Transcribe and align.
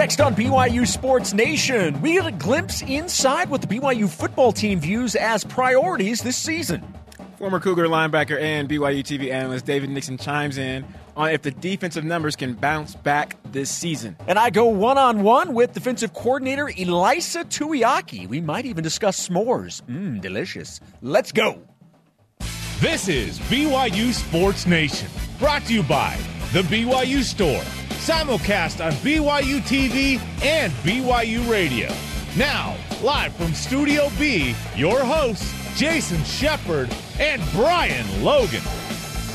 Next 0.00 0.18
on 0.22 0.34
BYU 0.34 0.88
Sports 0.88 1.34
Nation, 1.34 2.00
we 2.00 2.14
get 2.14 2.24
a 2.24 2.30
glimpse 2.30 2.80
inside 2.80 3.50
what 3.50 3.60
the 3.60 3.66
BYU 3.66 4.08
football 4.08 4.50
team 4.50 4.80
views 4.80 5.14
as 5.14 5.44
priorities 5.44 6.22
this 6.22 6.38
season. 6.38 6.82
Former 7.36 7.60
Cougar 7.60 7.84
linebacker 7.84 8.40
and 8.40 8.66
BYU 8.66 9.02
TV 9.02 9.30
analyst 9.30 9.66
David 9.66 9.90
Nixon 9.90 10.16
chimes 10.16 10.56
in 10.56 10.86
on 11.18 11.28
if 11.32 11.42
the 11.42 11.50
defensive 11.50 12.02
numbers 12.02 12.34
can 12.34 12.54
bounce 12.54 12.94
back 12.94 13.36
this 13.52 13.70
season. 13.70 14.16
And 14.26 14.38
I 14.38 14.48
go 14.48 14.64
one 14.64 14.96
on 14.96 15.22
one 15.22 15.52
with 15.52 15.74
defensive 15.74 16.14
coordinator 16.14 16.64
Ilaisa 16.64 17.44
Tuiaki. 17.44 18.26
We 18.26 18.40
might 18.40 18.64
even 18.64 18.82
discuss 18.82 19.28
s'mores. 19.28 19.82
Mmm, 19.82 20.18
delicious. 20.22 20.80
Let's 21.02 21.30
go. 21.30 21.60
This 22.78 23.06
is 23.08 23.38
BYU 23.38 24.14
Sports 24.14 24.66
Nation, 24.66 25.10
brought 25.38 25.66
to 25.66 25.74
you 25.74 25.82
by 25.82 26.18
The 26.54 26.62
BYU 26.62 27.22
Store, 27.22 27.62
simulcast 28.00 28.82
on 28.82 28.92
BYU 28.92 29.60
TV 29.60 30.18
and 30.42 30.72
BYU 30.82 31.46
Radio. 31.50 31.92
Now, 32.34 32.74
live 33.02 33.34
from 33.34 33.52
Studio 33.52 34.08
B, 34.18 34.54
your 34.74 35.00
hosts, 35.00 35.54
Jason 35.78 36.24
Shepard 36.24 36.90
and 37.18 37.42
Brian 37.52 38.24
Logan. 38.24 38.62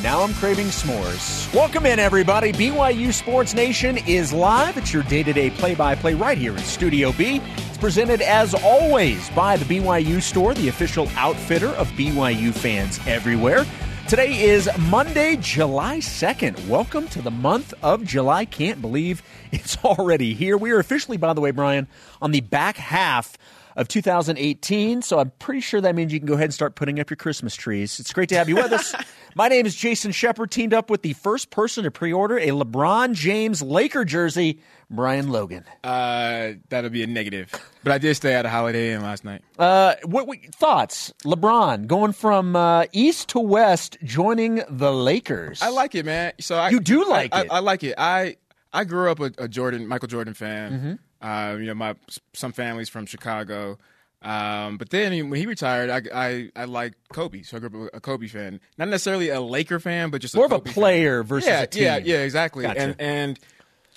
Now 0.02 0.22
I'm 0.22 0.34
craving 0.34 0.68
s'mores. 0.68 1.54
Welcome 1.54 1.86
in, 1.86 2.00
everybody. 2.00 2.54
BYU 2.54 3.14
Sports 3.14 3.54
Nation 3.54 4.00
is 4.08 4.34
live. 4.34 4.78
It's 4.78 4.92
your 4.92 5.04
day 5.04 5.22
to 5.22 5.32
day 5.32 5.52
play 5.52 5.76
by 5.76 5.94
play 5.94 6.16
right 6.16 6.38
here 6.38 6.52
in 6.52 6.64
Studio 6.64 7.12
B. 7.12 7.42
It's 7.70 7.78
presented, 7.78 8.22
as 8.22 8.56
always, 8.56 9.30
by 9.32 9.58
the 9.58 9.66
BYU 9.66 10.20
Store, 10.24 10.56
the 10.56 10.70
official 10.70 11.08
outfitter 11.16 11.70
of 11.70 11.88
BYU 11.90 12.52
fans 12.52 13.00
everywhere. 13.06 13.64
Today 14.08 14.40
is 14.40 14.70
Monday, 14.78 15.36
July 15.38 15.98
2nd. 15.98 16.68
Welcome 16.68 17.08
to 17.08 17.24
the 17.24 17.32
month 17.32 17.74
of 17.82 18.04
July. 18.04 18.46
Can't 18.46 18.80
believe 18.80 19.24
it's 19.52 19.84
already 19.84 20.36
here. 20.36 20.58
We 20.58 20.70
are 20.70 20.78
officially, 20.78 21.18
by 21.18 21.34
the 21.34 21.42
way, 21.42 21.50
Brian, 21.50 21.88
on 22.22 22.30
the 22.30 22.42
back 22.42 22.78
half 22.78 23.36
of 23.76 23.88
2018. 23.88 25.02
So 25.02 25.18
I'm 25.18 25.32
pretty 25.40 25.62
sure 25.62 25.82
that 25.82 25.96
means 25.96 26.14
you 26.14 26.20
can 26.20 26.28
go 26.28 26.36
ahead 26.36 26.46
and 26.46 26.54
start 26.54 26.76
putting 26.76 27.00
up 27.00 27.10
your 27.10 27.18
Christmas 27.18 27.56
trees. 27.56 28.00
It's 28.00 28.14
great 28.14 28.30
to 28.30 28.36
have 28.36 28.48
you 28.48 28.58
with 28.58 28.72
us. 28.74 28.94
My 29.38 29.50
name 29.50 29.66
is 29.66 29.76
Jason 29.76 30.14
Shepard, 30.14 30.50
teamed 30.50 30.74
up 30.74 30.90
with 30.90 31.02
the 31.02 31.12
first 31.12 31.50
person 31.50 31.84
to 31.84 31.92
pre 31.92 32.14
order 32.14 32.38
a 32.38 32.48
LeBron 32.48 33.14
James 33.16 33.62
Laker 33.62 34.06
jersey, 34.06 34.62
Brian 34.90 35.28
Logan. 35.30 35.66
Uh, 35.84 36.54
that'll 36.70 36.90
be 36.90 37.04
a 37.04 37.08
negative. 37.08 37.52
But 37.84 37.92
I 37.92 37.98
did 37.98 38.16
stay 38.16 38.34
at 38.34 38.46
a 38.46 38.50
Holiday 38.50 38.94
Inn 38.94 39.02
last 39.02 39.26
night. 39.26 39.42
Uh, 39.60 39.96
what, 40.06 40.26
what 40.26 40.38
thoughts? 40.56 41.14
LeBron 41.26 41.86
going 41.86 42.14
from 42.14 42.56
uh, 42.56 42.86
east 42.94 43.28
to 43.30 43.42
west, 43.42 43.98
joining 44.06 44.64
the 44.70 44.94
Lakers. 44.94 45.62
I 45.62 45.68
like 45.68 45.96
it, 45.96 46.06
man. 46.06 46.32
So 46.40 46.56
I, 46.56 46.70
You 46.70 46.80
do 46.80 47.06
like 47.06 47.36
I, 47.36 47.42
it. 47.42 47.52
I, 47.52 47.56
I 47.58 47.60
like 47.60 47.84
it. 47.84 47.96
I 47.98 48.38
I 48.72 48.86
grew 48.86 49.12
up 49.12 49.20
a, 49.20 49.32
a 49.38 49.48
Jordan, 49.50 49.86
Michael 49.86 50.08
Jordan 50.08 50.34
fan. 50.34 51.00
Mm-hmm. 51.22 51.28
Uh, 51.28 51.56
you 51.58 51.66
know, 51.66 51.74
my 51.74 51.96
some 52.32 52.54
families 52.54 52.88
from 52.88 53.06
Chicago. 53.06 53.80
Um, 54.26 54.78
but 54.78 54.90
then 54.90 55.30
when 55.30 55.40
he 55.40 55.46
retired, 55.46 55.90
I, 55.92 56.02
I 56.14 56.50
I 56.56 56.66
like 56.66 56.94
Kobe, 57.14 57.44
so 57.44 57.58
I 57.58 57.60
grew 57.60 57.86
up 57.86 57.92
a 57.94 58.00
Kobe 58.02 58.28
fan. 58.28 58.60
Not 58.78 58.88
necessarily 58.88 59.30
a 59.30 59.40
Laker 59.40 59.80
fan, 59.80 60.10
but 60.10 60.20
just 60.20 60.36
More 60.36 60.46
a 60.46 60.48
of 60.48 60.52
a 60.54 60.60
player 60.60 61.22
fan. 61.22 61.28
versus 61.28 61.48
yeah, 61.48 61.62
a 61.62 61.68
team. 61.68 61.84
Yeah, 61.84 61.98
yeah, 61.98 62.18
exactly. 62.24 62.64
Gotcha. 62.64 62.80
And 62.80 62.96
and 63.00 63.40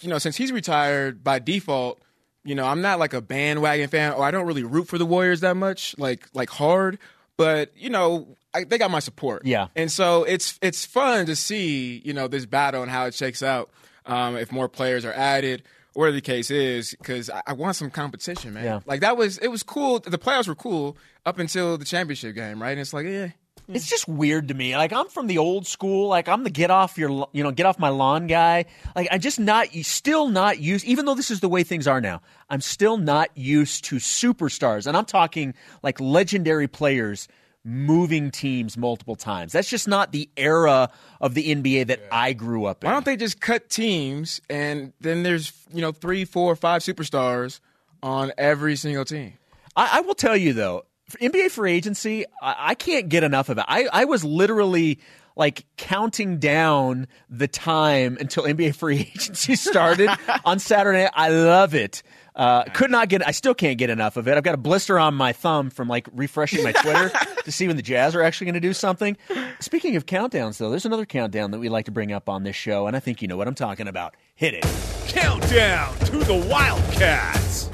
you 0.00 0.08
know, 0.10 0.18
since 0.18 0.36
he's 0.36 0.52
retired 0.52 1.24
by 1.24 1.38
default, 1.38 2.00
you 2.44 2.54
know, 2.54 2.66
I'm 2.66 2.82
not 2.82 2.98
like 2.98 3.14
a 3.14 3.22
bandwagon 3.22 3.88
fan, 3.88 4.12
or 4.12 4.22
I 4.24 4.30
don't 4.30 4.46
really 4.46 4.64
root 4.64 4.86
for 4.86 4.98
the 4.98 5.06
Warriors 5.06 5.40
that 5.40 5.56
much, 5.56 5.96
like 5.98 6.28
like 6.34 6.50
hard. 6.50 6.98
But 7.38 7.72
you 7.74 7.88
know, 7.88 8.36
I, 8.52 8.64
they 8.64 8.76
got 8.76 8.90
my 8.90 8.98
support. 9.00 9.46
Yeah. 9.46 9.68
and 9.74 9.90
so 9.90 10.24
it's 10.24 10.58
it's 10.60 10.84
fun 10.84 11.24
to 11.26 11.36
see 11.36 12.02
you 12.04 12.12
know 12.12 12.28
this 12.28 12.44
battle 12.44 12.82
and 12.82 12.90
how 12.90 13.06
it 13.06 13.14
shakes 13.14 13.42
out. 13.42 13.70
Um, 14.04 14.36
if 14.36 14.52
more 14.52 14.68
players 14.68 15.04
are 15.04 15.12
added, 15.12 15.62
whatever 15.98 16.14
the 16.14 16.20
case 16.20 16.48
is, 16.48 16.94
because 16.96 17.28
I, 17.28 17.42
I 17.48 17.52
want 17.54 17.74
some 17.74 17.90
competition, 17.90 18.54
man. 18.54 18.64
Yeah. 18.64 18.80
Like 18.86 19.00
that 19.00 19.16
was 19.16 19.36
it 19.38 19.48
was 19.48 19.64
cool. 19.64 19.98
The 19.98 20.16
playoffs 20.16 20.46
were 20.46 20.54
cool 20.54 20.96
up 21.26 21.40
until 21.40 21.76
the 21.76 21.84
championship 21.84 22.36
game, 22.36 22.62
right? 22.62 22.70
And 22.70 22.80
it's 22.80 22.92
like, 22.92 23.04
yeah, 23.04 23.30
It's 23.68 23.88
just 23.88 24.08
weird 24.08 24.48
to 24.48 24.54
me. 24.54 24.76
Like 24.76 24.92
I'm 24.92 25.08
from 25.08 25.26
the 25.26 25.38
old 25.38 25.66
school. 25.66 26.08
Like 26.08 26.28
I'm 26.28 26.44
the 26.44 26.50
get 26.50 26.70
off 26.70 26.96
your, 26.96 27.28
you 27.32 27.42
know, 27.42 27.50
get 27.50 27.66
off 27.66 27.78
my 27.78 27.88
lawn 27.90 28.28
guy. 28.28 28.66
Like 28.94 29.08
I 29.10 29.18
just 29.18 29.40
not, 29.40 29.68
still 29.82 30.28
not 30.28 30.60
used. 30.60 30.86
Even 30.86 31.04
though 31.04 31.14
this 31.14 31.30
is 31.30 31.40
the 31.40 31.48
way 31.48 31.64
things 31.64 31.86
are 31.86 32.00
now, 32.00 32.22
I'm 32.48 32.60
still 32.60 32.96
not 32.96 33.36
used 33.36 33.84
to 33.86 33.96
superstars, 33.96 34.86
and 34.86 34.96
I'm 34.96 35.04
talking 35.04 35.54
like 35.82 36.00
legendary 36.00 36.68
players 36.68 37.28
moving 37.68 38.30
teams 38.30 38.76
multiple 38.76 39.14
times. 39.14 39.52
That's 39.52 39.68
just 39.68 39.86
not 39.86 40.10
the 40.10 40.28
era 40.36 40.90
of 41.20 41.34
the 41.34 41.54
NBA 41.54 41.88
that 41.88 42.00
I 42.10 42.32
grew 42.32 42.64
up 42.64 42.82
in. 42.82 42.88
Why 42.88 42.94
don't 42.94 43.04
they 43.04 43.16
just 43.16 43.40
cut 43.40 43.68
teams 43.68 44.40
and 44.48 44.92
then 45.00 45.22
there's 45.22 45.52
you 45.72 45.82
know 45.82 45.92
three, 45.92 46.24
four, 46.24 46.56
five 46.56 46.82
superstars 46.82 47.60
on 48.02 48.32
every 48.38 48.76
single 48.76 49.04
team? 49.04 49.34
I, 49.76 49.98
I 49.98 50.00
will 50.00 50.14
tell 50.14 50.36
you 50.36 50.54
though, 50.54 50.86
for 51.08 51.18
NBA 51.18 51.50
free 51.50 51.72
agency, 51.72 52.24
I, 52.42 52.70
I 52.70 52.74
can't 52.74 53.08
get 53.08 53.22
enough 53.22 53.50
of 53.50 53.58
it. 53.58 53.64
I, 53.68 53.88
I 53.92 54.04
was 54.06 54.24
literally 54.24 55.00
like 55.36 55.64
counting 55.76 56.38
down 56.38 57.06
the 57.30 57.48
time 57.48 58.16
until 58.18 58.44
NBA 58.44 58.74
free 58.74 59.00
agency 59.14 59.56
started 59.56 60.10
on 60.44 60.58
Saturday. 60.58 61.08
I 61.12 61.28
love 61.28 61.74
it. 61.74 62.02
Uh, 62.38 62.62
could 62.72 62.90
not 62.90 63.08
get. 63.08 63.26
I 63.26 63.32
still 63.32 63.52
can't 63.54 63.76
get 63.78 63.90
enough 63.90 64.16
of 64.16 64.28
it. 64.28 64.36
I've 64.36 64.44
got 64.44 64.54
a 64.54 64.58
blister 64.58 64.96
on 64.96 65.14
my 65.14 65.32
thumb 65.32 65.70
from 65.70 65.88
like 65.88 66.08
refreshing 66.14 66.62
my 66.62 66.70
Twitter 66.70 67.10
to 67.44 67.50
see 67.50 67.66
when 67.66 67.74
the 67.76 67.82
Jazz 67.82 68.14
are 68.14 68.22
actually 68.22 68.44
going 68.44 68.54
to 68.54 68.60
do 68.60 68.72
something. 68.72 69.16
Speaking 69.58 69.96
of 69.96 70.06
countdowns, 70.06 70.58
though, 70.58 70.70
there's 70.70 70.86
another 70.86 71.04
countdown 71.04 71.50
that 71.50 71.58
we 71.58 71.68
like 71.68 71.86
to 71.86 71.90
bring 71.90 72.12
up 72.12 72.28
on 72.28 72.44
this 72.44 72.54
show, 72.54 72.86
and 72.86 72.96
I 72.96 73.00
think 73.00 73.20
you 73.22 73.28
know 73.28 73.36
what 73.36 73.48
I'm 73.48 73.56
talking 73.56 73.88
about. 73.88 74.14
Hit 74.36 74.54
it. 74.54 74.64
Countdown 75.08 75.98
to 75.98 76.18
the 76.18 76.46
Wildcats. 76.48 77.68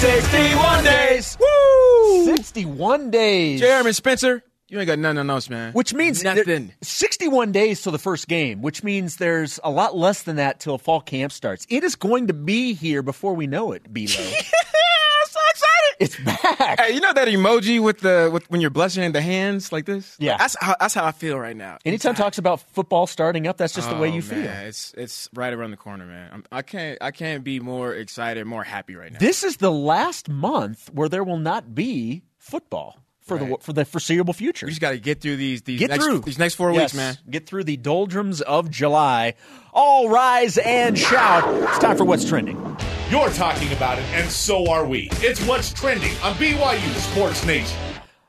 61 0.00 0.84
days. 0.84 1.36
Woo! 1.38 2.24
61 2.36 3.10
days. 3.10 3.60
Jeremy 3.60 3.92
Spencer, 3.92 4.42
you 4.74 4.80
ain't 4.80 4.88
got 4.88 4.98
nothing 4.98 5.30
else, 5.30 5.48
man. 5.48 5.72
Which 5.72 5.94
means 5.94 6.24
nothing. 6.24 6.72
61 6.82 7.52
days 7.52 7.80
till 7.80 7.92
the 7.92 7.98
first 7.98 8.26
game, 8.26 8.60
which 8.60 8.82
means 8.82 9.16
there's 9.18 9.60
a 9.62 9.70
lot 9.70 9.96
less 9.96 10.24
than 10.24 10.34
that 10.36 10.58
till 10.58 10.78
fall 10.78 11.00
camp 11.00 11.30
starts. 11.30 11.64
It 11.70 11.84
is 11.84 11.94
going 11.94 12.26
to 12.26 12.34
be 12.34 12.74
here 12.74 13.00
before 13.00 13.34
we 13.34 13.46
know 13.46 13.70
it, 13.70 13.84
Bilo. 13.94 14.08
so 15.28 15.40
excited. 15.50 15.96
it's 16.00 16.16
back. 16.18 16.80
Hey, 16.80 16.92
you 16.92 17.00
know 17.00 17.12
that 17.12 17.28
emoji 17.28 17.80
with 17.80 18.00
the 18.00 18.30
with 18.32 18.50
when 18.50 18.60
you're 18.60 18.70
blushing 18.70 19.12
the 19.12 19.20
hands 19.22 19.70
like 19.70 19.84
this? 19.86 20.16
Yeah. 20.18 20.38
that's 20.38 20.56
how 20.60 20.74
that's 20.80 20.92
how 20.94 21.04
I 21.04 21.12
feel 21.12 21.38
right 21.38 21.56
now. 21.56 21.78
Anytime 21.84 22.16
talks 22.16 22.38
about 22.38 22.60
football 22.60 23.06
starting 23.06 23.46
up, 23.46 23.56
that's 23.56 23.74
just 23.74 23.88
the 23.88 23.96
way 23.96 24.10
Oh, 24.10 24.14
you 24.14 24.22
feel. 24.22 24.38
man, 24.40 24.66
It's 24.66 24.92
it's 24.96 25.28
right 25.34 25.52
around 25.52 25.70
the 25.70 25.76
corner, 25.76 26.04
man. 26.04 26.30
I'm, 26.32 26.44
I 26.50 26.62
can't 26.62 26.98
I 27.00 27.12
can't 27.12 27.44
be 27.44 27.60
more 27.60 27.94
excited, 27.94 28.44
more 28.44 28.64
happy 28.64 28.96
right 28.96 29.12
now. 29.12 29.20
This 29.20 29.44
is 29.44 29.58
the 29.58 29.70
last 29.70 30.28
month 30.28 30.90
where 30.92 31.08
there 31.08 31.22
will 31.22 31.38
not 31.38 31.76
be 31.76 32.24
football 32.38 32.98
for 33.24 33.38
the 33.38 33.56
for 33.60 33.72
the 33.72 33.84
foreseeable 33.84 34.34
future. 34.34 34.66
we 34.66 34.70
just 34.72 34.80
got 34.80 34.90
to 34.90 34.98
get 34.98 35.20
through 35.20 35.36
these 35.36 35.62
these 35.62 35.78
Get 35.80 35.90
next, 35.90 36.04
through 36.04 36.20
these 36.20 36.38
next 36.38 36.54
four 36.54 36.72
Yes. 36.72 36.80
weeks, 36.80 36.94
man. 36.94 37.16
Get 37.28 37.46
through 37.46 37.64
the 37.64 37.76
doldrums 37.76 38.40
of 38.42 38.70
July. 38.70 39.34
All 39.72 40.08
rise 40.08 40.58
and 40.58 40.96
shout! 40.98 41.42
It's 41.70 41.78
time 41.78 41.96
for 41.96 42.04
what's 42.04 42.24
trending. 42.28 42.56
You're 43.10 43.30
talking 43.30 43.72
about 43.72 43.98
it, 43.98 44.04
and 44.12 44.30
so 44.30 44.70
are 44.70 44.86
we. 44.86 45.08
It's 45.14 45.44
what's 45.46 45.72
trending 45.72 46.12
on 46.22 46.34
BYU 46.34 46.94
Sports 47.12 47.44
Nation. 47.46 47.78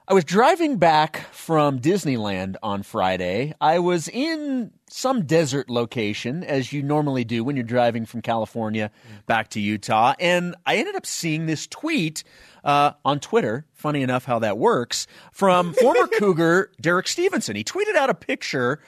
I 0.07 0.13
was 0.13 0.23
driving 0.23 0.77
back 0.77 1.17
from 1.31 1.79
Disneyland 1.79 2.57
on 2.61 2.83
Friday. 2.83 3.53
I 3.59 3.79
was 3.79 4.07
in 4.07 4.71
some 4.87 5.25
desert 5.25 5.67
location, 5.67 6.43
as 6.43 6.71
you 6.71 6.83
normally 6.83 7.23
do 7.23 7.43
when 7.43 7.55
you're 7.55 7.65
driving 7.65 8.05
from 8.05 8.21
California 8.21 8.91
back 9.25 9.49
to 9.49 9.59
Utah. 9.59 10.13
And 10.19 10.55
I 10.65 10.75
ended 10.75 10.95
up 10.95 11.07
seeing 11.07 11.47
this 11.47 11.65
tweet 11.65 12.23
uh, 12.65 12.91
on 13.05 13.19
Twitter. 13.19 13.65
Funny 13.71 14.01
enough, 14.01 14.25
how 14.25 14.39
that 14.39 14.57
works 14.57 15.07
from 15.31 15.73
former 15.81 16.07
Cougar 16.07 16.71
Derek 16.81 17.07
Stevenson. 17.07 17.55
He 17.55 17.63
tweeted 17.63 17.95
out 17.95 18.09
a 18.09 18.15
picture 18.15 18.81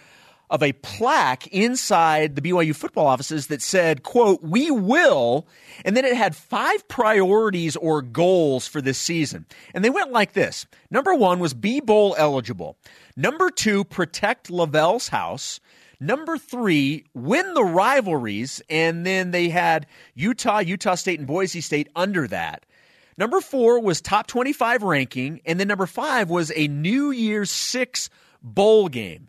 of 0.49 0.63
a 0.63 0.71
plaque 0.73 1.47
inside 1.47 2.35
the 2.35 2.41
BYU 2.41 2.73
football 2.73 3.05
offices 3.05 3.47
that 3.47 3.61
said, 3.61 4.03
quote, 4.03 4.41
we 4.41 4.71
will, 4.71 5.45
and 5.83 5.95
then 5.95 6.05
it 6.05 6.15
had 6.15 6.35
five 6.35 6.87
priorities 6.87 7.75
or 7.75 8.01
goals 8.01 8.65
for 8.65 8.81
this 8.81 8.97
season. 8.97 9.45
And 9.73 9.83
they 9.83 9.89
went 9.89 10.11
like 10.11 10.33
this. 10.33 10.65
Number 10.89 11.13
one 11.13 11.39
was 11.39 11.53
be 11.53 11.81
bowl 11.81 12.15
eligible. 12.17 12.77
Number 13.17 13.49
two, 13.49 13.83
protect 13.83 14.49
LaVell's 14.49 15.09
house. 15.09 15.59
Number 15.99 16.37
three, 16.37 17.05
win 17.13 17.53
the 17.53 17.63
rivalries. 17.63 18.61
And 18.69 19.05
then 19.05 19.31
they 19.31 19.49
had 19.49 19.85
Utah, 20.15 20.59
Utah 20.59 20.95
State, 20.95 21.19
and 21.19 21.27
Boise 21.27 21.61
State 21.61 21.89
under 21.95 22.27
that. 22.27 22.65
Number 23.17 23.41
four 23.41 23.79
was 23.79 23.99
top 24.01 24.27
25 24.27 24.83
ranking. 24.83 25.41
And 25.45 25.59
then 25.59 25.67
number 25.67 25.87
five 25.87 26.29
was 26.29 26.51
a 26.55 26.67
New 26.67 27.11
Year's 27.11 27.49
Six 27.49 28.09
bowl 28.41 28.89
game. 28.89 29.27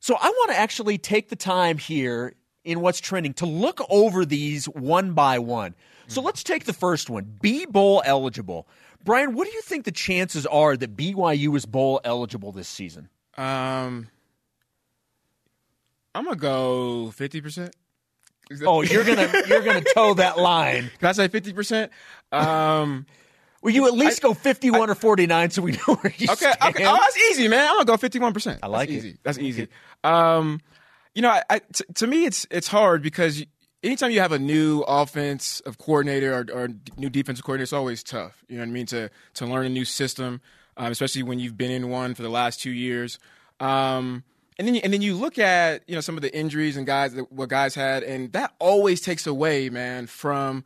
So 0.00 0.16
I 0.20 0.28
want 0.28 0.50
to 0.50 0.58
actually 0.58 0.98
take 0.98 1.28
the 1.28 1.36
time 1.36 1.78
here 1.78 2.34
in 2.64 2.80
what's 2.80 3.00
trending 3.00 3.34
to 3.34 3.46
look 3.46 3.80
over 3.88 4.24
these 4.24 4.66
one 4.66 5.12
by 5.12 5.38
one. 5.38 5.74
So 6.06 6.20
let's 6.20 6.42
take 6.42 6.64
the 6.64 6.72
first 6.72 7.08
one 7.08 7.38
B 7.40 7.64
Bowl 7.64 8.02
eligible. 8.04 8.68
Brian, 9.02 9.34
what 9.34 9.46
do 9.46 9.54
you 9.54 9.62
think 9.62 9.84
the 9.84 9.92
chances 9.92 10.46
are 10.46 10.76
that 10.76 10.96
BYU 10.96 11.56
is 11.56 11.66
bowl 11.66 12.00
eligible 12.04 12.52
this 12.52 12.68
season? 12.68 13.08
Um, 13.36 14.08
I'm 16.14 16.24
gonna 16.24 16.36
go 16.36 17.10
fifty 17.10 17.40
percent. 17.40 17.74
Oh, 18.66 18.82
you're 18.82 19.04
gonna 19.04 19.30
you're 19.48 19.62
gonna 19.62 19.84
toe 19.94 20.14
that 20.14 20.38
line. 20.38 20.90
Can 20.98 21.08
I 21.08 21.12
say 21.12 21.28
fifty 21.28 21.52
percent? 21.52 21.92
Um, 22.32 23.06
Will 23.62 23.70
you 23.70 23.86
at 23.86 23.94
least 23.94 24.20
go 24.20 24.34
51 24.34 24.90
or 24.90 24.94
49 24.94 25.50
so 25.50 25.62
we 25.62 25.72
know 25.72 25.94
where 25.94 26.12
you 26.18 26.26
okay, 26.30 26.52
stand? 26.52 26.56
okay. 26.62 26.84
Oh, 26.86 26.98
that's 27.00 27.16
easy, 27.30 27.48
man. 27.48 27.66
I'm 27.66 27.76
gonna 27.76 27.84
go 27.86 27.96
fifty 27.96 28.18
one 28.18 28.34
percent. 28.34 28.60
I 28.62 28.66
like 28.66 28.90
that's 28.90 29.04
it. 29.04 29.08
Easy. 29.08 29.18
That's 29.22 29.38
easy. 29.38 29.68
Um, 30.04 30.60
you 31.14 31.22
know, 31.22 31.30
I, 31.30 31.42
I, 31.48 31.58
t- 31.72 31.84
to 31.94 32.06
me, 32.06 32.26
it's 32.26 32.46
it's 32.50 32.68
hard 32.68 33.02
because 33.02 33.42
anytime 33.82 34.10
you 34.10 34.20
have 34.20 34.32
a 34.32 34.38
new 34.38 34.80
offensive 34.80 35.78
coordinator 35.78 36.34
or, 36.34 36.46
or 36.64 36.68
new 36.98 37.08
defensive 37.08 37.42
coordinator, 37.44 37.62
it's 37.62 37.72
always 37.72 38.02
tough. 38.02 38.44
You 38.48 38.56
know 38.56 38.64
what 38.64 38.68
I 38.68 38.72
mean? 38.72 38.86
To 38.86 39.10
to 39.34 39.46
learn 39.46 39.64
a 39.64 39.70
new 39.70 39.86
system, 39.86 40.42
um, 40.76 40.92
especially 40.92 41.22
when 41.22 41.38
you've 41.38 41.56
been 41.56 41.70
in 41.70 41.88
one 41.88 42.14
for 42.14 42.22
the 42.22 42.28
last 42.28 42.60
two 42.60 42.70
years. 42.70 43.18
Um, 43.60 44.24
and 44.58 44.68
then 44.68 44.74
you, 44.74 44.80
and 44.84 44.92
then 44.92 45.02
you 45.02 45.14
look 45.16 45.38
at 45.38 45.82
you 45.86 45.94
know 45.94 46.00
some 46.00 46.16
of 46.16 46.22
the 46.22 46.34
injuries 46.34 46.76
and 46.76 46.86
guys 46.86 47.14
that 47.14 47.32
what 47.32 47.48
guys 47.48 47.74
had, 47.74 48.02
and 48.02 48.32
that 48.32 48.54
always 48.58 49.00
takes 49.00 49.26
away, 49.26 49.68
man, 49.68 50.06
from 50.06 50.64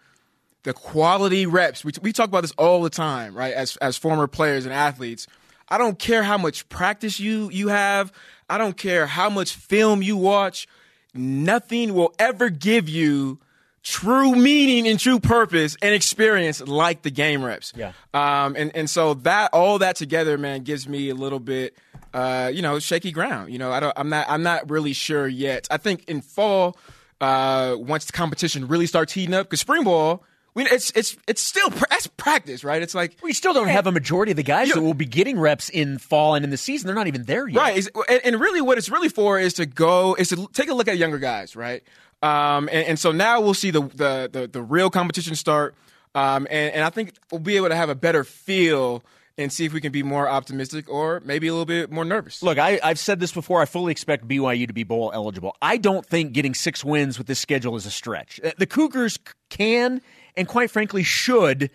the 0.64 0.72
quality 0.72 1.46
reps. 1.46 1.84
We, 1.84 1.92
we 2.02 2.12
talk 2.12 2.28
about 2.28 2.42
this 2.42 2.52
all 2.52 2.82
the 2.82 2.90
time, 2.90 3.34
right? 3.34 3.54
As 3.54 3.76
as 3.76 3.96
former 3.96 4.26
players 4.26 4.66
and 4.66 4.74
athletes, 4.74 5.26
I 5.68 5.78
don't 5.78 5.98
care 5.98 6.22
how 6.22 6.38
much 6.38 6.68
practice 6.68 7.18
you 7.18 7.50
you 7.50 7.68
have. 7.68 8.12
I 8.50 8.58
don't 8.58 8.76
care 8.76 9.06
how 9.06 9.30
much 9.30 9.54
film 9.54 10.02
you 10.02 10.16
watch. 10.16 10.66
Nothing 11.14 11.94
will 11.94 12.14
ever 12.18 12.50
give 12.50 12.88
you 12.88 13.38
true 13.82 14.34
meaning 14.34 14.86
and 14.86 15.00
true 15.00 15.18
purpose 15.18 15.76
and 15.80 15.94
experience 15.94 16.60
like 16.60 17.02
the 17.02 17.10
game 17.10 17.42
reps. 17.42 17.72
Yeah. 17.74 17.92
Um. 18.12 18.54
And 18.56 18.74
and 18.74 18.90
so 18.90 19.14
that 19.14 19.54
all 19.54 19.78
that 19.78 19.96
together, 19.96 20.36
man, 20.36 20.62
gives 20.62 20.88
me 20.88 21.08
a 21.08 21.14
little 21.14 21.40
bit, 21.40 21.76
uh, 22.14 22.50
you 22.52 22.62
know, 22.62 22.78
shaky 22.78 23.12
ground. 23.12 23.52
You 23.52 23.58
know, 23.58 23.70
I 23.72 23.80
don't. 23.80 23.92
I'm 23.96 24.08
not. 24.08 24.26
I'm 24.28 24.42
not 24.42 24.70
really 24.70 24.92
sure 24.92 25.26
yet. 25.28 25.66
I 25.70 25.76
think 25.76 26.08
in 26.08 26.20
fall, 26.20 26.76
uh, 27.20 27.76
once 27.78 28.04
the 28.06 28.12
competition 28.12 28.68
really 28.68 28.86
starts 28.86 29.12
heating 29.12 29.34
up, 29.34 29.46
because 29.46 29.60
spring 29.60 29.84
ball. 29.84 30.24
We, 30.54 30.64
it's 30.64 30.90
it's 30.96 31.16
it's 31.28 31.40
still 31.40 31.70
pra- 31.70 31.86
that's 31.88 32.08
practice, 32.08 32.64
right? 32.64 32.82
It's 32.82 32.94
like 32.94 33.16
We 33.22 33.32
still 33.32 33.52
don't 33.52 33.68
have 33.68 33.86
a 33.86 33.92
majority 33.92 34.32
of 34.32 34.36
the 34.36 34.42
guys 34.42 34.72
that 34.72 34.80
will 34.80 34.94
be 34.94 35.04
getting 35.04 35.38
reps 35.38 35.68
in 35.68 35.98
fall 35.98 36.34
and 36.34 36.42
in 36.42 36.50
the 36.50 36.56
season. 36.56 36.88
They're 36.88 36.96
not 36.96 37.06
even 37.06 37.24
there 37.24 37.46
yet. 37.46 37.60
Right. 37.60 37.88
And, 38.08 38.20
and 38.24 38.40
really, 38.40 38.60
what 38.60 38.76
it's 38.76 38.88
really 38.88 39.08
for 39.08 39.38
is 39.38 39.54
to 39.54 39.66
go 39.66 40.14
is 40.14 40.30
to 40.30 40.48
take 40.52 40.68
a 40.68 40.74
look 40.74 40.88
at 40.88 40.98
younger 40.98 41.18
guys, 41.18 41.54
right? 41.54 41.84
Um, 42.22 42.68
and, 42.72 42.88
and 42.88 42.98
so 42.98 43.12
now 43.12 43.40
we'll 43.40 43.54
see 43.54 43.70
the 43.70 43.82
the 43.82 44.28
the, 44.32 44.48
the 44.48 44.62
real 44.62 44.90
competition 44.90 45.36
start, 45.36 45.76
um, 46.16 46.48
and, 46.50 46.74
and 46.74 46.84
I 46.84 46.90
think 46.90 47.12
we'll 47.30 47.40
be 47.40 47.56
able 47.56 47.68
to 47.68 47.76
have 47.76 47.90
a 47.90 47.94
better 47.94 48.24
feel 48.24 49.04
and 49.38 49.52
see 49.52 49.64
if 49.64 49.72
we 49.72 49.80
can 49.80 49.92
be 49.92 50.02
more 50.02 50.28
optimistic 50.28 50.88
or 50.90 51.22
maybe 51.24 51.46
a 51.46 51.52
little 51.52 51.64
bit 51.64 51.90
more 51.90 52.04
nervous. 52.04 52.42
Look, 52.42 52.58
I, 52.58 52.80
I've 52.82 52.98
said 52.98 53.20
this 53.20 53.32
before. 53.32 53.62
I 53.62 53.64
fully 53.64 53.92
expect 53.92 54.26
BYU 54.28 54.66
to 54.66 54.72
be 54.72 54.82
bowl 54.82 55.10
eligible. 55.14 55.56
I 55.62 55.76
don't 55.76 56.04
think 56.04 56.32
getting 56.32 56.54
six 56.54 56.84
wins 56.84 57.16
with 57.16 57.26
this 57.28 57.38
schedule 57.38 57.76
is 57.76 57.86
a 57.86 57.90
stretch. 57.90 58.40
Uh, 58.42 58.50
The 58.58 58.66
Cougars 58.66 59.18
can 59.48 60.02
and 60.36 60.46
quite 60.48 60.70
frankly 60.70 61.02
should 61.04 61.70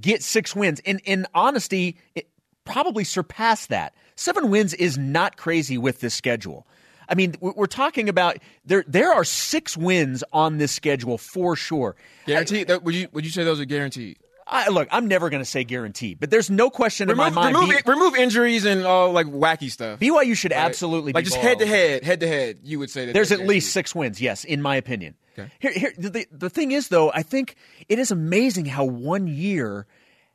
get 0.00 0.22
six 0.22 0.56
wins. 0.56 0.80
And 0.84 1.00
in 1.04 1.26
honesty, 1.34 1.96
it 2.14 2.28
probably 2.64 3.04
surpass 3.04 3.66
that. 3.66 3.94
Seven 4.16 4.50
wins 4.50 4.74
is 4.74 4.98
not 4.98 5.36
crazy 5.36 5.78
with 5.78 6.00
this 6.00 6.14
schedule. 6.14 6.66
I 7.08 7.14
mean, 7.14 7.34
we- 7.40 7.52
we're 7.54 7.66
talking 7.66 8.08
about 8.08 8.38
there. 8.64 8.84
There 8.86 9.12
are 9.12 9.24
six 9.24 9.76
wins 9.76 10.24
on 10.32 10.58
this 10.58 10.72
schedule 10.72 11.18
for 11.18 11.56
sure. 11.56 11.94
guaranteed? 12.26 12.68
that, 12.68 12.82
would 12.84 12.94
you 12.94 13.08
would 13.12 13.24
you 13.24 13.30
say 13.30 13.44
those 13.44 13.60
are 13.60 13.64
guaranteed? 13.66 14.18
I, 14.46 14.68
look, 14.68 14.88
I'm 14.90 15.08
never 15.08 15.30
going 15.30 15.40
to 15.42 15.48
say 15.48 15.64
guaranteed, 15.64 16.18
but 16.20 16.30
there's 16.30 16.50
no 16.50 16.68
question 16.70 17.08
Remove, 17.08 17.28
in 17.28 17.34
my 17.34 17.42
mind. 17.42 17.56
remove, 17.56 17.84
B- 17.84 17.90
remove 17.90 18.14
injuries 18.16 18.64
and 18.64 18.84
all 18.84 19.12
like 19.12 19.26
wacky 19.26 19.70
stuff. 19.70 20.00
BYU 20.00 20.36
should 20.36 20.52
absolutely 20.52 21.12
like 21.12 21.24
be 21.24 21.30
just 21.30 21.40
head 21.40 21.58
to 21.60 21.66
head, 21.66 22.04
head 22.04 22.20
to 22.20 22.28
head. 22.28 22.58
You 22.62 22.78
would 22.80 22.90
say 22.90 23.06
that 23.06 23.12
There's 23.12 23.32
at 23.32 23.40
least 23.40 23.72
six 23.72 23.94
wins, 23.94 24.20
yes, 24.20 24.44
in 24.44 24.60
my 24.60 24.76
opinion. 24.76 25.14
Here, 25.60 25.72
here, 25.72 25.92
the, 25.96 26.26
the 26.30 26.50
thing 26.50 26.72
is, 26.72 26.88
though, 26.88 27.10
I 27.10 27.22
think 27.22 27.56
it 27.88 27.98
is 27.98 28.10
amazing 28.10 28.66
how 28.66 28.84
one 28.84 29.26
year 29.26 29.86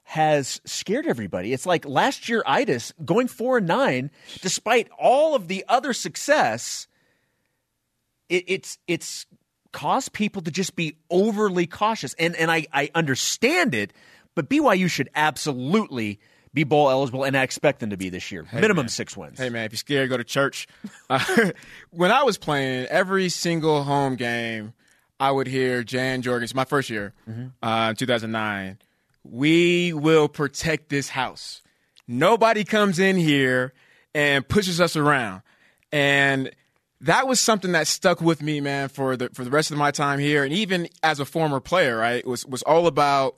has 0.03 0.61
scared 0.65 1.05
everybody. 1.05 1.53
It's 1.53 1.65
like 1.65 1.85
last 1.85 2.29
year, 2.29 2.41
Itis 2.47 2.93
going 3.03 3.27
four 3.27 3.57
and 3.57 3.67
nine, 3.67 4.09
despite 4.41 4.89
all 4.97 5.35
of 5.35 5.47
the 5.47 5.65
other 5.67 5.93
success. 5.93 6.87
It, 8.29 8.45
it's 8.47 8.77
it's 8.87 9.25
caused 9.71 10.13
people 10.13 10.41
to 10.43 10.51
just 10.51 10.75
be 10.75 10.97
overly 11.09 11.67
cautious, 11.67 12.13
and 12.15 12.35
and 12.35 12.49
I 12.51 12.65
I 12.73 12.89
understand 12.95 13.73
it, 13.75 13.93
but 14.35 14.49
BYU 14.49 14.89
should 14.89 15.09
absolutely 15.15 16.19
be 16.53 16.63
bowl 16.63 16.89
eligible, 16.89 17.23
and 17.23 17.37
I 17.37 17.43
expect 17.43 17.79
them 17.79 17.91
to 17.91 17.97
be 17.97 18.09
this 18.09 18.31
year. 18.31 18.45
Minimum 18.51 18.85
man. 18.85 18.89
six 18.89 19.15
wins. 19.15 19.37
Hey 19.37 19.49
man, 19.49 19.65
if 19.65 19.71
you're 19.73 19.77
scared, 19.77 20.09
go 20.09 20.17
to 20.17 20.23
church. 20.23 20.67
Uh, 21.09 21.51
when 21.91 22.11
I 22.11 22.23
was 22.23 22.37
playing, 22.37 22.85
every 22.87 23.29
single 23.29 23.83
home 23.83 24.17
game, 24.17 24.73
I 25.21 25.31
would 25.31 25.47
hear 25.47 25.81
Jan 25.83 26.21
Jorgens. 26.21 26.53
My 26.53 26.65
first 26.65 26.89
year, 26.89 27.13
uh, 27.63 27.93
2009. 27.93 28.77
We 29.23 29.93
will 29.93 30.27
protect 30.27 30.89
this 30.89 31.07
house. 31.09 31.61
Nobody 32.07 32.63
comes 32.65 32.99
in 32.99 33.15
here 33.17 33.73
and 34.13 34.45
pushes 34.47 34.81
us 34.81 34.95
around, 34.97 35.43
and 35.91 36.51
that 37.01 37.27
was 37.27 37.39
something 37.39 37.73
that 37.73 37.87
stuck 37.87 38.21
with 38.21 38.41
me, 38.41 38.61
man, 38.61 38.89
for 38.89 39.15
the 39.15 39.29
for 39.33 39.43
the 39.43 39.51
rest 39.51 39.71
of 39.71 39.77
my 39.77 39.91
time 39.91 40.19
here, 40.19 40.43
and 40.43 40.53
even 40.53 40.87
as 41.03 41.19
a 41.19 41.25
former 41.25 41.59
player. 41.59 41.97
Right, 41.97 42.17
it 42.17 42.27
was 42.27 42.45
was 42.45 42.63
all 42.63 42.87
about 42.87 43.35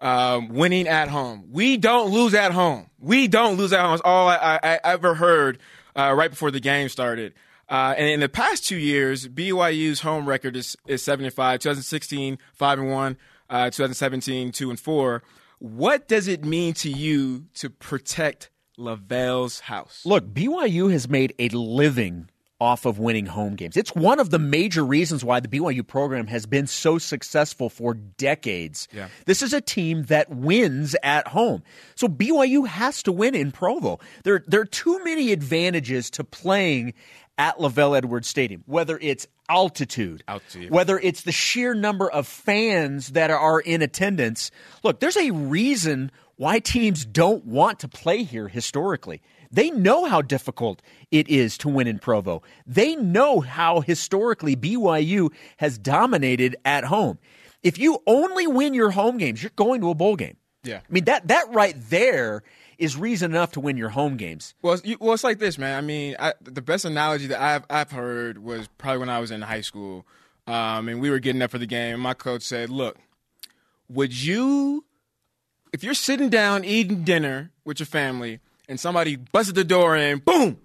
um, 0.00 0.48
winning 0.48 0.88
at 0.88 1.08
home. 1.08 1.48
We 1.50 1.76
don't 1.76 2.10
lose 2.10 2.34
at 2.34 2.52
home. 2.52 2.90
We 2.98 3.28
don't 3.28 3.56
lose 3.56 3.72
at 3.72 3.80
home. 3.80 3.92
That's 3.92 4.02
all 4.04 4.28
I, 4.28 4.58
I, 4.62 4.74
I 4.74 4.80
ever 4.84 5.14
heard 5.14 5.58
uh, 5.96 6.14
right 6.16 6.30
before 6.30 6.50
the 6.50 6.60
game 6.60 6.88
started. 6.88 7.34
Uh, 7.68 7.94
and 7.96 8.08
in 8.08 8.20
the 8.20 8.28
past 8.28 8.66
two 8.66 8.76
years, 8.76 9.28
BYU's 9.28 10.00
home 10.00 10.28
record 10.28 10.56
is, 10.56 10.76
is 10.86 11.02
75. 11.02 11.60
2016, 11.60 12.38
5 12.54 12.78
and 12.80 12.90
1. 12.90 13.16
Uh, 13.48 13.64
2017, 13.66 14.52
2 14.52 14.70
and 14.70 14.80
4. 14.80 15.22
What 15.58 16.08
does 16.08 16.26
it 16.26 16.44
mean 16.44 16.74
to 16.74 16.90
you 16.90 17.46
to 17.54 17.70
protect 17.70 18.50
LaVell's 18.78 19.60
house? 19.60 20.02
Look, 20.04 20.32
BYU 20.32 20.90
has 20.90 21.08
made 21.08 21.34
a 21.38 21.48
living 21.50 22.28
off 22.60 22.84
of 22.84 22.98
winning 22.98 23.26
home 23.26 23.56
games. 23.56 23.76
It's 23.76 23.94
one 23.94 24.20
of 24.20 24.30
the 24.30 24.38
major 24.38 24.84
reasons 24.84 25.24
why 25.24 25.40
the 25.40 25.48
BYU 25.48 25.86
program 25.86 26.26
has 26.26 26.46
been 26.46 26.66
so 26.66 26.98
successful 26.98 27.70
for 27.70 27.94
decades. 27.94 28.86
Yeah. 28.92 29.08
This 29.26 29.42
is 29.42 29.52
a 29.52 29.60
team 29.60 30.04
that 30.04 30.30
wins 30.30 30.94
at 31.02 31.28
home. 31.28 31.62
So 31.94 32.06
BYU 32.06 32.66
has 32.66 33.02
to 33.04 33.12
win 33.12 33.34
in 33.34 33.50
Provo. 33.50 33.98
There, 34.24 34.44
there 34.46 34.60
are 34.60 34.66
too 34.66 35.02
many 35.04 35.32
advantages 35.32 36.10
to 36.10 36.24
playing 36.24 36.94
at 37.38 37.56
LaVell 37.56 37.96
Edwards 37.96 38.28
Stadium, 38.28 38.62
whether 38.66 38.98
it's 39.00 39.26
altitude, 39.48 40.22
Altitude. 40.28 40.70
whether 40.70 40.98
it's 40.98 41.22
the 41.22 41.32
sheer 41.32 41.72
number 41.74 42.10
of 42.10 42.26
fans 42.26 43.08
that 43.08 43.30
are 43.30 43.60
in 43.60 43.80
attendance. 43.80 44.50
Look, 44.84 45.00
there's 45.00 45.16
a 45.16 45.30
reason 45.30 46.12
why 46.36 46.58
teams 46.58 47.04
don't 47.04 47.44
want 47.46 47.80
to 47.80 47.88
play 47.88 48.22
here 48.22 48.48
historically. 48.48 49.22
They 49.50 49.70
know 49.70 50.04
how 50.04 50.22
difficult 50.22 50.80
it 51.10 51.28
is 51.28 51.58
to 51.58 51.68
win 51.68 51.86
in 51.86 51.98
Provo. 51.98 52.42
They 52.66 52.94
know 52.96 53.40
how 53.40 53.80
historically 53.80 54.54
BYU 54.54 55.32
has 55.56 55.76
dominated 55.76 56.56
at 56.64 56.84
home. 56.84 57.18
If 57.62 57.78
you 57.78 57.98
only 58.06 58.46
win 58.46 58.74
your 58.74 58.90
home 58.90 59.18
games, 59.18 59.42
you're 59.42 59.52
going 59.56 59.80
to 59.80 59.90
a 59.90 59.94
bowl 59.94 60.16
game. 60.16 60.36
Yeah. 60.62 60.78
I 60.78 60.92
mean 60.92 61.04
that 61.04 61.28
that 61.28 61.46
right 61.52 61.74
there 61.88 62.42
is 62.78 62.96
reason 62.96 63.30
enough 63.32 63.52
to 63.52 63.60
win 63.60 63.76
your 63.76 63.90
home 63.90 64.16
games. 64.16 64.54
Well, 64.62 64.74
it's, 64.74 64.84
you, 64.84 64.96
well, 65.00 65.12
it's 65.12 65.24
like 65.24 65.38
this, 65.38 65.58
man. 65.58 65.76
I 65.76 65.80
mean, 65.80 66.16
I, 66.18 66.34
the 66.40 66.62
best 66.62 66.84
analogy 66.84 67.26
that 67.28 67.40
I've 67.40 67.64
I've 67.70 67.90
heard 67.90 68.38
was 68.38 68.68
probably 68.78 68.98
when 68.98 69.10
I 69.10 69.20
was 69.20 69.30
in 69.30 69.42
high 69.42 69.60
school, 69.62 70.06
um, 70.46 70.88
and 70.88 71.00
we 71.00 71.10
were 71.10 71.18
getting 71.18 71.42
up 71.42 71.50
for 71.50 71.58
the 71.58 71.66
game. 71.66 71.94
And 71.94 72.02
my 72.02 72.14
coach 72.14 72.42
said, 72.42 72.70
"Look, 72.70 72.98
would 73.88 74.18
you, 74.18 74.84
if 75.72 75.82
you're 75.82 75.94
sitting 75.94 76.28
down 76.28 76.64
eating 76.64 77.04
dinner 77.04 77.50
with 77.64 77.80
your 77.80 77.86
family, 77.86 78.40
and 78.70 78.80
somebody 78.80 79.16
busted 79.16 79.54
the 79.54 79.64
door 79.64 79.94
in, 79.96 80.20
boom, 80.20 80.56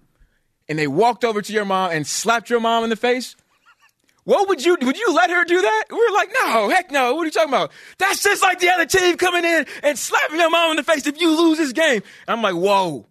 and 0.66 0.78
they 0.78 0.86
walked 0.86 1.24
over 1.24 1.42
to 1.42 1.52
your 1.52 1.66
mom 1.66 1.90
and 1.90 2.06
slapped 2.06 2.48
your 2.48 2.60
mom 2.60 2.84
in 2.84 2.90
the 2.90 2.96
face." 2.96 3.36
What 4.24 4.48
would 4.48 4.64
you 4.64 4.76
would 4.80 4.98
you 4.98 5.14
let 5.14 5.30
her 5.30 5.44
do 5.44 5.62
that? 5.62 5.84
We 5.88 5.96
were 5.98 6.14
like, 6.14 6.30
no, 6.32 6.68
heck 6.68 6.90
no. 6.90 7.14
What 7.14 7.22
are 7.22 7.24
you 7.26 7.30
talking 7.30 7.48
about? 7.48 7.70
That's 7.98 8.24
just 8.24 8.42
like 8.42 8.58
the 8.58 8.68
other 8.70 8.84
team 8.84 9.16
coming 9.16 9.44
in 9.44 9.66
and 9.84 9.96
slapping 9.96 10.40
your 10.40 10.50
mom 10.50 10.72
in 10.72 10.76
the 10.76 10.82
face 10.82 11.06
if 11.06 11.20
you 11.20 11.30
lose 11.36 11.58
this 11.58 11.72
game. 11.72 12.02
And 12.26 12.36
I'm 12.36 12.42
like, 12.42 12.56
whoa. 12.56 13.06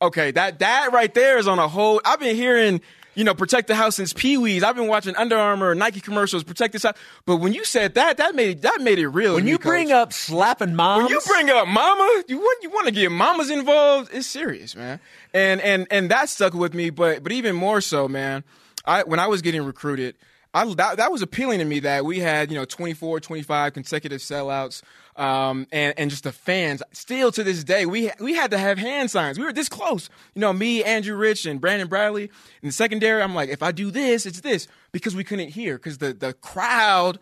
Okay, 0.00 0.32
that 0.32 0.58
that 0.58 0.92
right 0.92 1.14
there 1.14 1.38
is 1.38 1.46
on 1.46 1.60
a 1.60 1.68
whole. 1.68 2.00
I've 2.04 2.18
been 2.18 2.34
hearing, 2.34 2.80
you 3.14 3.24
know, 3.24 3.34
protect 3.34 3.68
the 3.68 3.74
house 3.74 3.96
since 3.96 4.12
Pee 4.12 4.38
Wee's. 4.38 4.62
I've 4.62 4.76
been 4.76 4.88
watching 4.88 5.14
Under 5.16 5.36
Armour, 5.36 5.74
Nike 5.74 6.00
commercials, 6.00 6.44
protect 6.44 6.72
this 6.72 6.82
house. 6.82 6.96
But 7.26 7.36
when 7.36 7.52
you 7.52 7.64
said 7.64 7.94
that, 7.94 8.16
that 8.16 8.34
made 8.34 8.62
that 8.62 8.80
made 8.80 8.98
it 8.98 9.08
real. 9.08 9.34
When 9.34 9.46
you 9.46 9.54
me, 9.54 9.58
bring 9.58 9.92
up 9.92 10.12
slapping 10.12 10.74
moms, 10.74 11.04
When 11.04 11.12
you 11.12 11.20
bring 11.26 11.50
up 11.50 11.68
mama, 11.68 12.22
you 12.28 12.38
want 12.38 12.62
you 12.62 12.70
want 12.70 12.86
to 12.86 12.92
get 12.92 13.10
mamas 13.10 13.50
involved. 13.50 14.10
It's 14.12 14.26
serious, 14.26 14.74
man. 14.76 15.00
And 15.34 15.60
and 15.60 15.86
and 15.90 16.10
that 16.10 16.28
stuck 16.28 16.54
with 16.54 16.74
me. 16.74 16.90
But 16.90 17.22
but 17.22 17.32
even 17.32 17.54
more 17.54 17.80
so, 17.80 18.08
man. 18.08 18.44
I 18.84 19.02
when 19.04 19.20
I 19.20 19.28
was 19.28 19.42
getting 19.42 19.64
recruited, 19.64 20.16
I, 20.54 20.64
that, 20.74 20.98
that 20.98 21.10
was 21.10 21.22
appealing 21.22 21.60
to 21.60 21.64
me 21.64 21.80
that 21.80 22.04
we 22.04 22.18
had, 22.18 22.50
you 22.50 22.58
know, 22.58 22.64
24, 22.64 23.20
25 23.20 23.72
consecutive 23.72 24.20
sellouts. 24.20 24.82
Um, 25.14 25.66
and, 25.70 25.92
and 25.98 26.10
just 26.10 26.24
the 26.24 26.32
fans 26.32 26.82
still 26.92 27.30
to 27.32 27.44
this 27.44 27.64
day, 27.64 27.84
we, 27.84 28.10
we 28.18 28.34
had 28.34 28.50
to 28.52 28.58
have 28.58 28.78
hand 28.78 29.10
signs. 29.10 29.38
We 29.38 29.44
were 29.44 29.52
this 29.52 29.68
close. 29.68 30.08
You 30.34 30.40
know, 30.40 30.52
me, 30.52 30.82
Andrew 30.82 31.16
Rich, 31.16 31.44
and 31.44 31.60
Brandon 31.60 31.86
Bradley 31.86 32.30
in 32.62 32.68
the 32.68 32.72
secondary. 32.72 33.22
I'm 33.22 33.34
like, 33.34 33.50
if 33.50 33.62
I 33.62 33.72
do 33.72 33.90
this, 33.90 34.24
it's 34.24 34.40
this 34.40 34.68
because 34.90 35.14
we 35.14 35.22
couldn't 35.22 35.50
hear 35.50 35.76
because 35.76 35.98
the, 35.98 36.14
the 36.14 36.32
crowd 36.32 37.18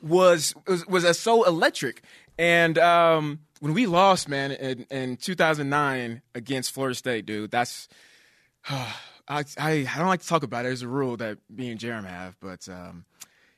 was, 0.00 0.54
was, 0.66 0.86
was 0.86 1.18
so 1.18 1.44
electric. 1.44 2.02
And, 2.38 2.78
um, 2.78 3.40
when 3.60 3.72
we 3.72 3.86
lost, 3.86 4.28
man, 4.28 4.52
in, 4.52 4.86
in 4.90 5.16
2009 5.16 6.20
against 6.34 6.72
Florida 6.72 6.94
State, 6.94 7.24
dude, 7.24 7.50
that's, 7.50 7.88
I, 8.68 8.92
I, 9.26 9.44
I 9.58 9.98
don't 9.98 10.08
like 10.08 10.20
to 10.20 10.26
talk 10.28 10.42
about 10.42 10.66
it. 10.66 10.68
There's 10.68 10.82
a 10.82 10.88
rule 10.88 11.16
that 11.16 11.38
me 11.48 11.70
and 11.70 11.80
Jeremy 11.80 12.10
have, 12.10 12.36
but 12.40 12.68
um, 12.68 13.06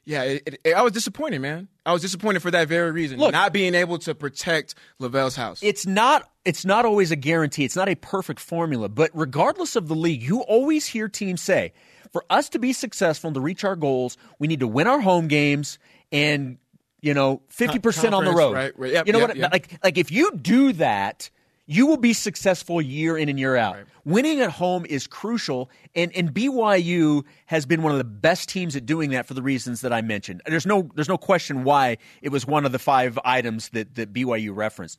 yeah, 0.07 0.23
it, 0.23 0.61
it, 0.63 0.73
I 0.75 0.83
was 0.83 0.93
disappointed, 0.93 1.41
man. 1.41 1.67
I 1.85 1.93
was 1.93 2.01
disappointed 2.01 2.41
for 2.41 2.53
that 2.53 2.69
very 2.69 2.93
reason, 2.93 3.19
Look, 3.19 3.33
not 3.33 3.53
being 3.53 3.75
able 3.75 3.99
to 3.99 4.15
protect 4.15 4.77
LaVell's 5.01 5.35
house. 5.35 5.59
It's 5.63 5.85
not. 5.85 6.31
It's 6.45 6.65
not 6.65 6.85
always 6.85 7.11
a 7.11 7.17
guarantee. 7.17 7.65
It's 7.65 7.75
not 7.75 7.89
a 7.89 7.97
perfect 7.97 8.39
formula. 8.39 8.89
But 8.89 9.11
regardless 9.15 9.75
of 9.75 9.89
the 9.89 9.97
league, 9.97 10.23
you 10.23 10.43
always 10.43 10.87
hear 10.87 11.09
teams 11.09 11.43
say, 11.43 11.73
for 12.13 12.25
us 12.31 12.49
to 12.51 12.61
be 12.61 12.73
successful 12.73 13.29
and 13.29 13.35
to 13.35 13.41
reach 13.41 13.65
our 13.65 13.75
goals, 13.75 14.17
we 14.39 14.47
need 14.47 14.61
to 14.61 14.69
win 14.69 14.87
our 14.87 15.01
home 15.01 15.27
games 15.27 15.81
and 16.13 16.59
you 17.01 17.13
know 17.13 17.43
fifty 17.49 17.81
percent 17.81 18.15
on 18.15 18.25
the 18.25 18.33
road. 18.33 18.55
Right, 18.55 18.79
right. 18.79 18.93
Yep, 18.93 19.07
you 19.09 19.13
know 19.13 19.19
yep, 19.19 19.29
what? 19.31 19.37
yep. 19.37 19.53
Like 19.53 19.79
like 19.83 19.99
if 19.99 20.13
you 20.13 20.31
do 20.37 20.73
that. 20.75 21.31
You 21.66 21.87
will 21.87 21.96
be 21.96 22.12
successful 22.12 22.80
year 22.80 23.18
in 23.18 23.28
and 23.28 23.38
year 23.38 23.56
out. 23.56 23.75
Right. 23.75 23.87
Winning 24.04 24.40
at 24.40 24.50
home 24.50 24.87
is 24.87 25.08
crucial, 25.08 25.68
and, 25.96 26.14
and 26.14 26.32
BYU 26.32 27.25
has 27.46 27.66
been 27.66 27.82
one 27.82 27.90
of 27.90 27.99
the 27.99 28.04
best 28.04 28.49
teams 28.49 28.76
at 28.76 28.87
doing 28.87 29.11
that 29.11 29.26
for 29.26 29.35
the 29.35 29.42
reasons 29.42 29.80
that 29.80 29.92
I 29.92 30.00
mentioned. 30.00 30.42
There's 30.46 30.66
no 30.66 30.88
there's 30.94 31.08
no 31.08 31.18
question 31.18 31.64
why 31.64 31.99
it 32.23 32.30
was 32.30 32.46
one 32.46 32.64
of 32.64 32.73
the 32.73 32.78
five 32.78 33.18
items 33.25 33.70
that, 33.70 33.96
that 33.96 34.12
BYU 34.12 34.54
referenced. 34.54 34.99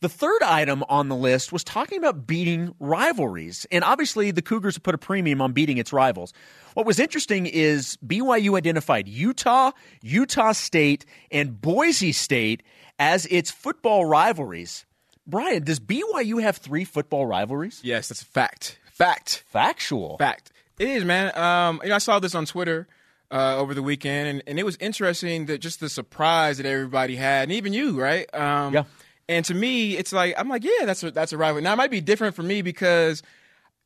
The 0.00 0.08
third 0.08 0.42
item 0.44 0.84
on 0.88 1.08
the 1.08 1.16
list 1.16 1.52
was 1.52 1.64
talking 1.64 1.98
about 1.98 2.24
beating 2.24 2.72
rivalries. 2.78 3.66
And 3.72 3.82
obviously, 3.82 4.30
the 4.30 4.42
Cougars 4.42 4.76
have 4.76 4.84
put 4.84 4.94
a 4.94 4.98
premium 4.98 5.40
on 5.40 5.52
beating 5.52 5.78
its 5.78 5.92
rivals. 5.92 6.32
What 6.74 6.86
was 6.86 7.00
interesting 7.00 7.46
is 7.46 7.98
BYU 8.06 8.56
identified 8.56 9.08
Utah, 9.08 9.72
Utah 10.02 10.52
State, 10.52 11.04
and 11.32 11.60
Boise 11.60 12.12
State 12.12 12.62
as 13.00 13.26
its 13.26 13.50
football 13.50 14.04
rivalries. 14.04 14.84
Brian, 15.28 15.62
does 15.62 15.78
BYU 15.78 16.42
have 16.42 16.56
three 16.56 16.84
football 16.84 17.26
rivalries? 17.26 17.80
yes, 17.84 18.08
that's 18.08 18.22
a 18.22 18.24
fact. 18.24 18.78
Fact. 18.92 19.44
Factual. 19.46 20.16
Fact. 20.18 20.50
It 20.78 20.88
is, 20.88 21.04
man. 21.04 21.36
Um, 21.38 21.80
you 21.82 21.90
know, 21.90 21.96
I 21.96 21.98
saw 21.98 22.18
this 22.18 22.34
on 22.34 22.46
Twitter 22.46 22.88
uh, 23.30 23.56
over 23.56 23.74
the 23.74 23.82
weekend, 23.82 24.28
and, 24.28 24.42
and 24.46 24.58
it 24.58 24.64
was 24.64 24.76
interesting 24.80 25.46
that 25.46 25.58
just 25.58 25.80
the 25.80 25.88
surprise 25.88 26.56
that 26.56 26.66
everybody 26.66 27.14
had, 27.14 27.44
and 27.44 27.52
even 27.52 27.72
you, 27.72 28.00
right? 28.00 28.26
Um, 28.34 28.74
Yeah. 28.74 28.84
And 29.28 29.44
to 29.44 29.54
me, 29.54 29.96
it's 29.96 30.12
like 30.12 30.34
I'm 30.38 30.48
like, 30.48 30.64
yeah, 30.64 30.86
that's 30.86 31.02
a, 31.02 31.10
that's 31.10 31.34
a 31.34 31.36
rivalry. 31.36 31.62
Now 31.62 31.74
it 31.74 31.76
might 31.76 31.90
be 31.90 32.00
different 32.00 32.34
for 32.34 32.42
me 32.42 32.62
because 32.62 33.22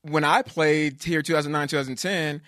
when 0.02 0.22
I 0.22 0.42
played 0.42 1.02
here, 1.02 1.20
2009, 1.20 1.66
2010. 1.66 2.42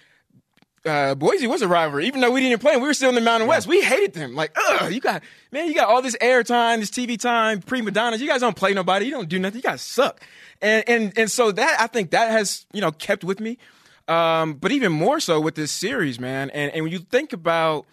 Uh, 0.85 1.15
Boise 1.15 1.47
was 1.47 1.63
a 1.63 1.69
rivalry, 1.69 2.07
even 2.07 2.21
though 2.21 2.31
we 2.31 2.41
didn't 2.41 2.61
play 2.61 2.73
them. 2.73 2.83
We 2.83 2.89
were 2.89 2.95
still 2.95 3.09
in 3.09 3.15
the 3.15 3.21
Mountain 3.23 3.49
West. 3.49 3.67
We 3.67 3.81
hated 3.81 4.13
them. 4.13 4.35
Like, 4.35 4.55
ugh, 4.57 4.93
you 4.93 5.01
got 5.01 5.23
man, 5.51 5.69
you 5.69 5.75
got 5.75 5.89
all 5.89 6.03
this 6.03 6.17
air 6.21 6.43
time, 6.43 6.81
this 6.81 6.91
TV 6.91 7.19
time, 7.19 7.61
prima 7.61 7.91
donnas. 7.91 8.21
You 8.21 8.29
guys 8.29 8.41
don't 8.41 8.57
play 8.57 8.75
nobody. 8.75 9.07
You 9.07 9.13
don't 9.13 9.29
do 9.29 9.39
nothing. 9.39 9.59
You 9.59 9.63
guys 9.63 9.81
suck. 9.81 10.21
And 10.61 10.85
and 10.87 11.19
and 11.19 11.31
so 11.31 11.53
that 11.53 11.81
I 11.81 11.87
think 11.87 12.11
that 12.11 12.31
has 12.31 12.67
you 12.73 12.81
know 12.81 12.93
kept 12.93 13.25
with 13.25 13.41
me. 13.41 13.59
Um, 14.09 14.55
but 14.55 14.73
even 14.73 14.93
more 14.93 15.21
so 15.21 15.41
with 15.41 15.55
this 15.55 15.73
series, 15.73 16.21
man. 16.21 16.51
And 16.51 16.71
and 16.73 16.83
when 16.83 16.93
you 16.93 16.99
think 16.99 17.33
about 17.33 17.87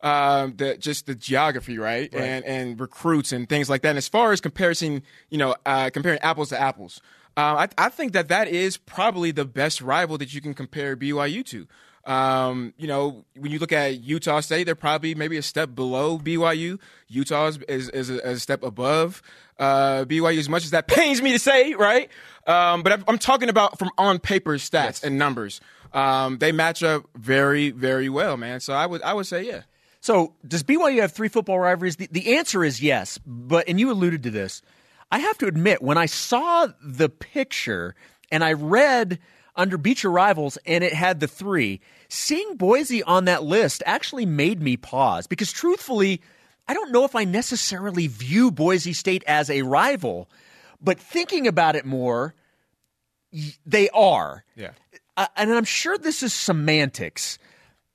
um, 0.00 0.54
the 0.56 0.76
just 0.76 1.06
the 1.06 1.14
geography, 1.14 1.78
right? 1.78 2.12
And 2.14 2.44
and 2.44 2.80
recruits 2.80 3.32
and 3.32 3.48
things 3.48 3.68
like 3.68 3.82
that. 3.82 3.90
And 3.90 3.98
as 3.98 4.08
far 4.08 4.32
as 4.32 4.40
comparison, 4.40 5.02
you 5.30 5.38
know, 5.38 5.56
uh, 5.66 5.90
comparing 5.92 6.20
apples 6.20 6.50
to 6.50 6.60
apples, 6.60 7.00
uh, 7.36 7.66
I, 7.78 7.86
I 7.86 7.88
think 7.88 8.12
that 8.12 8.28
that 8.28 8.48
is 8.48 8.76
probably 8.76 9.30
the 9.32 9.44
best 9.44 9.80
rival 9.80 10.18
that 10.18 10.32
you 10.32 10.40
can 10.40 10.54
compare 10.54 10.96
BYU 10.96 11.44
to. 11.46 11.66
Um, 12.08 12.72
you 12.78 12.86
know, 12.86 13.26
when 13.36 13.52
you 13.52 13.58
look 13.58 13.70
at 13.70 14.00
Utah 14.00 14.40
State, 14.40 14.64
they're 14.64 14.74
probably 14.74 15.14
maybe 15.14 15.36
a 15.36 15.42
step 15.42 15.74
below 15.74 16.18
BYU. 16.18 16.80
Utah 17.06 17.48
is, 17.48 17.58
is, 17.68 17.90
is, 17.90 18.08
a, 18.08 18.26
is 18.26 18.38
a 18.38 18.40
step 18.40 18.62
above 18.62 19.22
uh, 19.58 20.06
BYU, 20.06 20.38
as 20.38 20.48
much 20.48 20.64
as 20.64 20.70
that 20.70 20.86
pains 20.88 21.20
me 21.20 21.32
to 21.32 21.38
say, 21.38 21.74
right? 21.74 22.08
Um, 22.46 22.82
but 22.82 22.94
I'm, 22.94 23.04
I'm 23.06 23.18
talking 23.18 23.50
about 23.50 23.78
from 23.78 23.90
on 23.98 24.20
paper 24.20 24.54
stats 24.54 25.04
and 25.04 25.18
numbers. 25.18 25.60
Um, 25.92 26.38
they 26.38 26.50
match 26.50 26.82
up 26.82 27.04
very, 27.14 27.70
very 27.70 28.08
well, 28.08 28.38
man. 28.38 28.60
So 28.60 28.72
I 28.72 28.86
would, 28.86 29.02
I 29.02 29.12
would 29.12 29.26
say, 29.26 29.46
yeah. 29.46 29.62
So, 30.00 30.34
does 30.46 30.62
BYU 30.62 31.00
have 31.00 31.12
three 31.12 31.28
football 31.28 31.58
rivalries? 31.58 31.96
The, 31.96 32.08
the 32.10 32.36
answer 32.36 32.64
is 32.64 32.80
yes, 32.80 33.18
but 33.26 33.68
and 33.68 33.78
you 33.78 33.90
alluded 33.90 34.22
to 34.22 34.30
this. 34.30 34.62
I 35.10 35.18
have 35.18 35.36
to 35.38 35.46
admit, 35.46 35.82
when 35.82 35.98
I 35.98 36.06
saw 36.06 36.68
the 36.82 37.08
picture 37.10 37.94
and 38.30 38.44
I 38.44 38.52
read 38.52 39.18
under 39.58 39.76
Beecher 39.76 40.10
Rivals 40.10 40.56
and 40.64 40.82
it 40.82 40.94
had 40.94 41.20
the 41.20 41.28
three, 41.28 41.80
seeing 42.08 42.56
Boise 42.56 43.02
on 43.02 43.26
that 43.26 43.42
list 43.42 43.82
actually 43.84 44.24
made 44.24 44.62
me 44.62 44.76
pause 44.76 45.26
because, 45.26 45.52
truthfully, 45.52 46.22
I 46.68 46.74
don't 46.74 46.92
know 46.92 47.04
if 47.04 47.14
I 47.14 47.24
necessarily 47.24 48.06
view 48.06 48.50
Boise 48.50 48.92
State 48.92 49.24
as 49.26 49.50
a 49.50 49.62
rival, 49.62 50.30
but 50.80 51.00
thinking 51.00 51.46
about 51.46 51.76
it 51.76 51.84
more, 51.84 52.34
they 53.66 53.90
are. 53.90 54.44
Yeah. 54.54 54.70
And 55.36 55.52
I'm 55.52 55.64
sure 55.64 55.98
this 55.98 56.22
is 56.22 56.32
semantics, 56.32 57.38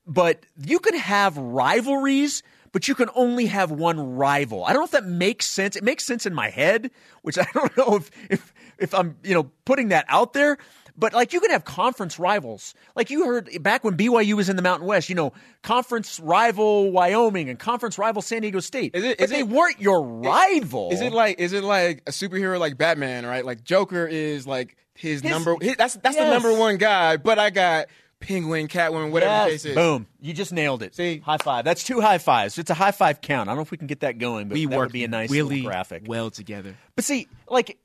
but 0.06 0.44
you 0.62 0.78
can 0.78 0.98
have 0.98 1.38
rivalries, 1.38 2.42
but 2.72 2.86
you 2.88 2.94
can 2.94 3.08
only 3.14 3.46
have 3.46 3.70
one 3.70 4.16
rival. 4.16 4.64
I 4.64 4.72
don't 4.72 4.80
know 4.80 4.86
if 4.86 4.90
that 4.90 5.06
makes 5.06 5.46
sense. 5.46 5.76
It 5.76 5.84
makes 5.84 6.04
sense 6.04 6.26
in 6.26 6.34
my 6.34 6.50
head, 6.50 6.90
which 7.22 7.38
I 7.38 7.46
don't 7.54 7.74
know 7.78 7.96
if 7.96 8.10
if 8.28 8.54
if 8.78 8.94
I'm 8.94 9.16
you 9.22 9.32
know 9.32 9.50
putting 9.64 9.88
that 9.88 10.04
out 10.08 10.34
there. 10.34 10.58
But 10.96 11.12
like 11.12 11.32
you 11.32 11.40
can 11.40 11.50
have 11.50 11.64
conference 11.64 12.18
rivals. 12.18 12.74
Like 12.94 13.10
you 13.10 13.26
heard 13.26 13.50
back 13.62 13.82
when 13.82 13.96
BYU 13.96 14.34
was 14.34 14.48
in 14.48 14.54
the 14.56 14.62
Mountain 14.62 14.86
West, 14.86 15.08
you 15.08 15.14
know, 15.16 15.32
conference 15.62 16.20
rival 16.20 16.92
Wyoming 16.92 17.48
and 17.50 17.58
conference 17.58 17.98
rival 17.98 18.22
San 18.22 18.42
Diego 18.42 18.60
State. 18.60 18.94
Is 18.94 19.02
it- 19.02 19.18
but 19.18 19.28
they 19.28 19.40
it- 19.40 19.48
weren't 19.48 19.80
your 19.80 20.02
rival. 20.02 20.90
Is 20.92 21.00
it 21.00 21.12
like 21.12 21.40
is 21.40 21.52
it 21.52 21.64
like 21.64 22.02
a 22.06 22.10
superhero 22.12 22.58
like 22.60 22.78
Batman, 22.78 23.26
right? 23.26 23.44
Like 23.44 23.64
Joker 23.64 24.06
is 24.06 24.46
like 24.46 24.76
his, 24.94 25.20
His- 25.20 25.30
number. 25.30 25.56
His, 25.60 25.76
that's 25.76 25.94
that's 25.94 26.16
the 26.16 26.30
number 26.30 26.54
one 26.56 26.76
guy. 26.76 27.16
But 27.16 27.40
I 27.40 27.50
got 27.50 27.86
Penguin, 28.20 28.68
Catwoman, 28.68 29.10
whatever 29.10 29.46
the 29.46 29.50
case 29.50 29.64
is. 29.64 29.74
boom! 29.74 30.06
You 30.20 30.32
just 30.32 30.52
nailed 30.52 30.82
it. 30.84 30.94
See? 30.94 31.18
high 31.18 31.36
five. 31.38 31.64
That's 31.64 31.82
two 31.82 32.00
high 32.00 32.18
fives. 32.18 32.56
It's 32.56 32.70
a 32.70 32.74
high 32.74 32.92
five 32.92 33.20
count. 33.20 33.48
I 33.48 33.50
don't 33.50 33.56
know 33.58 33.62
if 33.62 33.70
we 33.72 33.76
can 33.76 33.88
get 33.88 34.00
that 34.00 34.18
going, 34.18 34.48
but 34.48 34.54
We 34.54 34.64
that 34.66 34.78
would 34.78 34.92
be 34.92 35.02
a 35.04 35.08
nice 35.08 35.30
really 35.30 35.56
little 35.56 35.70
graphic. 35.70 36.04
well 36.06 36.30
together. 36.30 36.76
But 36.94 37.04
see, 37.04 37.26
like 37.50 37.76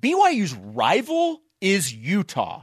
BYU's 0.00 0.54
rival 0.54 1.42
is 1.64 1.92
Utah. 1.92 2.62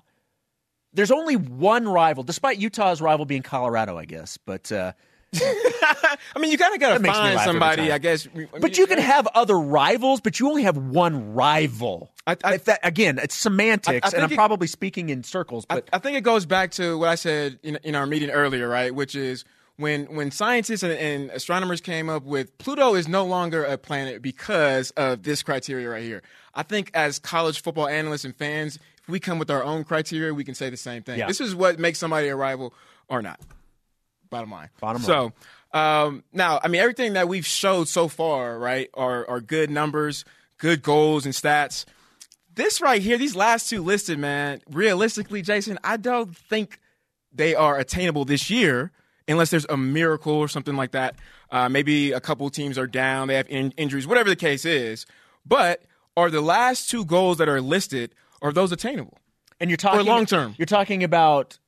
There's 0.94 1.12
only 1.12 1.36
one 1.36 1.88
rival, 1.88 2.24
despite 2.24 2.58
Utah's 2.58 3.02
rival 3.02 3.26
being 3.26 3.44
Colorado, 3.44 3.98
I 3.98 4.06
guess. 4.06 4.38
But 4.46 4.72
uh, 4.72 4.92
I 5.34 6.40
mean, 6.40 6.52
you 6.52 6.58
kind 6.58 6.74
of 6.74 6.80
got 6.82 6.98
to 6.98 7.04
find 7.04 7.40
somebody. 7.40 7.92
I 7.92 7.98
guess. 7.98 8.28
but 8.60 8.78
you 8.78 8.86
can 8.88 9.00
have 9.00 9.28
other 9.28 9.58
rivals, 9.58 10.20
but 10.22 10.40
you 10.40 10.50
only 10.50 10.64
have 10.64 10.76
one 10.78 11.34
rival. 11.34 12.12
I- 12.28 12.36
I- 12.44 12.56
If 12.56 12.66
that, 12.66 12.82
again, 12.84 13.18
it's 13.20 13.36
semantics, 13.36 14.14
and 14.14 14.24
I'm 14.24 14.32
it- 14.32 14.36
probably 14.36 14.68
speaking 14.68 15.10
in 15.10 15.24
circles. 15.24 15.66
I, 15.70 15.76
But 15.76 15.90
I 15.94 16.00
think 16.00 16.18
it 16.18 16.22
goes 16.22 16.46
back 16.46 16.72
to 16.72 16.98
what 16.98 17.10
I 17.10 17.16
said 17.16 17.60
in, 17.64 17.78
in 17.84 17.96
our 17.96 18.06
meeting 18.06 18.30
earlier, 18.30 18.68
right? 18.68 18.94
Which 18.94 19.16
is 19.16 19.46
when 19.78 20.14
when 20.14 20.30
scientists 20.32 20.84
and, 20.84 20.92
and 20.92 21.30
astronomers 21.32 21.80
came 21.80 22.10
up 22.10 22.24
with 22.24 22.58
Pluto 22.58 22.96
is 22.96 23.08
no 23.08 23.26
longer 23.26 23.64
a 23.64 23.78
planet 23.78 24.22
because 24.22 24.92
of 24.92 25.24
this 25.24 25.42
criteria 25.42 25.90
right 25.90 26.04
here. 26.04 26.22
I 26.54 26.64
think 26.64 26.92
as 26.94 27.20
college 27.20 27.62
football 27.62 27.88
analysts 27.88 28.26
and 28.26 28.36
fans, 28.36 28.78
if 29.02 29.10
we 29.10 29.20
come 29.20 29.40
with 29.40 29.50
our 29.50 29.64
own 29.64 29.84
criteria, 29.84 30.34
we 30.34 30.44
can 30.44 30.56
say 30.56 30.70
the 30.70 30.78
same 30.78 31.04
thing. 31.04 31.20
Yeah. 31.20 31.28
This 31.28 31.42
is 31.42 31.56
what 31.56 31.80
makes 31.80 32.00
somebody 32.00 32.28
a 32.28 32.36
rival 32.36 32.74
or 33.08 33.22
not. 33.22 33.40
Bottom 34.30 34.52
line. 34.52 34.70
Bottom 34.80 35.02
line. 35.02 35.08
so, 35.74 35.78
um, 35.78 36.24
now, 36.34 36.60
I 36.64 36.68
mean, 36.68 36.82
everything 36.82 37.14
that 37.14 37.28
we've 37.28 37.46
showed 37.46 37.88
so 37.88 38.08
far, 38.08 38.58
right, 38.58 38.90
are 38.94 39.28
are 39.30 39.42
good 39.42 39.70
numbers, 39.70 40.26
good 40.58 40.84
goals 40.84 41.26
and 41.26 41.34
stats 41.34 41.86
this 42.56 42.82
right 42.82 43.02
here, 43.02 43.18
these 43.18 43.36
last 43.36 43.70
two 43.70 43.82
listed, 43.82 44.20
man, 44.20 44.62
realistically, 44.70 45.42
Jason, 45.42 45.80
I 45.84 45.98
don't 45.98 46.36
think 46.36 46.80
they 47.34 47.56
are 47.56 47.78
attainable 47.78 48.26
this 48.26 48.50
year 48.50 48.92
unless 49.28 49.50
there's 49.52 49.66
a 49.70 49.78
miracle 49.78 50.34
or 50.34 50.48
something 50.48 50.76
like 50.76 50.92
that. 50.92 51.16
Uh, 51.50 51.70
maybe 51.70 52.12
a 52.12 52.20
couple 52.20 52.50
teams 52.50 52.78
are 52.78 52.88
down, 52.88 53.28
they 53.28 53.36
have 53.36 53.50
in- 53.50 53.74
injuries, 53.78 54.08
whatever 54.08 54.30
the 54.30 54.36
case 54.36 54.66
is. 54.66 55.06
But 55.46 55.84
are 56.18 56.30
the 56.30 56.42
last 56.42 56.90
two 56.90 57.06
goals 57.06 57.38
that 57.38 57.48
are 57.50 57.62
listed 57.62 58.14
are 58.42 58.52
those 58.52 58.72
attainable? 58.72 59.18
and 59.60 59.70
you're 59.70 59.78
talking 59.78 60.06
long 60.08 60.26
term. 60.26 60.56
You're 60.58 60.66
talking 60.66 61.04
about 61.04 61.60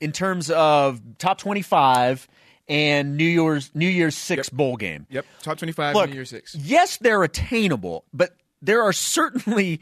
in 0.00 0.10
terms 0.12 0.50
of 0.50 1.00
top 1.18 1.38
25 1.38 2.26
and 2.68 3.16
New 3.16 3.24
Year's 3.24 3.70
New 3.74 3.88
Year's 3.88 4.16
Six 4.16 4.48
bowl 4.48 4.76
game. 4.76 5.06
Yep, 5.10 5.24
top 5.42 5.58
twenty-five 5.58 5.94
Look, 5.94 6.08
in 6.08 6.14
year 6.14 6.24
six. 6.24 6.54
yes, 6.56 6.96
they're 6.96 7.22
attainable, 7.22 8.04
but 8.12 8.36
there 8.60 8.82
are 8.82 8.92
certainly 8.92 9.80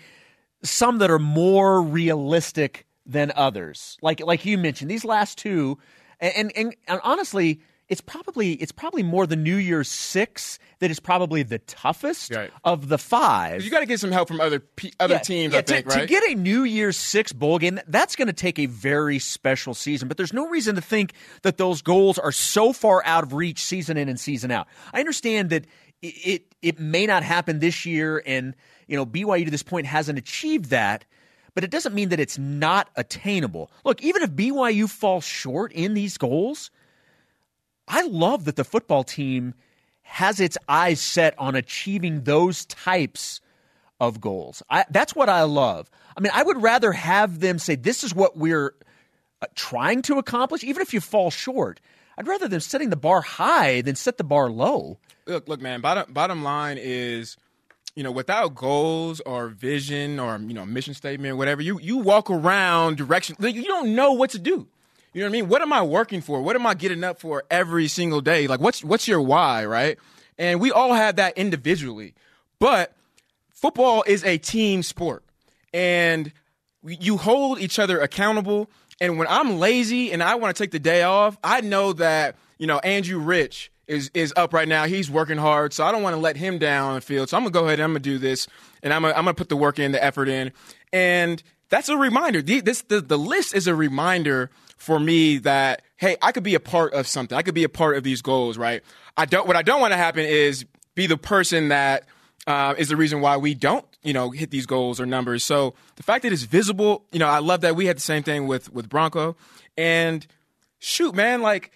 some 0.62 0.99
that 0.99 1.11
are 1.11 1.18
more 1.18 1.80
realistic 1.80 2.87
than 3.06 3.33
others. 3.35 3.97
Like 4.02 4.21
like 4.21 4.44
you 4.44 4.59
mentioned, 4.59 4.90
these 4.90 5.04
last 5.04 5.38
two, 5.38 5.78
and 6.21 6.52
and, 6.54 6.76
and 6.87 7.00
honestly, 7.02 7.61
it's 7.88 8.00
probably 8.00 8.53
it's 8.55 8.73
probably 8.73 9.03
more 9.03 9.26
the 9.26 9.37
New 9.37 9.57
Year's 9.57 9.88
Six 9.88 10.59
that 10.81 10.91
is 10.91 11.00
probably 11.00 11.43
the 11.43 11.59
toughest 11.61 12.35
Right. 12.35 12.50
of 12.64 12.88
the 12.88 12.99
five. 12.99 13.62
You 13.62 13.71
got 13.71 13.81
to 13.81 13.87
get 13.87 14.00
some 14.00 14.11
help 14.11 14.29
from 14.29 14.41
other 14.41 14.59
pe- 14.61 14.91
other 14.99 15.14
Yeah, 15.14 15.21
teams. 15.21 15.53
yeah, 15.53 15.59
I 15.61 15.62
think 15.62 15.88
to, 15.88 15.95
right. 15.95 16.00
to 16.03 16.07
get 16.07 16.23
a 16.31 16.35
New 16.35 16.64
Year's 16.64 16.97
Six 16.97 17.33
bowl 17.33 17.59
game, 17.59 17.79
that's 17.87 18.17
going 18.17 18.29
to 18.29 18.33
take 18.33 18.59
a 18.59 18.67
very 18.67 19.19
special 19.19 19.75
season. 19.75 20.09
But 20.09 20.17
there's 20.17 20.33
no 20.33 20.49
reason 20.49 20.75
to 20.76 20.81
think 20.81 21.12
that 21.43 21.59
those 21.59 21.83
goals 21.83 22.19
are 22.19 22.33
so 22.33 22.73
far 22.73 23.03
out 23.05 23.23
of 23.25 23.33
reach 23.35 23.62
season 23.62 23.97
in 23.97 24.09
and 24.09 24.19
season 24.19 24.50
out. 24.50 24.67
I 24.93 25.00
understand 25.00 25.50
that 25.50 25.67
it 26.00 26.07
it, 26.26 26.55
it 26.62 26.79
may 26.81 27.07
not 27.07 27.23
happen 27.23 27.59
this 27.59 27.85
year, 27.85 28.23
and 28.26 28.55
you 28.88 28.97
know 28.97 29.05
BYU 29.07 29.45
to 29.45 29.50
this 29.50 29.62
point 29.62 29.87
hasn't 29.87 30.19
achieved 30.19 30.67
that. 30.71 31.05
But 31.55 31.62
it 31.62 31.71
doesn't 31.71 31.95
mean 31.95 32.09
that 32.09 32.19
it's 32.19 32.37
not 32.37 32.91
attainable. 32.97 33.71
Look, 33.85 34.03
even 34.03 34.23
if 34.23 34.31
BYU 34.33 34.91
falls 34.91 35.25
short 35.25 35.71
in 35.73 35.95
these 35.95 36.19
goals, 36.19 36.71
I 37.88 38.03
love 38.03 38.45
that 38.45 38.57
the 38.57 38.64
football 38.64 39.05
team 39.05 39.55
has 40.03 40.41
its 40.41 40.57
eyes 40.69 41.00
set 41.00 41.35
on 41.38 41.55
achieving 41.55 42.23
those 42.23 42.67
types 42.67 43.41
of 44.00 44.21
goals. 44.21 44.62
I, 44.71 44.85
that's 44.91 45.14
what 45.14 45.29
I 45.29 45.43
love. 45.43 45.91
I 46.17 46.21
mean, 46.21 46.33
I 46.35 46.43
would 46.43 46.62
rather 46.62 46.93
have 46.93 47.41
them 47.41 47.59
say, 47.59 47.75
this 47.75 48.05
is 48.05 48.14
what 48.14 48.37
we're 48.37 48.75
uh, 49.43 49.47
trying 49.55 50.03
to 50.03 50.19
accomplish, 50.19 50.64
even 50.64 50.83
if 50.83 50.95
you 50.95 51.00
fall 51.00 51.31
short. 51.31 51.81
I'd 52.17 52.29
rather 52.29 52.49
them 52.49 52.61
setting 52.61 52.91
the 52.91 52.97
bar 52.97 53.21
high 53.21 53.81
than 53.81 53.97
set 53.97 54.19
the 54.19 54.25
bar 54.25 54.50
low. 54.50 54.99
look, 55.26 55.49
look, 55.49 55.61
man. 55.61 55.81
Bottom 55.81 56.12
bottom 56.12 56.45
line 56.45 56.79
is, 56.79 57.37
you 57.97 58.05
know, 58.05 58.12
without 58.12 58.55
goals 58.55 59.21
or 59.21 59.49
vision 59.49 60.21
or 60.21 60.38
you 60.38 60.55
know 60.55 60.64
mission 60.64 60.95
statement, 60.95 61.37
whatever, 61.38 61.61
you 61.61 61.81
you 61.81 61.97
walk 61.97 62.31
around 62.31 62.99
direction. 62.99 63.35
You 63.41 63.64
don't 63.64 63.97
know 63.97 64.12
what 64.12 64.31
to 64.31 64.38
do. 64.38 64.69
You 65.14 65.21
know 65.21 65.26
what 65.26 65.30
I 65.30 65.33
mean? 65.33 65.49
What 65.49 65.62
am 65.62 65.73
I 65.73 65.83
working 65.83 66.21
for? 66.21 66.42
What 66.42 66.56
am 66.56 66.66
I 66.66 66.75
getting 66.75 67.04
up 67.04 67.21
for 67.21 67.44
every 67.49 67.87
single 67.87 68.21
day? 68.21 68.49
Like, 68.49 68.61
what's 68.61 68.83
what's 68.83 69.06
your 69.06 69.21
why, 69.21 69.64
right? 69.64 69.97
And 70.37 70.61
we 70.61 70.73
all 70.73 70.92
have 70.92 71.16
that 71.16 71.38
individually, 71.38 72.14
but 72.59 72.92
football 73.50 74.02
is 74.06 74.25
a 74.25 74.38
team 74.38 74.83
sport, 74.83 75.23
and 75.73 76.33
you 76.83 77.16
hold 77.16 77.61
each 77.61 77.78
other 77.78 78.00
accountable. 78.00 78.68
And 79.00 79.16
when 79.16 79.28
I'm 79.28 79.61
lazy 79.61 80.12
and 80.12 80.23
I 80.23 80.35
want 80.35 80.54
to 80.54 80.62
take 80.62 80.73
the 80.73 80.80
day 80.80 81.02
off, 81.02 81.38
I 81.44 81.61
know 81.61 81.92
that 81.94 82.35
you 82.59 82.66
know 82.66 82.80
Andrew 82.80 83.21
Rich 83.21 83.71
is 83.87 84.11
is 84.14 84.33
up 84.37 84.52
right 84.52 84.66
now. 84.66 84.87
He's 84.87 85.09
working 85.09 85.38
hard, 85.38 85.73
so 85.73 85.85
I 85.85 85.92
don't 85.92 86.02
want 86.02 86.14
to 86.14 86.21
let 86.21 86.37
him 86.37 86.59
down 86.59 86.88
on 86.88 86.94
the 86.97 87.00
field. 87.00 87.28
So 87.28 87.37
I'm 87.37 87.44
gonna 87.44 87.52
go 87.52 87.66
ahead 87.66 87.78
and 87.78 87.85
I'm 87.85 87.90
gonna 87.90 88.00
do 88.00 88.18
this, 88.18 88.49
and 88.83 88.92
I'm 88.92 89.02
gonna, 89.02 89.14
I'm 89.14 89.25
gonna 89.25 89.35
put 89.35 89.49
the 89.49 89.56
work 89.56 89.78
in, 89.78 89.92
the 89.92 90.02
effort 90.02 90.28
in, 90.28 90.50
and 90.92 91.40
that's 91.68 91.88
a 91.88 91.97
reminder. 91.97 92.42
The, 92.42 92.61
this 92.61 92.83
the 92.83 93.00
the 93.00 93.18
list 93.18 93.54
is 93.54 93.68
a 93.68 93.75
reminder 93.76 94.50
for 94.76 94.99
me 94.99 95.38
that 95.38 95.83
hey, 95.97 96.16
I 96.21 96.33
could 96.33 96.43
be 96.43 96.54
a 96.54 96.61
part 96.61 96.93
of 96.93 97.07
something. 97.07 97.37
I 97.37 97.43
could 97.43 97.54
be 97.54 97.64
a 97.64 97.69
part 97.69 97.97
of 97.97 98.04
these 98.04 98.21
goals, 98.21 98.59
right? 98.59 98.83
I 99.16 99.25
don't. 99.25 99.47
What 99.47 99.57
I 99.57 99.62
don't 99.62 99.81
want 99.81 99.93
to 99.93 99.97
happen 99.97 100.25
is 100.25 100.64
be 100.95 101.07
the 101.07 101.16
person 101.16 101.69
that 101.69 102.04
uh, 102.47 102.75
is 102.76 102.88
the 102.88 102.97
reason 102.97 103.21
why 103.21 103.37
we 103.37 103.54
don't, 103.54 103.85
you 104.02 104.12
know, 104.12 104.31
hit 104.31 104.50
these 104.50 104.66
goals 104.66 105.00
or 105.00 105.07
numbers. 105.07 105.45
So 105.45 105.75
the 105.97 106.02
fact 106.02 106.23
that 106.23 106.33
it's 106.33 106.43
visible, 106.43 107.04
you 107.12 107.19
know, 107.19 107.28
I 107.28 107.38
love 107.38 107.62
that 107.62 107.76
we 107.76 107.87
had 107.87 107.97
the 107.97 108.02
same 108.02 108.23
thing 108.23 108.47
with 108.47 108.73
with 108.73 108.88
Bronco, 108.88 109.37
and 109.76 110.26
shoot, 110.78 111.14
man, 111.14 111.43
like 111.43 111.73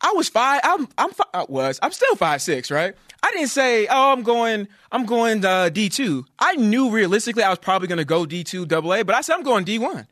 I 0.00 0.12
was 0.14 0.28
five, 0.28 0.60
I'm 0.64 0.88
I'm 0.96 1.10
fi- 1.10 1.24
I 1.34 1.44
was 1.48 1.78
I'm 1.82 1.92
still 1.92 2.16
five 2.16 2.42
six, 2.42 2.70
right? 2.70 2.94
I 3.22 3.30
didn't 3.32 3.48
say, 3.48 3.86
oh, 3.88 4.12
I'm 4.12 4.22
going, 4.22 4.68
I'm 4.92 5.04
going 5.04 5.44
uh, 5.44 5.68
D 5.68 5.88
two. 5.88 6.24
I 6.38 6.54
knew 6.54 6.90
realistically 6.90 7.42
I 7.42 7.50
was 7.50 7.58
probably 7.58 7.88
going 7.88 7.98
to 7.98 8.04
go 8.04 8.24
D 8.24 8.44
two 8.44 8.66
double 8.66 8.94
A, 8.94 9.02
but 9.02 9.14
I 9.14 9.20
said 9.20 9.34
I'm 9.34 9.42
going 9.42 9.64
D 9.64 9.78
one. 9.78 10.06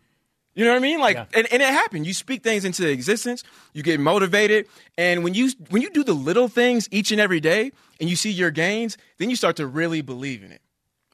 You 0.55 0.65
know 0.65 0.71
what 0.71 0.77
I 0.77 0.81
mean? 0.81 1.01
Like, 1.01 1.17
and, 1.17 1.53
and 1.53 1.63
it 1.63 1.69
happened. 1.69 2.07
You 2.07 2.15
speak 2.15 2.43
things 2.43 2.65
into 2.65 2.89
existence. 2.89 3.43
You 3.73 3.83
get 3.83 3.99
motivated, 3.99 4.67
and 4.97 5.25
when 5.25 5.35
you 5.35 5.51
when 5.71 5.83
you 5.83 5.91
do 5.91 6.05
the 6.05 6.15
little 6.15 6.49
things 6.49 6.89
each 6.93 7.11
and 7.11 7.21
every 7.21 7.41
day, 7.41 7.73
and 8.01 8.09
you 8.09 8.15
see 8.15 8.31
your 8.31 8.51
gains, 8.51 8.97
then 9.19 9.31
you 9.31 9.37
start 9.37 9.57
to 9.57 9.67
really 9.67 10.01
believe 10.01 10.45
in 10.45 10.53
it. 10.53 10.63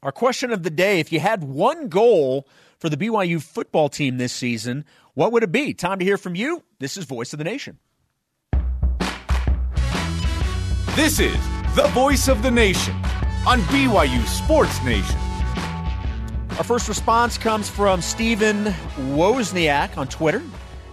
Our 0.02 0.12
question 0.12 0.52
of 0.52 0.62
the 0.62 0.70
day 0.70 1.00
if 1.00 1.10
you 1.12 1.20
had 1.20 1.42
one 1.42 1.88
goal 1.88 2.46
for 2.78 2.88
the 2.88 2.96
BYU 2.96 3.42
football 3.42 3.88
team 3.88 4.18
this 4.18 4.32
season, 4.32 4.84
what 5.14 5.32
would 5.32 5.42
it 5.42 5.52
be? 5.52 5.74
Time 5.74 5.98
to 5.98 6.04
hear 6.04 6.18
from 6.18 6.34
you. 6.34 6.62
This 6.78 6.96
is 6.96 7.04
Voice 7.04 7.32
of 7.32 7.38
the 7.38 7.44
Nation. 7.44 7.78
This 10.96 11.18
is 11.18 11.36
the 11.76 11.88
voice 11.94 12.28
of 12.28 12.42
the 12.42 12.50
nation 12.50 12.94
on 13.46 13.60
BYU 13.62 14.26
Sports 14.26 14.82
Nation. 14.82 15.29
Our 16.58 16.64
first 16.64 16.88
response 16.88 17.38
comes 17.38 17.70
from 17.70 18.02
Steven 18.02 18.64
Wozniak 19.14 19.96
on 19.96 20.08
Twitter. 20.08 20.42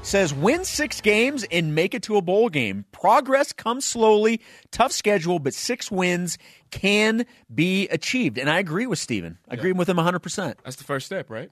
Says, 0.02 0.34
win 0.34 0.64
six 0.64 1.02
games 1.02 1.44
and 1.52 1.76
make 1.76 1.94
it 1.94 2.04
to 2.04 2.16
a 2.16 2.22
bowl 2.22 2.48
game. 2.48 2.86
Progress 2.94 3.52
comes 3.52 3.84
slowly, 3.84 4.40
tough 4.72 4.94
schedule, 4.94 5.40
but 5.40 5.54
six 5.54 5.92
wins 5.92 6.38
can 6.72 7.26
be 7.54 7.90
achieved. 7.90 8.38
And 8.38 8.50
I 8.50 8.60
agree 8.60 8.86
with 8.86 9.00
Steven. 9.00 9.38
I 9.50 9.56
agree 9.56 9.74
with 9.74 9.90
him 9.90 9.98
100%. 9.98 10.56
That's 10.64 10.78
the 10.78 10.86
first 10.86 11.08
step, 11.08 11.30
right? 11.30 11.50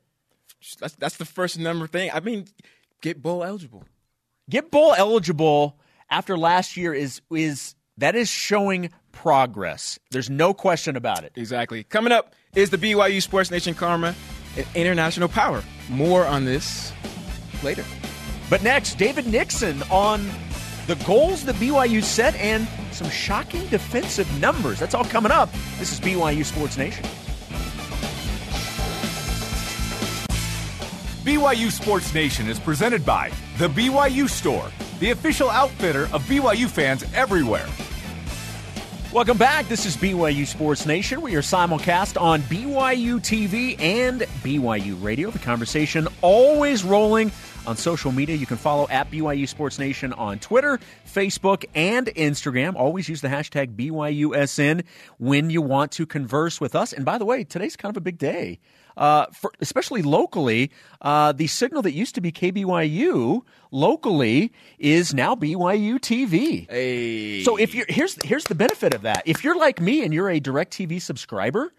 That's 0.79 0.95
that's 0.95 1.17
the 1.17 1.25
first 1.25 1.59
number 1.59 1.85
thing. 1.85 2.09
I 2.13 2.21
mean, 2.21 2.45
get 3.01 3.21
bowl 3.21 3.43
eligible. 3.43 3.83
Get 4.49 4.71
bowl 4.71 4.93
eligible 4.97 5.77
after 6.09 6.37
last 6.37 6.77
year 6.77 6.93
is 6.93 7.21
is 7.29 7.75
that 7.97 8.15
is 8.15 8.29
showing 8.29 8.89
progress. 9.11 9.99
There's 10.11 10.29
no 10.29 10.53
question 10.53 10.95
about 10.95 11.23
it. 11.23 11.31
Exactly. 11.35 11.83
Coming 11.83 12.11
up 12.11 12.33
is 12.55 12.69
the 12.69 12.77
BYU 12.77 13.21
Sports 13.21 13.51
Nation 13.51 13.73
Karma 13.73 14.15
and 14.57 14.65
International 14.75 15.27
Power. 15.27 15.63
More 15.89 16.25
on 16.25 16.45
this 16.45 16.91
later. 17.63 17.83
But 18.49 18.63
next, 18.63 18.95
David 18.97 19.27
Nixon 19.27 19.81
on 19.83 20.29
the 20.87 20.95
goals 21.05 21.45
that 21.45 21.55
BYU 21.55 22.03
set 22.03 22.35
and 22.35 22.67
some 22.91 23.09
shocking 23.09 23.65
defensive 23.67 24.39
numbers. 24.39 24.79
That's 24.79 24.93
all 24.93 25.05
coming 25.05 25.31
up. 25.31 25.51
This 25.79 25.91
is 25.91 25.99
BYU 25.99 26.45
Sports 26.45 26.77
Nation. 26.77 27.05
BYU 31.25 31.71
Sports 31.71 32.13
Nation 32.13 32.47
is 32.47 32.59
presented 32.59 33.03
by 33.03 33.31
The 33.57 33.67
BYU 33.67 34.29
Store, 34.29 34.69
the 34.99 35.09
official 35.09 35.49
outfitter 35.49 36.03
of 36.13 36.21
BYU 36.25 36.67
fans 36.67 37.03
everywhere. 37.15 37.67
Welcome 39.11 39.35
back. 39.39 39.67
This 39.67 39.87
is 39.87 39.97
BYU 39.97 40.45
Sports 40.45 40.85
Nation. 40.85 41.21
We 41.21 41.33
are 41.35 41.41
simulcast 41.41 42.21
on 42.21 42.41
BYU 42.43 43.15
TV 43.15 43.75
and 43.79 44.21
BYU 44.43 45.01
Radio. 45.01 45.31
The 45.31 45.39
conversation 45.39 46.07
always 46.21 46.83
rolling 46.83 47.31
on 47.65 47.75
social 47.75 48.11
media. 48.11 48.35
You 48.35 48.45
can 48.45 48.57
follow 48.57 48.87
at 48.89 49.09
BYU 49.09 49.47
Sports 49.47 49.79
Nation 49.79 50.13
on 50.13 50.37
Twitter, 50.37 50.79
Facebook, 51.07 51.65
and 51.73 52.05
Instagram. 52.05 52.75
Always 52.75 53.09
use 53.09 53.21
the 53.21 53.29
hashtag 53.29 53.75
BYUSN 53.75 54.83
when 55.17 55.49
you 55.49 55.63
want 55.63 55.91
to 55.93 56.05
converse 56.05 56.61
with 56.61 56.75
us. 56.75 56.93
And 56.93 57.03
by 57.03 57.17
the 57.17 57.25
way, 57.25 57.43
today's 57.43 57.75
kind 57.75 57.91
of 57.91 57.97
a 57.97 58.01
big 58.01 58.19
day. 58.19 58.59
Uh, 58.97 59.25
for, 59.33 59.51
especially 59.59 60.01
locally, 60.01 60.71
uh, 61.01 61.31
the 61.31 61.47
signal 61.47 61.81
that 61.81 61.93
used 61.93 62.15
to 62.15 62.21
be 62.21 62.31
KBYU 62.31 63.41
locally 63.71 64.51
is 64.79 65.13
now 65.13 65.35
BYU 65.35 65.95
TV. 65.99 66.69
Hey. 66.69 67.43
So 67.43 67.57
if 67.57 67.75
you're 67.75 67.85
here's 67.89 68.21
here's 68.23 68.45
the 68.45 68.55
benefit 68.55 68.93
of 68.93 69.01
that. 69.01 69.23
If 69.25 69.43
you're 69.43 69.57
like 69.57 69.81
me 69.81 70.03
and 70.03 70.13
you're 70.13 70.29
a 70.29 70.39
DirecTV 70.39 71.01
subscriber, 71.01 71.73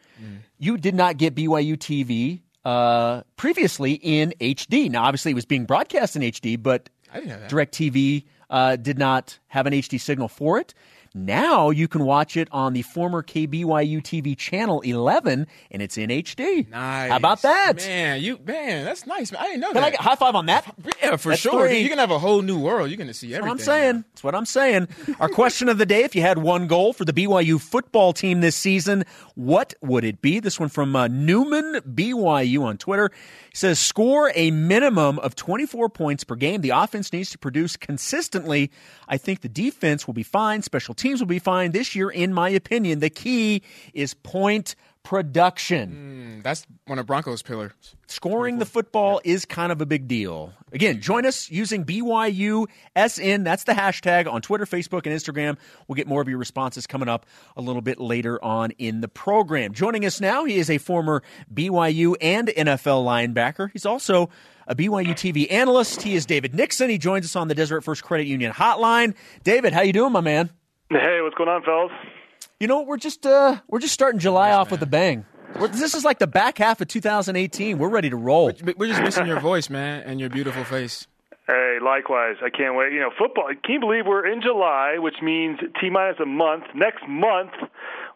you 0.58 0.76
did 0.78 0.94
not 0.94 1.16
get 1.18 1.34
BYU 1.34 1.76
TV 1.76 2.40
uh, 2.64 3.22
previously 3.36 3.92
in 3.94 4.34
HD. 4.40 4.90
Now, 4.90 5.04
obviously, 5.04 5.32
it 5.32 5.34
was 5.34 5.46
being 5.46 5.66
broadcast 5.66 6.16
in 6.16 6.22
HD, 6.22 6.60
but 6.60 6.88
I 7.12 7.20
didn't 7.20 7.28
know 7.28 7.38
that. 7.40 7.50
DirecTV 7.50 8.24
uh, 8.50 8.76
did 8.76 8.98
not 8.98 9.38
have 9.56 9.66
an 9.66 9.72
HD 9.72 10.00
signal 10.00 10.28
for 10.28 10.58
it. 10.58 10.74
Now 11.14 11.70
you 11.70 11.88
can 11.88 12.04
watch 12.04 12.36
it 12.36 12.46
on 12.52 12.74
the 12.74 12.82
former 12.82 13.22
KBYU 13.22 14.02
TV 14.02 14.36
channel 14.36 14.82
11, 14.82 15.46
and 15.70 15.80
it's 15.82 15.96
in 15.96 16.10
HD. 16.10 16.68
Nice. 16.68 17.10
How 17.10 17.16
about 17.16 17.40
that? 17.40 17.76
Man, 17.78 18.20
you 18.20 18.38
man, 18.44 18.84
that's 18.84 19.06
nice. 19.06 19.32
Man. 19.32 19.40
I 19.40 19.44
didn't 19.46 19.60
know 19.60 19.68
that. 19.68 19.74
Can 19.74 19.82
I 19.82 19.86
that. 19.86 19.92
get 19.92 20.00
high 20.02 20.14
five 20.16 20.34
on 20.34 20.44
that? 20.46 20.74
yeah, 21.00 21.16
for 21.16 21.30
That's 21.30 21.40
sure. 21.40 21.66
three. 21.66 21.80
You're 21.80 21.88
gonna 21.88 22.02
have 22.02 22.10
a 22.10 22.18
whole 22.18 22.42
new 22.42 22.58
world. 22.60 22.90
You're 22.90 22.98
gonna 22.98 23.14
see 23.14 23.28
everything. 23.28 23.48
What 23.48 23.52
I'm 23.60 23.64
saying. 23.64 24.04
That's 24.12 24.24
what 24.24 24.34
I'm 24.34 24.44
saying. 24.44 24.88
Our 25.18 25.30
question 25.30 25.70
of 25.70 25.78
the 25.78 25.86
day: 25.86 26.04
If 26.04 26.14
you 26.14 26.20
had 26.20 26.36
one 26.36 26.66
goal 26.66 26.92
for 26.92 27.06
the 27.06 27.14
BYU 27.14 27.58
football 27.58 28.12
team 28.12 28.42
this 28.42 28.56
season, 28.56 29.04
what 29.34 29.72
would 29.80 30.04
it 30.04 30.20
be? 30.20 30.38
This 30.38 30.60
one 30.60 30.68
from 30.68 30.94
uh, 30.94 31.08
Newman 31.08 31.80
BYU 31.94 32.62
on 32.62 32.76
Twitter 32.76 33.10
He 33.48 33.56
says: 33.56 33.78
Score 33.78 34.32
a 34.34 34.50
minimum 34.50 35.18
of 35.20 35.34
24 35.34 35.88
points 35.88 36.24
per 36.24 36.34
game. 36.34 36.60
The 36.60 36.70
offense 36.70 37.10
needs 37.10 37.30
to 37.30 37.38
produce 37.38 37.78
consistently. 37.78 38.70
I 39.08 39.16
think 39.18 39.40
the 39.40 39.48
defense 39.48 40.06
will 40.06 40.14
be 40.14 40.22
fine. 40.22 40.62
Special 40.62 40.94
teams 40.94 41.20
will 41.20 41.26
be 41.26 41.38
fine 41.38 41.72
this 41.72 41.94
year, 41.94 42.10
in 42.10 42.32
my 42.32 42.48
opinion. 42.48 43.00
The 43.00 43.10
key 43.10 43.62
is 43.94 44.14
point 44.14 44.74
production. 45.06 46.40
Mm, 46.40 46.42
that's 46.42 46.66
one 46.86 46.98
of 46.98 47.06
Broncos' 47.06 47.40
pillars. 47.40 47.72
Scoring 48.08 48.58
the 48.58 48.66
football 48.66 49.20
is 49.22 49.44
kind 49.44 49.70
of 49.70 49.80
a 49.80 49.86
big 49.86 50.08
deal. 50.08 50.52
Again, 50.72 51.00
join 51.00 51.24
us 51.24 51.48
using 51.48 51.84
BYUSN. 51.84 53.44
That's 53.44 53.62
the 53.62 53.72
hashtag 53.72 54.30
on 54.30 54.42
Twitter, 54.42 54.64
Facebook, 54.64 55.06
and 55.06 55.14
Instagram. 55.14 55.58
We'll 55.86 55.94
get 55.94 56.08
more 56.08 56.20
of 56.20 56.28
your 56.28 56.38
responses 56.38 56.88
coming 56.88 57.08
up 57.08 57.24
a 57.56 57.62
little 57.62 57.82
bit 57.82 58.00
later 58.00 58.42
on 58.44 58.72
in 58.78 59.00
the 59.00 59.06
program. 59.06 59.74
Joining 59.74 60.04
us 60.04 60.20
now, 60.20 60.44
he 60.44 60.56
is 60.56 60.68
a 60.68 60.78
former 60.78 61.22
BYU 61.54 62.16
and 62.20 62.48
NFL 62.48 63.04
linebacker. 63.04 63.70
He's 63.72 63.86
also 63.86 64.28
a 64.66 64.74
BYU 64.74 65.10
TV 65.10 65.50
analyst. 65.50 66.02
He 66.02 66.14
is 66.14 66.26
David 66.26 66.54
Nixon. 66.54 66.90
He 66.90 66.98
joins 66.98 67.24
us 67.24 67.36
on 67.36 67.48
the 67.48 67.54
Deseret 67.54 67.84
First 67.84 68.02
Credit 68.02 68.26
Union 68.26 68.52
hotline. 68.52 69.14
David, 69.44 69.72
how 69.72 69.82
you 69.82 69.92
doing, 69.92 70.12
my 70.12 70.20
man? 70.20 70.50
Hey, 70.90 71.20
what's 71.22 71.34
going 71.34 71.48
on, 71.48 71.62
fellas? 71.62 71.92
You 72.60 72.68
know, 72.68 72.82
we're 72.82 72.96
just 72.96 73.26
uh, 73.26 73.60
we're 73.68 73.80
just 73.80 73.94
starting 73.94 74.18
July 74.18 74.52
off 74.52 74.70
with 74.70 74.82
a 74.82 74.86
bang. 74.86 75.26
We're, 75.58 75.68
this 75.68 75.94
is 75.94 76.04
like 76.04 76.18
the 76.18 76.26
back 76.26 76.58
half 76.58 76.80
of 76.80 76.88
2018. 76.88 77.78
We're 77.78 77.88
ready 77.88 78.10
to 78.10 78.16
roll. 78.16 78.52
We're 78.76 78.88
just 78.88 79.02
missing 79.02 79.26
your 79.26 79.40
voice, 79.40 79.68
man, 79.68 80.02
and 80.04 80.20
your 80.20 80.30
beautiful 80.30 80.64
face. 80.64 81.06
Hey, 81.46 81.78
likewise. 81.82 82.36
I 82.42 82.50
can't 82.50 82.74
wait. 82.74 82.92
You 82.92 83.00
know, 83.00 83.10
football. 83.16 83.48
Can 83.62 83.74
you 83.74 83.80
believe 83.80 84.06
we're 84.06 84.26
in 84.26 84.42
July, 84.42 84.96
which 84.98 85.16
means 85.22 85.58
T 85.80 85.90
minus 85.90 86.18
a 86.20 86.26
month. 86.26 86.64
Next 86.74 87.02
month 87.08 87.52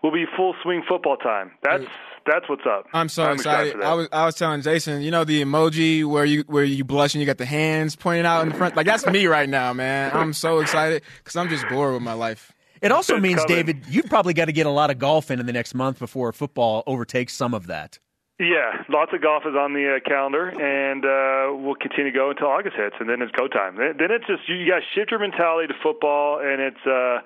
will 0.02 0.12
be 0.12 0.24
full 0.36 0.54
swing 0.62 0.82
football 0.88 1.16
time. 1.16 1.52
That's 1.62 1.84
that's 2.30 2.48
what's 2.48 2.62
up. 2.66 2.86
I'm 2.92 3.08
so 3.08 3.24
I'm 3.24 3.34
excited. 3.34 3.76
excited 3.76 3.86
I 3.86 3.94
was 3.94 4.08
I 4.12 4.24
was 4.26 4.34
telling 4.34 4.62
Jason, 4.62 5.02
you 5.02 5.10
know 5.10 5.24
the 5.24 5.42
emoji 5.42 6.04
where 6.04 6.24
you 6.24 6.44
where 6.46 6.64
you 6.64 6.84
blush 6.84 7.14
and 7.14 7.20
you 7.20 7.26
got 7.26 7.38
the 7.38 7.46
hands 7.46 7.96
pointing 7.96 8.26
out 8.26 8.42
in 8.42 8.48
the 8.50 8.54
front. 8.54 8.76
Like 8.76 8.86
that's 8.86 9.06
me 9.06 9.26
right 9.26 9.48
now, 9.48 9.72
man. 9.72 10.10
I'm 10.14 10.32
so 10.32 10.60
excited 10.60 11.02
because 11.18 11.36
I'm 11.36 11.48
just 11.48 11.68
bored 11.68 11.94
with 11.94 12.02
my 12.02 12.12
life. 12.12 12.52
It 12.80 12.92
also 12.92 13.16
It's 13.16 13.22
means, 13.22 13.40
coming. 13.42 13.56
David, 13.56 13.84
you've 13.88 14.06
probably 14.06 14.32
got 14.32 14.46
to 14.46 14.52
get 14.52 14.66
a 14.66 14.70
lot 14.70 14.90
of 14.90 14.98
golf 14.98 15.30
in 15.30 15.38
in 15.38 15.46
the 15.46 15.52
next 15.52 15.74
month 15.74 15.98
before 15.98 16.32
football 16.32 16.82
overtakes 16.86 17.34
some 17.34 17.52
of 17.52 17.66
that. 17.66 17.98
Yeah, 18.40 18.84
lots 18.88 19.12
of 19.12 19.20
golf 19.20 19.42
is 19.44 19.54
on 19.54 19.74
the 19.74 19.96
uh, 19.96 20.08
calendar, 20.08 20.48
and 20.48 21.04
uh, 21.04 21.62
we'll 21.62 21.74
continue 21.74 22.10
to 22.10 22.16
go 22.16 22.30
until 22.30 22.46
August 22.46 22.74
hits, 22.74 22.96
and 22.98 23.06
then 23.06 23.20
it's 23.20 23.30
go 23.32 23.48
time. 23.48 23.76
Then, 23.76 23.98
then 23.98 24.10
it's 24.10 24.26
just 24.26 24.48
you 24.48 24.66
got 24.66 24.76
to 24.76 24.84
shift 24.94 25.10
your 25.10 25.20
mentality 25.20 25.68
to 25.68 25.74
football, 25.82 26.40
and 26.40 26.58
it's 26.58 26.86
uh, 26.86 27.20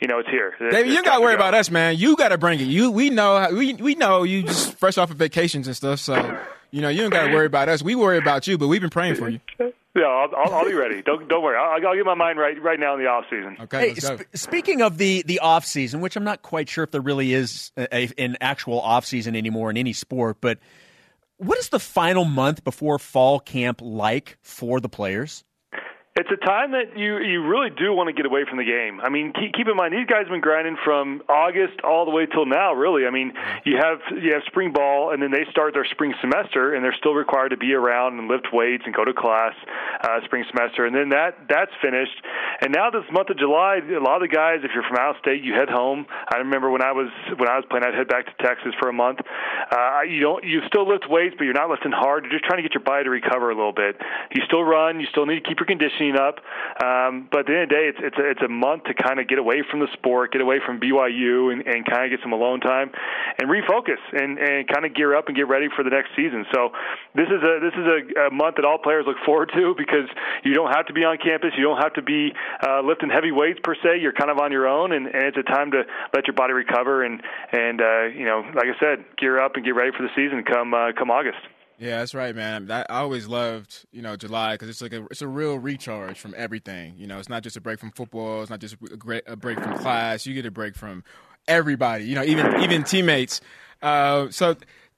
you 0.00 0.06
know 0.06 0.20
it's 0.20 0.28
here. 0.30 0.54
It's, 0.60 0.72
David, 0.72 0.92
you 0.92 1.00
it's 1.00 1.08
got 1.08 1.16
to 1.16 1.22
worry 1.22 1.32
go. 1.32 1.38
about 1.42 1.54
us, 1.54 1.72
man. 1.72 1.96
You 1.96 2.14
got 2.14 2.28
to 2.28 2.38
bring 2.38 2.60
it. 2.60 2.68
You 2.68 2.92
we 2.92 3.10
know 3.10 3.48
we 3.50 3.74
we 3.74 3.96
know 3.96 4.22
you 4.22 4.44
just 4.44 4.78
fresh 4.78 4.96
off 4.96 5.10
of 5.10 5.16
vacations 5.16 5.66
and 5.66 5.74
stuff, 5.74 5.98
so 5.98 6.38
you 6.70 6.82
know 6.82 6.88
you 6.88 7.00
don't 7.00 7.10
got 7.10 7.26
to 7.26 7.34
worry 7.34 7.46
about 7.46 7.68
us. 7.68 7.82
We 7.82 7.96
worry 7.96 8.18
about 8.18 8.46
you, 8.46 8.56
but 8.56 8.68
we've 8.68 8.80
been 8.80 8.90
praying 8.90 9.16
for 9.16 9.28
you. 9.28 9.40
Yeah, 9.96 10.04
I'll, 10.04 10.28
I'll, 10.36 10.54
I'll 10.54 10.64
be 10.64 10.74
ready. 10.74 11.02
Don't 11.02 11.28
don't 11.28 11.42
worry. 11.42 11.56
I'll, 11.58 11.84
I'll 11.86 11.96
get 11.96 12.06
my 12.06 12.14
mind 12.14 12.38
right 12.38 12.60
right 12.62 12.78
now 12.78 12.94
in 12.94 13.00
the 13.00 13.06
off 13.08 13.24
season. 13.28 13.56
Okay, 13.60 13.78
Hey, 13.80 13.88
let's 13.88 14.08
go. 14.08 14.16
sp- 14.22 14.30
speaking 14.34 14.82
of 14.82 14.98
the 14.98 15.22
the 15.26 15.40
off 15.40 15.64
season, 15.64 16.00
which 16.00 16.14
I'm 16.16 16.22
not 16.24 16.42
quite 16.42 16.68
sure 16.68 16.84
if 16.84 16.92
there 16.92 17.00
really 17.00 17.32
is 17.32 17.72
a, 17.76 17.88
a, 17.94 18.10
an 18.18 18.36
actual 18.40 18.80
off 18.80 19.04
season 19.04 19.34
anymore 19.34 19.68
in 19.70 19.76
any 19.76 19.92
sport, 19.92 20.36
but 20.40 20.58
what 21.38 21.58
is 21.58 21.70
the 21.70 21.80
final 21.80 22.24
month 22.24 22.62
before 22.64 22.98
fall 22.98 23.40
camp 23.40 23.80
like 23.82 24.38
for 24.42 24.78
the 24.78 24.88
players? 24.88 25.42
It's 26.18 26.28
a 26.28 26.44
time 26.44 26.72
that 26.72 26.98
you 26.98 27.22
you 27.22 27.46
really 27.46 27.70
do 27.70 27.94
want 27.94 28.10
to 28.10 28.12
get 28.12 28.26
away 28.26 28.42
from 28.42 28.58
the 28.58 28.66
game. 28.66 28.98
I 28.98 29.08
mean, 29.08 29.30
keep, 29.30 29.54
keep 29.54 29.68
in 29.70 29.76
mind 29.78 29.94
these 29.94 30.10
guys 30.10 30.26
have 30.26 30.34
been 30.34 30.42
grinding 30.42 30.74
from 30.82 31.22
August 31.30 31.78
all 31.86 32.04
the 32.04 32.10
way 32.10 32.26
till 32.26 32.46
now. 32.46 32.74
Really, 32.74 33.06
I 33.06 33.10
mean, 33.10 33.30
you 33.62 33.78
have 33.78 34.02
you 34.18 34.34
have 34.34 34.42
spring 34.50 34.72
ball, 34.74 35.14
and 35.14 35.22
then 35.22 35.30
they 35.30 35.46
start 35.54 35.72
their 35.72 35.86
spring 35.86 36.12
semester, 36.20 36.74
and 36.74 36.82
they're 36.82 36.98
still 36.98 37.14
required 37.14 37.50
to 37.50 37.56
be 37.56 37.74
around 37.74 38.18
and 38.18 38.26
lift 38.26 38.50
weights 38.52 38.82
and 38.86 38.92
go 38.92 39.04
to 39.04 39.14
class 39.14 39.54
uh, 40.02 40.18
spring 40.24 40.42
semester, 40.50 40.84
and 40.84 40.96
then 40.96 41.10
that 41.10 41.46
that's 41.48 41.70
finished. 41.80 42.18
And 42.60 42.74
now 42.74 42.90
this 42.90 43.06
month 43.14 43.30
of 43.30 43.38
July, 43.38 43.78
a 43.78 44.02
lot 44.02 44.18
of 44.18 44.26
the 44.26 44.34
guys, 44.34 44.66
if 44.66 44.74
you're 44.74 44.82
from 44.82 44.98
out 44.98 45.14
of 45.14 45.22
state, 45.22 45.44
you 45.46 45.54
head 45.54 45.70
home. 45.70 46.06
I 46.10 46.38
remember 46.42 46.74
when 46.74 46.82
I 46.82 46.90
was 46.90 47.06
when 47.38 47.48
I 47.48 47.54
was 47.54 47.64
playing, 47.70 47.86
I'd 47.86 47.94
head 47.94 48.08
back 48.10 48.26
to 48.26 48.34
Texas 48.42 48.74
for 48.82 48.90
a 48.90 48.92
month. 48.92 49.22
Uh, 49.70 50.02
you 50.10 50.18
don't 50.18 50.42
you 50.42 50.58
still 50.66 50.90
lift 50.90 51.06
weights, 51.08 51.36
but 51.38 51.44
you're 51.44 51.54
not 51.54 51.70
lifting 51.70 51.94
hard. 51.94 52.26
You're 52.26 52.34
just 52.34 52.50
trying 52.50 52.58
to 52.58 52.66
get 52.66 52.74
your 52.74 52.82
body 52.82 53.04
to 53.04 53.10
recover 53.10 53.54
a 53.54 53.54
little 53.54 53.72
bit. 53.72 53.94
You 54.34 54.42
still 54.44 54.66
run. 54.66 54.98
You 54.98 55.06
still 55.06 55.24
need 55.24 55.38
to 55.38 55.46
keep 55.46 55.62
your 55.62 55.70
conditioning 56.00 56.16
up. 56.16 56.40
Um, 56.82 57.28
but 57.30 57.40
at 57.40 57.46
the 57.46 57.52
end 57.52 57.62
of 57.64 57.68
the 57.68 57.74
day, 57.74 57.84
it's 57.88 57.98
it's 58.00 58.18
a, 58.18 58.30
it's 58.30 58.42
a 58.42 58.48
month 58.48 58.84
to 58.84 58.94
kind 58.94 59.20
of 59.20 59.28
get 59.28 59.38
away 59.38 59.62
from 59.68 59.80
the 59.80 59.88
sport, 59.92 60.32
get 60.32 60.40
away 60.40 60.58
from 60.64 60.80
BYU, 60.80 61.52
and, 61.52 61.66
and 61.66 61.84
kind 61.84 62.04
of 62.04 62.10
get 62.10 62.20
some 62.22 62.32
alone 62.32 62.60
time, 62.60 62.90
and 63.38 63.48
refocus 63.48 64.00
and, 64.12 64.38
and 64.38 64.68
kind 64.68 64.86
of 64.86 64.94
gear 64.94 65.14
up 65.14 65.28
and 65.28 65.36
get 65.36 65.48
ready 65.48 65.68
for 65.74 65.84
the 65.84 65.90
next 65.90 66.10
season. 66.16 66.46
So 66.54 66.70
this 67.14 67.28
is 67.28 67.42
a 67.42 67.52
this 67.60 67.74
is 67.76 67.86
a, 67.86 68.28
a 68.28 68.30
month 68.30 68.56
that 68.56 68.64
all 68.64 68.78
players 68.78 69.04
look 69.06 69.18
forward 69.24 69.52
to 69.54 69.74
because 69.76 70.08
you 70.44 70.54
don't 70.54 70.72
have 70.72 70.86
to 70.86 70.92
be 70.92 71.04
on 71.04 71.18
campus, 71.18 71.52
you 71.56 71.64
don't 71.64 71.82
have 71.82 71.94
to 71.94 72.02
be 72.02 72.32
uh, 72.66 72.80
lifting 72.80 73.10
heavy 73.10 73.32
weights 73.32 73.60
per 73.62 73.74
se. 73.74 74.00
You're 74.00 74.16
kind 74.16 74.30
of 74.30 74.38
on 74.38 74.52
your 74.52 74.66
own, 74.66 74.92
and, 74.92 75.06
and 75.06 75.24
it's 75.24 75.36
a 75.36 75.44
time 75.44 75.70
to 75.72 75.84
let 76.14 76.26
your 76.26 76.34
body 76.34 76.52
recover 76.52 77.04
and 77.04 77.20
and 77.52 77.80
uh, 77.80 78.04
you 78.16 78.24
know, 78.24 78.40
like 78.54 78.72
I 78.72 78.78
said, 78.80 79.04
gear 79.18 79.40
up 79.40 79.56
and 79.56 79.64
get 79.64 79.74
ready 79.74 79.90
for 79.96 80.02
the 80.02 80.12
season 80.16 80.44
come 80.44 80.72
uh, 80.72 80.92
come 80.96 81.10
August. 81.10 81.40
Yeah, 81.80 82.00
that's 82.00 82.14
right, 82.14 82.36
man. 82.36 82.66
That, 82.66 82.88
I 82.90 82.98
always 82.98 83.26
loved, 83.26 83.86
you 83.90 84.02
know, 84.02 84.14
July 84.14 84.52
because 84.52 84.68
it's 84.68 84.82
like 84.82 84.92
a 84.92 85.06
it's 85.10 85.22
a 85.22 85.26
real 85.26 85.58
recharge 85.58 86.20
from 86.20 86.34
everything. 86.36 86.92
You 86.98 87.06
know, 87.06 87.18
it's 87.18 87.30
not 87.30 87.42
just 87.42 87.56
a 87.56 87.60
break 87.60 87.80
from 87.80 87.90
football. 87.92 88.42
It's 88.42 88.50
not 88.50 88.60
just 88.60 88.74
a, 88.74 88.96
great, 88.98 89.22
a 89.26 89.34
break 89.34 89.58
from 89.58 89.78
class. 89.78 90.26
You 90.26 90.34
get 90.34 90.44
a 90.44 90.50
break 90.50 90.74
from 90.76 91.04
everybody. 91.48 92.04
You 92.04 92.16
know, 92.16 92.22
even 92.22 92.60
even 92.60 92.84
teammates. 92.84 93.40
Uh, 93.80 94.28
so, 94.28 94.56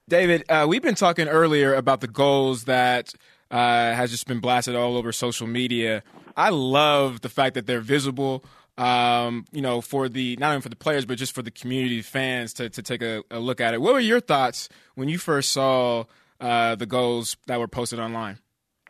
David, 0.09 0.43
uh, 0.49 0.67
we've 0.69 0.83
been 0.83 0.97
talking 0.97 1.29
earlier 1.29 1.73
about 1.73 2.01
the 2.01 2.09
goals 2.09 2.65
that 2.65 3.15
uh, 3.53 3.93
has 3.95 4.11
just 4.11 4.27
been 4.27 4.41
blasted 4.41 4.75
all 4.75 4.97
over 4.97 5.13
social 5.13 5.47
media. 5.47 6.03
I 6.37 6.51
love 6.51 7.21
the 7.21 7.29
fact 7.29 7.55
that 7.55 7.69
they're 7.69 7.81
visible. 7.81 8.45
Um, 8.77 9.45
you 9.53 9.63
know, 9.63 9.83
for 9.83 10.09
the 10.09 10.35
not 10.41 10.49
only 10.49 10.63
for 10.63 10.69
the 10.69 10.75
players 10.75 11.05
but 11.05 11.17
just 11.17 11.33
for 11.33 11.43
the 11.43 11.53
community 11.53 12.03
fans 12.03 12.53
to 12.55 12.69
to 12.71 12.83
take 12.83 13.03
a, 13.03 13.23
a 13.31 13.39
look 13.39 13.61
at 13.61 13.73
it. 13.73 13.81
What 13.81 13.93
were 13.93 14.01
your 14.01 14.19
thoughts 14.19 14.69
when 14.97 15.09
you 15.09 15.19
first 15.19 15.53
saw? 15.53 16.07
Uh, 16.43 16.75
the 16.75 16.87
goals 16.87 17.37
that 17.47 17.59
were 17.59 17.69
posted 17.69 17.99
online? 17.99 18.39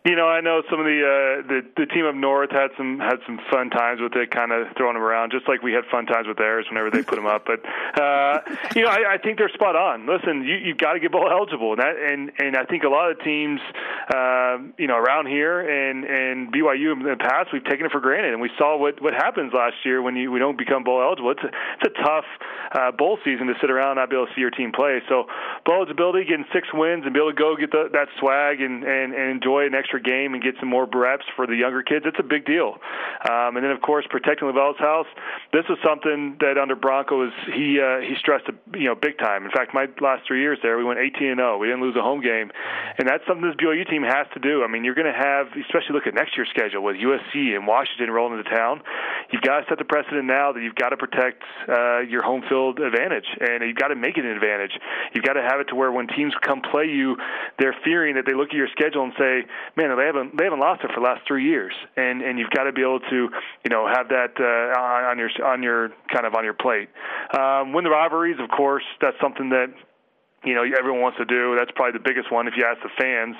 You 0.05 0.17
know, 0.17 0.27
I 0.27 0.41
know 0.41 0.63
some 0.69 0.81
of 0.81 0.87
the 0.87 0.99
uh, 0.99 1.47
the 1.47 1.63
the 1.77 1.87
team 1.87 2.07
up 2.07 2.17
north 2.17 2.51
had 2.51 2.75
some 2.77 2.99
had 2.99 3.23
some 3.25 3.39
fun 3.53 3.71
times 3.71 4.01
with 4.01 4.11
it, 4.17 4.33
kind 4.33 4.51
of 4.51 4.67
throwing 4.77 4.95
them 4.95 5.03
around, 5.03 5.31
just 5.31 5.47
like 5.47 5.63
we 5.63 5.73
had 5.73 5.85
fun 5.93 6.07
times 6.07 6.27
with 6.27 6.39
theirs 6.39 6.67
whenever 6.69 6.91
they 6.91 7.05
put 7.05 7.15
them 7.15 7.27
up. 7.27 7.47
But 7.47 7.63
uh, 7.95 8.43
you 8.75 8.83
know, 8.83 8.91
I, 8.91 9.15
I 9.15 9.19
think 9.23 9.39
they're 9.39 9.49
spot 9.55 9.77
on. 9.77 10.11
Listen, 10.11 10.43
you 10.43 10.57
you've 10.57 10.79
got 10.79 10.95
to 10.95 11.01
get 11.01 11.13
bowl 11.13 11.31
eligible, 11.31 11.71
and 11.71 11.81
that 11.81 11.95
and 11.95 12.33
and 12.43 12.57
I 12.57 12.65
think 12.65 12.83
a 12.83 12.89
lot 12.89 13.13
of 13.13 13.23
teams, 13.23 13.61
uh, 14.11 14.59
you 14.77 14.89
know, 14.89 14.99
around 14.99 15.29
here 15.29 15.63
and 15.63 16.03
and 16.03 16.53
BYU 16.53 16.99
in 16.99 17.07
the 17.07 17.15
past, 17.15 17.51
we've 17.53 17.63
taken 17.63 17.87
it 17.87 17.93
for 17.93 18.01
granted, 18.01 18.33
and 18.33 18.43
we 18.43 18.51
saw 18.59 18.77
what 18.77 19.01
what 19.01 19.15
happens 19.15 19.53
last 19.55 19.77
year 19.85 20.03
when 20.03 20.17
you 20.17 20.33
we 20.33 20.41
don't 20.41 20.59
become 20.59 20.83
bowl 20.83 21.01
eligible. 21.01 21.31
It's 21.31 21.47
a 21.47 21.51
it's 21.79 21.95
a 21.95 22.03
tough 22.03 22.27
uh, 22.75 22.91
bowl 22.91 23.19
season 23.25 23.47
to 23.47 23.55
sit 23.61 23.71
around 23.71 23.95
and 23.95 23.99
not 24.03 24.11
be 24.11 24.17
able 24.17 24.27
to 24.27 24.35
see 24.35 24.41
your 24.41 24.51
team 24.51 24.73
play. 24.73 24.99
So 25.09 25.31
bowl 25.65 25.77
eligibility, 25.77 26.25
getting 26.25 26.47
six 26.53 26.67
wins, 26.75 27.05
and 27.05 27.15
be 27.15 27.21
able 27.21 27.31
to 27.31 27.39
go 27.39 27.55
get 27.55 27.71
the, 27.71 27.87
that 27.93 28.09
swag 28.19 28.61
and 28.61 28.83
and 28.83 29.15
and 29.15 29.31
enjoy 29.31 29.67
an 29.67 29.77
extra 29.77 29.92
game 29.99 30.35
and 30.35 30.43
get 30.43 30.55
some 30.61 30.69
more 30.69 30.87
reps 30.93 31.25
for 31.37 31.47
the 31.47 31.57
younger 31.57 31.83
kids. 31.83 32.05
It's 32.07 32.19
a 32.19 32.23
big 32.23 32.45
deal. 32.47 32.79
Um, 33.29 33.57
and 33.57 33.65
then, 33.65 33.71
of 33.73 33.81
course, 33.81 34.07
protecting 34.11 34.49
LaVell's 34.49 34.79
house. 34.79 35.07
This 35.53 35.65
was 35.69 35.79
something 35.85 36.37
that 36.41 36.59
under 36.59 36.77
Bronco 36.77 37.19
was 37.19 37.33
he 37.53 37.81
uh, 37.81 38.01
he 38.01 38.15
stressed 38.19 38.47
you 38.75 38.87
know 38.87 38.95
big 38.95 39.19
time. 39.19 39.45
In 39.45 39.51
fact, 39.51 39.75
my 39.75 39.87
last 40.01 40.27
three 40.27 40.41
years 40.41 40.59
there, 40.63 40.79
we 40.79 40.85
went 40.85 40.99
18 40.99 41.29
and 41.29 41.39
0. 41.39 41.59
We 41.59 41.67
didn't 41.67 41.83
lose 41.83 41.97
a 41.97 42.03
home 42.03 42.21
game, 42.21 42.51
and 42.99 43.09
that's 43.09 43.25
something 43.27 43.47
this 43.47 43.57
BYU 43.57 43.89
team 43.89 44.03
has 44.03 44.27
to 44.35 44.41
do. 44.41 44.63
I 44.65 44.69
mean, 44.69 44.85
you're 44.85 44.95
going 44.95 45.11
to 45.11 45.17
have, 45.19 45.49
especially 45.57 45.95
look 45.95 46.07
at 46.07 46.15
next 46.15 46.37
year's 46.37 46.49
schedule 46.51 46.83
with 46.83 46.97
USC 46.97 47.57
and 47.57 47.67
Washington 47.67 48.11
rolling 48.11 48.39
into 48.39 48.49
town. 48.51 48.83
You've 49.31 49.43
got 49.43 49.61
to 49.61 49.65
set 49.69 49.79
the 49.79 49.85
precedent 49.85 50.25
now 50.25 50.53
that 50.53 50.63
you've 50.63 50.77
got 50.77 50.91
to 50.91 50.97
protect 50.97 51.43
uh, 51.69 52.01
your 52.01 52.23
home 52.23 52.43
field 52.49 52.81
advantage, 52.81 53.27
and 53.41 53.65
you've 53.65 53.77
got 53.77 53.89
to 53.89 53.97
make 53.97 54.19
it 54.19 54.25
an 54.25 54.31
advantage. 54.31 54.73
You've 55.15 55.25
got 55.25 55.35
to 55.35 55.43
have 55.43 55.61
it 55.61 55.69
to 55.69 55.75
where 55.75 55.91
when 55.91 56.07
teams 56.09 56.35
come 56.43 56.61
play 56.61 56.87
you, 56.87 57.17
they're 57.59 57.77
fearing 57.85 58.17
that 58.17 58.27
they 58.27 58.35
look 58.35 58.51
at 58.51 58.57
your 58.57 58.69
schedule 58.73 59.05
and 59.05 59.13
say, 59.19 59.45
"Man, 59.77 59.82
they 59.91 60.07
haven't 60.07 60.37
they 60.37 60.45
haven't 60.45 60.61
lost 60.61 60.83
it 60.85 60.91
for 60.95 61.01
the 61.01 61.07
last 61.07 61.23
three 61.27 61.45
years," 61.45 61.73
and 61.97 62.23
and 62.23 62.39
you've 62.39 62.51
got 62.51 62.65
to 62.65 62.73
be 62.73 62.83
able 62.83 63.01
to 63.01 63.29
you 63.65 63.71
know 63.71 63.87
have 63.87 64.09
that 64.09 64.35
uh, 64.39 64.79
on 64.79 65.19
your 65.19 65.31
on 65.45 65.63
your 65.63 65.91
kind 66.13 66.27
of 66.27 66.35
on 66.35 66.45
your 66.45 66.55
plate. 66.55 66.89
Um, 67.37 67.73
win 67.73 67.85
the 67.85 67.91
rivalries, 67.91 68.39
of 68.41 68.51
course, 68.51 68.85
that's 69.01 69.17
something 69.21 69.51
that 69.51 69.73
you 70.45 70.55
know 70.55 70.63
everyone 70.67 71.01
wants 71.01 71.19
to 71.19 71.25
do. 71.25 71.55
That's 71.57 71.71
probably 71.75 71.99
the 71.99 72.05
biggest 72.05 72.31
one. 72.31 72.49
If 72.49 72.55
you 72.57 72.65
ask 72.67 72.83
the 72.83 72.91
fans, 72.99 73.37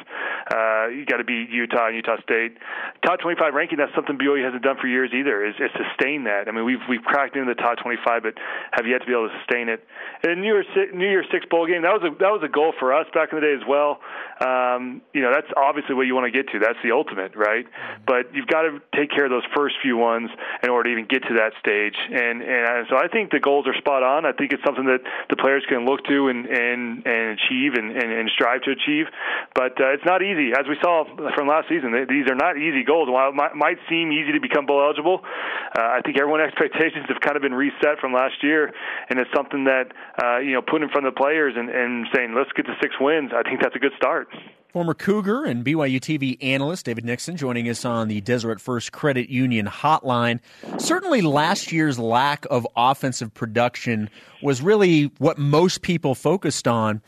uh, 0.51 0.89
you 0.89 1.05
got 1.07 1.19
to 1.19 1.25
beat 1.25 1.51
Utah 1.51 1.91
and 1.91 1.97
Utah 1.97 2.21
State. 2.23 2.57
Top 3.05 3.21
25 3.21 3.55
ranking. 3.55 3.79
That's 3.79 3.95
something 3.95 4.19
BYU 4.19 4.45
hasn't 4.45 4.63
done 4.63 4.77
for 4.81 4.87
years 4.87 5.11
either. 5.13 5.45
Is, 5.45 5.55
is 5.59 5.71
sustain 5.75 6.25
that. 6.25 6.47
I 6.47 6.53
mean, 6.53 6.65
we've 6.65 6.83
we've 6.89 7.03
cracked 7.03 7.37
into 7.37 7.51
the 7.51 7.59
top 7.59 7.79
25, 7.83 8.23
but 8.23 8.35
have 8.73 8.87
yet 8.87 9.03
to 9.03 9.07
be 9.07 9.13
able 9.13 9.29
to 9.29 9.35
sustain 9.43 9.69
it. 9.69 9.83
And 10.23 10.41
New 10.41 10.55
Year's 10.55 10.71
New 10.95 11.09
Year's 11.09 11.27
Six 11.33 11.47
bowl 11.47 11.67
game. 11.67 11.83
That 11.83 11.93
was 11.93 12.07
a 12.07 12.11
that 12.23 12.31
was 12.31 12.43
a 12.45 12.49
goal 12.49 12.73
for 12.79 12.95
us 12.95 13.07
back 13.15 13.33
in 13.33 13.41
the 13.41 13.47
day 13.47 13.55
as 13.55 13.67
well. 13.67 13.99
Um, 14.39 15.03
you 15.13 15.23
know, 15.23 15.33
that's 15.33 15.51
obviously 15.57 15.95
what 15.95 16.07
you 16.07 16.15
want 16.15 16.31
to 16.31 16.35
get 16.35 16.51
to. 16.53 16.59
That's 16.59 16.79
the 16.83 16.93
ultimate, 16.93 17.35
right? 17.35 17.67
But 18.07 18.35
you've 18.35 18.47
got 18.47 18.63
to 18.63 18.81
take 18.95 19.11
care 19.11 19.27
of 19.27 19.31
those 19.31 19.47
first 19.55 19.77
few 19.83 19.97
ones 19.97 20.31
in 20.63 20.71
order 20.71 20.89
to 20.89 20.93
even 20.93 21.07
get 21.07 21.23
to 21.27 21.35
that 21.43 21.53
stage. 21.59 21.97
And 22.11 22.43
and 22.43 22.87
so 22.91 22.97
I 22.97 23.09
think 23.09 23.31
the 23.31 23.41
goals 23.41 23.67
are 23.67 23.75
spot 23.75 24.03
on. 24.03 24.27
I 24.27 24.33
think 24.33 24.53
it's 24.53 24.63
something 24.65 24.87
that 24.87 25.03
the 25.31 25.37
players 25.37 25.65
can 25.69 25.85
look 25.85 26.05
to 26.07 26.29
and 26.29 26.47
and 26.47 26.92
and, 27.05 27.39
achieve 27.39 27.73
and, 27.75 27.91
and, 27.97 28.13
and 28.13 28.29
strive 28.35 28.61
to 28.63 28.71
achieve. 28.71 29.07
But 29.55 29.81
uh, 29.81 29.97
it's 29.97 30.05
not 30.05 30.21
easy, 30.21 30.53
as 30.53 30.69
we 30.69 30.77
saw 30.83 31.05
from 31.35 31.49
last 31.49 31.69
season. 31.69 31.93
These 32.09 32.29
are 32.29 32.37
not 32.37 32.59
easy 32.59 32.85
goals. 32.85 33.09
While 33.09 33.31
it 33.31 33.35
might, 33.35 33.55
might 33.55 33.79
seem 33.89 34.13
easy 34.13 34.33
to 34.33 34.41
become 34.41 34.67
bowl 34.67 34.83
eligible, 34.83 35.21
uh, 35.25 35.81
I 35.81 36.01
think 36.05 36.19
everyone's 36.19 36.49
expectations 36.51 37.07
have 37.09 37.21
kind 37.21 37.37
of 37.37 37.43
been 37.43 37.55
reset 37.55 37.99
from 38.01 38.13
last 38.13 38.43
year, 38.43 38.73
and 39.09 39.19
it's 39.19 39.31
something 39.35 39.65
that 39.65 39.93
uh, 40.23 40.39
you 40.39 40.53
know 40.53 40.63
put 40.63 40.83
in 40.83 40.89
front 40.89 41.07
of 41.07 41.15
the 41.15 41.19
players 41.19 41.55
and, 41.57 41.71
and 41.71 42.07
saying 42.15 42.35
let's 42.35 42.53
get 42.53 42.67
to 42.67 42.77
six 42.83 42.95
wins. 43.01 43.33
I 43.33 43.43
think 43.43 43.61
that's 43.61 43.77
a 43.77 43.81
good 43.81 43.97
start. 43.97 44.29
Former 44.73 44.95
Cougar 44.95 45.45
and 45.45 45.67
BYU 45.67 46.01
TV 46.01 46.39
analyst 46.43 46.87
David 46.87 47.05
Nixon 47.05 47.37
joining 47.37 47.69
us 47.69 47.85
on 47.85 48.09
the 48.09 48.23
Deseret 48.23 48.59
First 48.59 48.91
Credit 48.91 49.29
Union 49.29 49.67
hotline. 49.67 50.41
Certainly, 50.79 51.21
last 51.21 51.73
year's 51.73 51.99
lack 51.99 52.47
of 52.49 52.67
offensive 52.75 53.35
production 53.35 54.09
was 54.43 54.63
really 54.63 55.13
what 55.19 55.37
most 55.37 55.83
people 55.83 56.15
focused 56.15 56.67
on. 56.67 57.03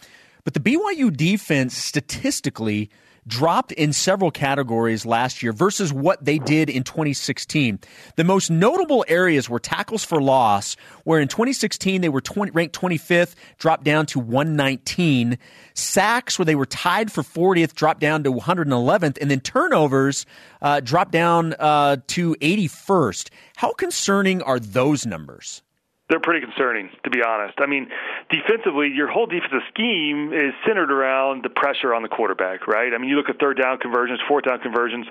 But 0.44 0.53
the 0.53 0.61
BYU 0.61 1.16
defense 1.16 1.74
statistically 1.74 2.90
dropped 3.26 3.72
in 3.72 3.92
several 3.92 4.30
categories 4.30 5.06
last 5.06 5.42
year 5.42 5.52
versus 5.52 5.92
what 5.92 6.24
they 6.24 6.38
did 6.38 6.68
in 6.68 6.82
2016. 6.82 7.78
The 8.16 8.24
most 8.24 8.50
notable 8.50 9.04
areas 9.08 9.48
were 9.48 9.58
tackles 9.58 10.04
for 10.04 10.20
loss, 10.20 10.76
where 11.04 11.20
in 11.20 11.28
2016 11.28 12.00
they 12.00 12.08
were 12.08 12.20
20, 12.20 12.52
ranked 12.52 12.78
25th, 12.78 13.34
dropped 13.58 13.84
down 13.84 14.06
to 14.06 14.18
119. 14.18 15.38
Sacks, 15.74 16.38
where 16.38 16.46
they 16.46 16.54
were 16.54 16.66
tied 16.66 17.10
for 17.10 17.22
40th, 17.22 17.74
dropped 17.74 18.00
down 18.00 18.24
to 18.24 18.32
111th, 18.32 19.18
and 19.20 19.30
then 19.30 19.40
turnovers 19.40 20.26
uh, 20.62 20.80
dropped 20.80 21.12
down 21.12 21.54
uh, 21.58 21.96
to 22.08 22.34
81st. 22.37 23.30
How 23.56 23.72
concerning 23.72 24.42
are 24.42 24.58
those 24.58 25.06
numbers? 25.06 25.62
they're 26.10 26.20
pretty 26.20 26.44
concerning, 26.44 26.90
to 27.02 27.10
be 27.10 27.22
honest. 27.26 27.54
I 27.58 27.66
mean, 27.66 27.88
defensively, 28.30 28.88
your 28.88 29.08
whole 29.08 29.26
defensive 29.26 29.62
scheme 29.72 30.32
is 30.32 30.54
centered 30.66 30.90
around 30.90 31.42
the 31.42 31.50
pressure 31.50 31.94
on 31.94 32.02
the 32.02 32.08
quarterback, 32.08 32.66
right? 32.66 32.92
I 32.92 32.98
mean, 32.98 33.10
you 33.10 33.16
look 33.16 33.28
at 33.28 33.38
third 33.38 33.60
down 33.60 33.78
conversions, 33.78 34.20
fourth 34.28 34.44
down 34.44 34.60
conversions, 34.60 35.06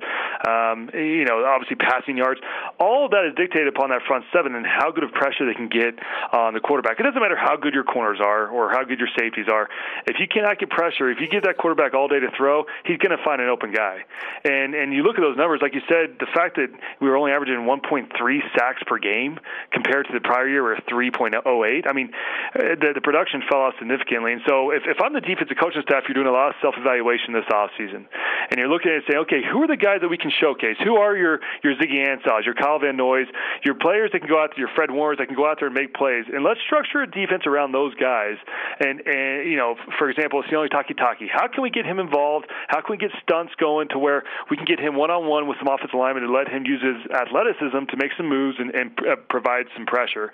um, 0.47 0.89
you 0.93 1.25
know, 1.25 1.45
obviously 1.45 1.75
passing 1.75 2.17
yards. 2.17 2.41
All 2.79 3.05
of 3.05 3.11
that 3.11 3.25
is 3.25 3.35
dictated 3.35 3.67
upon 3.67 3.89
that 3.89 4.01
front 4.07 4.25
seven 4.33 4.55
and 4.55 4.65
how 4.65 4.91
good 4.91 5.03
of 5.03 5.11
pressure 5.11 5.45
they 5.45 5.53
can 5.53 5.69
get 5.69 5.99
on 6.31 6.53
the 6.53 6.59
quarterback. 6.59 6.99
It 6.99 7.03
doesn't 7.03 7.21
matter 7.21 7.37
how 7.37 7.55
good 7.55 7.73
your 7.73 7.83
corners 7.83 8.19
are 8.21 8.47
or 8.47 8.69
how 8.71 8.83
good 8.83 8.99
your 8.99 9.09
safeties 9.17 9.47
are. 9.51 9.69
If 10.07 10.17
you 10.19 10.27
cannot 10.27 10.59
get 10.59 10.69
pressure, 10.69 11.09
if 11.09 11.19
you 11.19 11.27
give 11.27 11.43
that 11.43 11.57
quarterback 11.57 11.93
all 11.93 12.07
day 12.07 12.19
to 12.19 12.29
throw, 12.35 12.65
he's 12.85 12.97
going 12.97 13.15
to 13.15 13.23
find 13.23 13.41
an 13.41 13.49
open 13.49 13.71
guy. 13.71 14.03
And 14.43 14.73
and 14.73 14.93
you 14.93 15.03
look 15.03 15.17
at 15.17 15.21
those 15.21 15.37
numbers, 15.37 15.59
like 15.61 15.73
you 15.73 15.81
said, 15.87 16.17
the 16.19 16.27
fact 16.33 16.55
that 16.55 16.69
we 16.99 17.09
were 17.09 17.17
only 17.17 17.31
averaging 17.31 17.65
1.3 17.65 18.09
sacks 18.57 18.81
per 18.85 18.97
game 18.97 19.39
compared 19.71 20.07
to 20.07 20.13
the 20.13 20.19
prior 20.19 20.47
year, 20.47 20.63
where 20.63 20.75
3.08. 20.77 21.87
I 21.87 21.93
mean, 21.93 22.11
uh, 22.55 22.75
the, 22.79 22.91
the 22.95 23.01
production 23.03 23.43
fell 23.51 23.61
off 23.67 23.75
significantly. 23.77 24.33
And 24.33 24.41
so 24.47 24.71
if, 24.71 24.83
if 24.87 24.97
I'm 25.03 25.13
the 25.13 25.21
defensive 25.21 25.57
coaching 25.59 25.83
staff, 25.83 26.03
you're 26.07 26.15
doing 26.15 26.31
a 26.31 26.35
lot 26.35 26.49
of 26.49 26.55
self-evaluation 26.61 27.33
this 27.33 27.47
offseason. 27.51 28.07
And 28.49 28.57
you're 28.57 28.71
looking 28.71 28.91
at 28.91 28.99
it 28.99 29.03
and 29.03 29.07
saying, 29.11 29.21
okay, 29.27 29.41
who 29.43 29.63
are 29.63 29.67
the 29.67 29.77
guys 29.77 29.99
that 30.01 30.09
we 30.09 30.17
can 30.17 30.31
showcase? 30.31 30.75
Who 30.83 30.95
are 30.95 31.15
your, 31.15 31.39
your 31.63 31.75
Ziggy 31.75 32.01
Ansahs, 32.01 32.45
your 32.45 32.55
Kyle 32.55 32.79
Van 32.79 32.95
Noys, 32.95 33.27
your 33.63 33.75
players 33.75 34.11
that 34.13 34.19
can 34.19 34.29
go 34.29 34.41
out 34.41 34.51
there, 34.55 34.65
your 34.65 34.73
Fred 34.75 34.91
Warners 34.91 35.19
that 35.19 35.27
can 35.27 35.35
go 35.35 35.45
out 35.45 35.59
there 35.59 35.67
and 35.67 35.75
make 35.75 35.93
plays? 35.93 36.25
And 36.31 36.43
let's 36.43 36.59
structure 36.65 37.01
a 37.01 37.09
defense 37.09 37.43
around 37.45 37.71
those 37.71 37.93
guys. 37.95 38.35
And, 38.79 39.01
and 39.05 39.49
you 39.49 39.57
know, 39.57 39.75
for 39.97 40.09
example, 40.09 40.43
Sione 40.49 40.69
Takitaki. 40.69 41.27
How 41.31 41.47
can 41.47 41.63
we 41.63 41.69
get 41.69 41.85
him 41.85 41.99
involved? 41.99 42.47
How 42.67 42.81
can 42.81 42.91
we 42.91 42.97
get 42.97 43.11
stunts 43.21 43.53
going 43.59 43.89
to 43.89 43.99
where 43.99 44.23
we 44.49 44.57
can 44.57 44.65
get 44.65 44.79
him 44.79 44.95
one-on-one 44.95 45.47
with 45.47 45.57
some 45.59 45.67
offensive 45.67 45.97
linemen 45.97 46.23
and 46.23 46.33
let 46.33 46.47
him 46.47 46.65
use 46.65 46.81
his 46.81 46.99
athleticism 47.11 47.89
to 47.89 47.95
make 47.97 48.11
some 48.17 48.27
moves 48.27 48.57
and, 48.59 48.73
and 48.75 48.91
uh, 48.99 49.15
provide 49.29 49.65
some 49.75 49.85
pressure? 49.85 50.31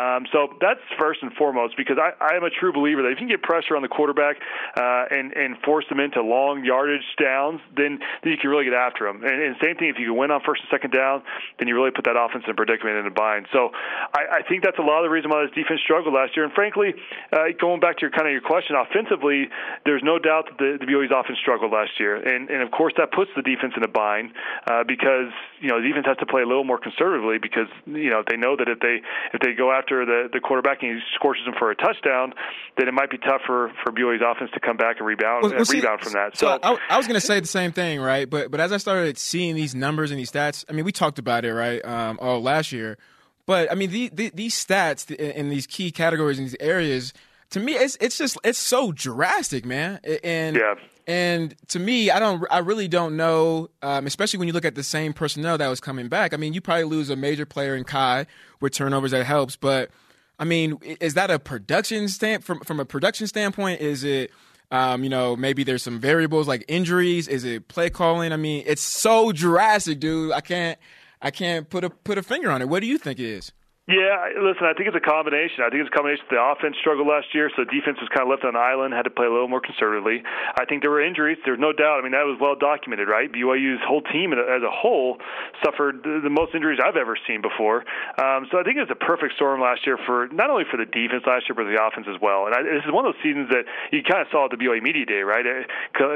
Um, 0.00 0.26
so 0.32 0.54
that's 0.60 0.80
first 0.98 1.22
and 1.22 1.32
foremost 1.34 1.76
because 1.76 1.98
I, 1.98 2.09
I 2.20 2.36
am 2.36 2.44
a 2.44 2.50
true 2.50 2.72
believer 2.72 3.02
that 3.02 3.12
if 3.12 3.20
you 3.20 3.28
can 3.28 3.32
get 3.32 3.42
pressure 3.42 3.76
on 3.76 3.82
the 3.82 3.88
quarterback 3.88 4.36
uh, 4.76 5.04
and 5.10 5.32
and 5.36 5.56
force 5.62 5.84
them 5.88 6.00
into 6.00 6.22
long 6.22 6.64
yardage 6.64 7.06
downs, 7.18 7.60
then, 7.76 8.00
then 8.22 8.32
you 8.32 8.38
can 8.38 8.50
really 8.50 8.64
get 8.64 8.74
after 8.74 9.06
them. 9.06 9.22
And, 9.22 9.36
and 9.42 9.56
same 9.62 9.76
thing 9.76 9.88
if 9.88 9.98
you 9.98 10.12
can 10.12 10.16
win 10.16 10.30
on 10.30 10.40
first 10.44 10.62
and 10.62 10.70
second 10.70 10.92
down, 10.92 11.22
then 11.58 11.68
you 11.68 11.74
really 11.74 11.90
put 11.90 12.04
that 12.04 12.16
offense 12.16 12.44
in 12.46 12.54
predicament 12.56 12.96
in 12.96 13.06
a 13.06 13.14
bind. 13.14 13.46
So 13.52 13.70
I, 14.14 14.40
I 14.40 14.48
think 14.48 14.64
that's 14.64 14.78
a 14.78 14.86
lot 14.86 15.02
of 15.02 15.04
the 15.04 15.12
reason 15.12 15.30
why 15.30 15.44
this 15.44 15.54
defense 15.54 15.80
struggled 15.82 16.14
last 16.14 16.36
year. 16.36 16.44
And 16.44 16.54
frankly, 16.54 16.94
uh, 17.32 17.52
going 17.60 17.80
back 17.80 17.98
to 17.98 18.08
your 18.08 18.10
kind 18.10 18.26
of 18.26 18.32
your 18.32 18.42
question, 18.42 18.76
offensively, 18.76 19.48
there's 19.84 20.02
no 20.02 20.18
doubt 20.18 20.48
that 20.50 20.58
the, 20.58 20.78
the 20.80 20.86
BYU's 20.86 21.12
offense 21.14 21.38
struggled 21.38 21.72
last 21.72 21.98
year, 21.98 22.16
and 22.16 22.50
and 22.50 22.62
of 22.62 22.70
course 22.70 22.92
that 22.96 23.12
puts 23.12 23.30
the 23.36 23.42
defense 23.42 23.74
in 23.76 23.84
a 23.84 23.88
bind 23.88 24.32
uh, 24.66 24.84
because 24.84 25.30
you 25.60 25.68
know 25.68 25.80
the 25.80 25.86
defense 25.86 26.06
has 26.06 26.16
to 26.18 26.26
play 26.26 26.42
a 26.42 26.48
little 26.48 26.64
more 26.64 26.78
conservatively 26.78 27.38
because 27.38 27.68
you 27.86 28.10
know 28.10 28.22
they 28.26 28.36
know 28.36 28.56
that 28.56 28.68
if 28.68 28.80
they 28.80 29.02
if 29.32 29.40
they 29.40 29.52
go 29.52 29.70
after 29.72 30.04
the 30.04 30.28
the 30.32 30.40
quarterback 30.40 30.82
and 30.82 30.96
he 30.96 31.00
scorches 31.14 31.46
him 31.46 31.54
for 31.58 31.70
a 31.70 31.76
touchdown, 31.76 31.99
then 32.04 32.88
it 32.88 32.94
might 32.94 33.10
be 33.10 33.18
tough 33.18 33.42
for 33.46 33.72
for 33.82 33.92
BYU's 33.92 34.22
offense 34.24 34.50
to 34.54 34.60
come 34.60 34.76
back 34.76 34.96
and 34.98 35.06
rebound 35.06 35.42
well, 35.42 35.52
well, 35.52 35.64
see, 35.64 35.78
rebound 35.78 36.00
from 36.00 36.12
that. 36.14 36.36
So, 36.36 36.46
so 36.46 36.58
I, 36.62 36.78
I, 36.90 36.96
was 36.96 37.06
going 37.06 37.20
to 37.20 37.26
say 37.26 37.40
the 37.40 37.46
same 37.46 37.72
thing, 37.72 38.00
right? 38.00 38.28
But 38.28 38.50
but 38.50 38.60
as 38.60 38.72
I 38.72 38.76
started 38.78 39.18
seeing 39.18 39.54
these 39.54 39.74
numbers 39.74 40.10
and 40.10 40.18
these 40.18 40.30
stats, 40.30 40.64
I 40.68 40.72
mean, 40.72 40.84
we 40.84 40.92
talked 40.92 41.18
about 41.18 41.44
it, 41.44 41.52
right? 41.52 41.84
Um, 41.84 42.18
all 42.20 42.40
last 42.40 42.72
year, 42.72 42.98
but 43.46 43.70
I 43.70 43.74
mean, 43.74 43.90
the, 43.90 44.10
the, 44.12 44.30
these 44.34 44.54
stats 44.54 45.10
in 45.10 45.50
these 45.50 45.66
key 45.66 45.90
categories 45.90 46.38
in 46.38 46.44
these 46.44 46.56
areas, 46.60 47.12
to 47.50 47.60
me, 47.60 47.74
it's 47.74 47.96
it's 48.00 48.16
just 48.18 48.38
it's 48.44 48.58
so 48.58 48.92
drastic, 48.92 49.64
man. 49.64 50.00
And 50.22 50.56
yeah. 50.56 50.74
And 51.06 51.56
to 51.68 51.80
me, 51.80 52.08
I 52.08 52.20
don't, 52.20 52.44
I 52.52 52.58
really 52.58 52.86
don't 52.86 53.16
know, 53.16 53.68
um, 53.82 54.06
especially 54.06 54.38
when 54.38 54.46
you 54.46 54.54
look 54.54 54.64
at 54.64 54.76
the 54.76 54.84
same 54.84 55.12
personnel 55.12 55.58
that 55.58 55.66
was 55.66 55.80
coming 55.80 56.06
back. 56.06 56.32
I 56.32 56.36
mean, 56.36 56.52
you 56.52 56.60
probably 56.60 56.84
lose 56.84 57.10
a 57.10 57.16
major 57.16 57.44
player 57.44 57.74
in 57.74 57.82
Kai 57.82 58.26
with 58.60 58.74
turnovers 58.74 59.10
that 59.10 59.26
helps, 59.26 59.56
but 59.56 59.90
I 60.40 60.44
mean, 60.44 60.78
is 60.82 61.14
that 61.14 61.30
a 61.30 61.38
production 61.38 62.08
stand 62.08 62.42
from 62.42 62.60
from 62.60 62.80
a 62.80 62.84
production 62.84 63.28
standpoint? 63.28 63.80
Is 63.80 64.02
it 64.02 64.32
um, 64.72 65.02
you 65.02 65.10
know, 65.10 65.36
maybe 65.36 65.64
there's 65.64 65.82
some 65.82 65.98
variables 65.98 66.46
like 66.46 66.64
injuries. 66.68 67.26
Is 67.28 67.44
it 67.44 67.68
play 67.68 67.90
calling? 67.90 68.32
I 68.32 68.36
mean, 68.36 68.62
it's 68.66 68.82
so 68.82 69.32
drastic, 69.32 69.98
dude. 69.98 70.32
I 70.32 70.40
can't, 70.40 70.78
I 71.20 71.30
can't 71.30 71.68
put 71.68 71.84
a 71.84 71.90
put 71.90 72.18
a 72.18 72.22
finger 72.22 72.50
on 72.50 72.62
it. 72.62 72.68
What 72.68 72.80
do 72.80 72.86
you 72.86 72.98
think 72.98 73.18
it 73.18 73.26
is? 73.26 73.52
Yeah, 73.90 74.38
listen, 74.38 74.70
I 74.70 74.72
think 74.78 74.86
it's 74.86 74.94
a 74.94 75.02
combination. 75.02 75.66
I 75.66 75.68
think 75.68 75.82
it's 75.82 75.90
a 75.90 75.96
combination. 75.98 76.22
Of 76.30 76.30
the 76.30 76.38
offense 76.38 76.78
struggled 76.78 77.10
last 77.10 77.34
year, 77.34 77.50
so 77.58 77.66
defense 77.66 77.98
was 77.98 78.06
kind 78.14 78.22
of 78.22 78.30
left 78.30 78.46
on 78.46 78.54
an 78.54 78.62
island, 78.62 78.94
had 78.94 79.02
to 79.02 79.10
play 79.10 79.26
a 79.26 79.32
little 79.34 79.50
more 79.50 79.58
conservatively. 79.58 80.22
I 80.22 80.62
think 80.70 80.86
there 80.86 80.94
were 80.94 81.02
injuries. 81.02 81.42
There's 81.42 81.58
no 81.58 81.74
doubt. 81.74 81.98
I 81.98 82.06
mean, 82.06 82.14
that 82.14 82.22
was 82.22 82.38
well 82.38 82.54
documented, 82.54 83.10
right? 83.10 83.26
BYU's 83.26 83.82
whole 83.82 84.06
team 84.14 84.30
as 84.30 84.62
a 84.62 84.70
whole 84.70 85.18
suffered 85.66 86.06
the 86.06 86.30
most 86.30 86.54
injuries 86.54 86.78
I've 86.78 86.94
ever 86.94 87.18
seen 87.26 87.42
before. 87.42 87.82
Um, 88.14 88.46
so 88.54 88.62
I 88.62 88.62
think 88.62 88.78
it 88.78 88.86
was 88.86 88.94
a 88.94 89.02
perfect 89.02 89.34
storm 89.34 89.58
last 89.58 89.82
year 89.82 89.98
for 90.06 90.30
not 90.30 90.54
only 90.54 90.70
for 90.70 90.78
the 90.78 90.86
defense 90.86 91.26
last 91.26 91.50
year, 91.50 91.58
but 91.58 91.66
the 91.66 91.74
offense 91.74 92.06
as 92.06 92.22
well. 92.22 92.46
And 92.46 92.54
I, 92.54 92.62
this 92.62 92.86
is 92.86 92.94
one 92.94 93.10
of 93.10 93.10
those 93.10 93.22
seasons 93.26 93.50
that 93.50 93.66
you 93.90 94.06
kind 94.06 94.22
of 94.22 94.30
saw 94.30 94.46
at 94.46 94.54
the 94.54 94.60
BYU 94.60 94.86
Media 94.86 95.02
Day, 95.02 95.26
right? 95.26 95.42
Uh, 95.42 95.66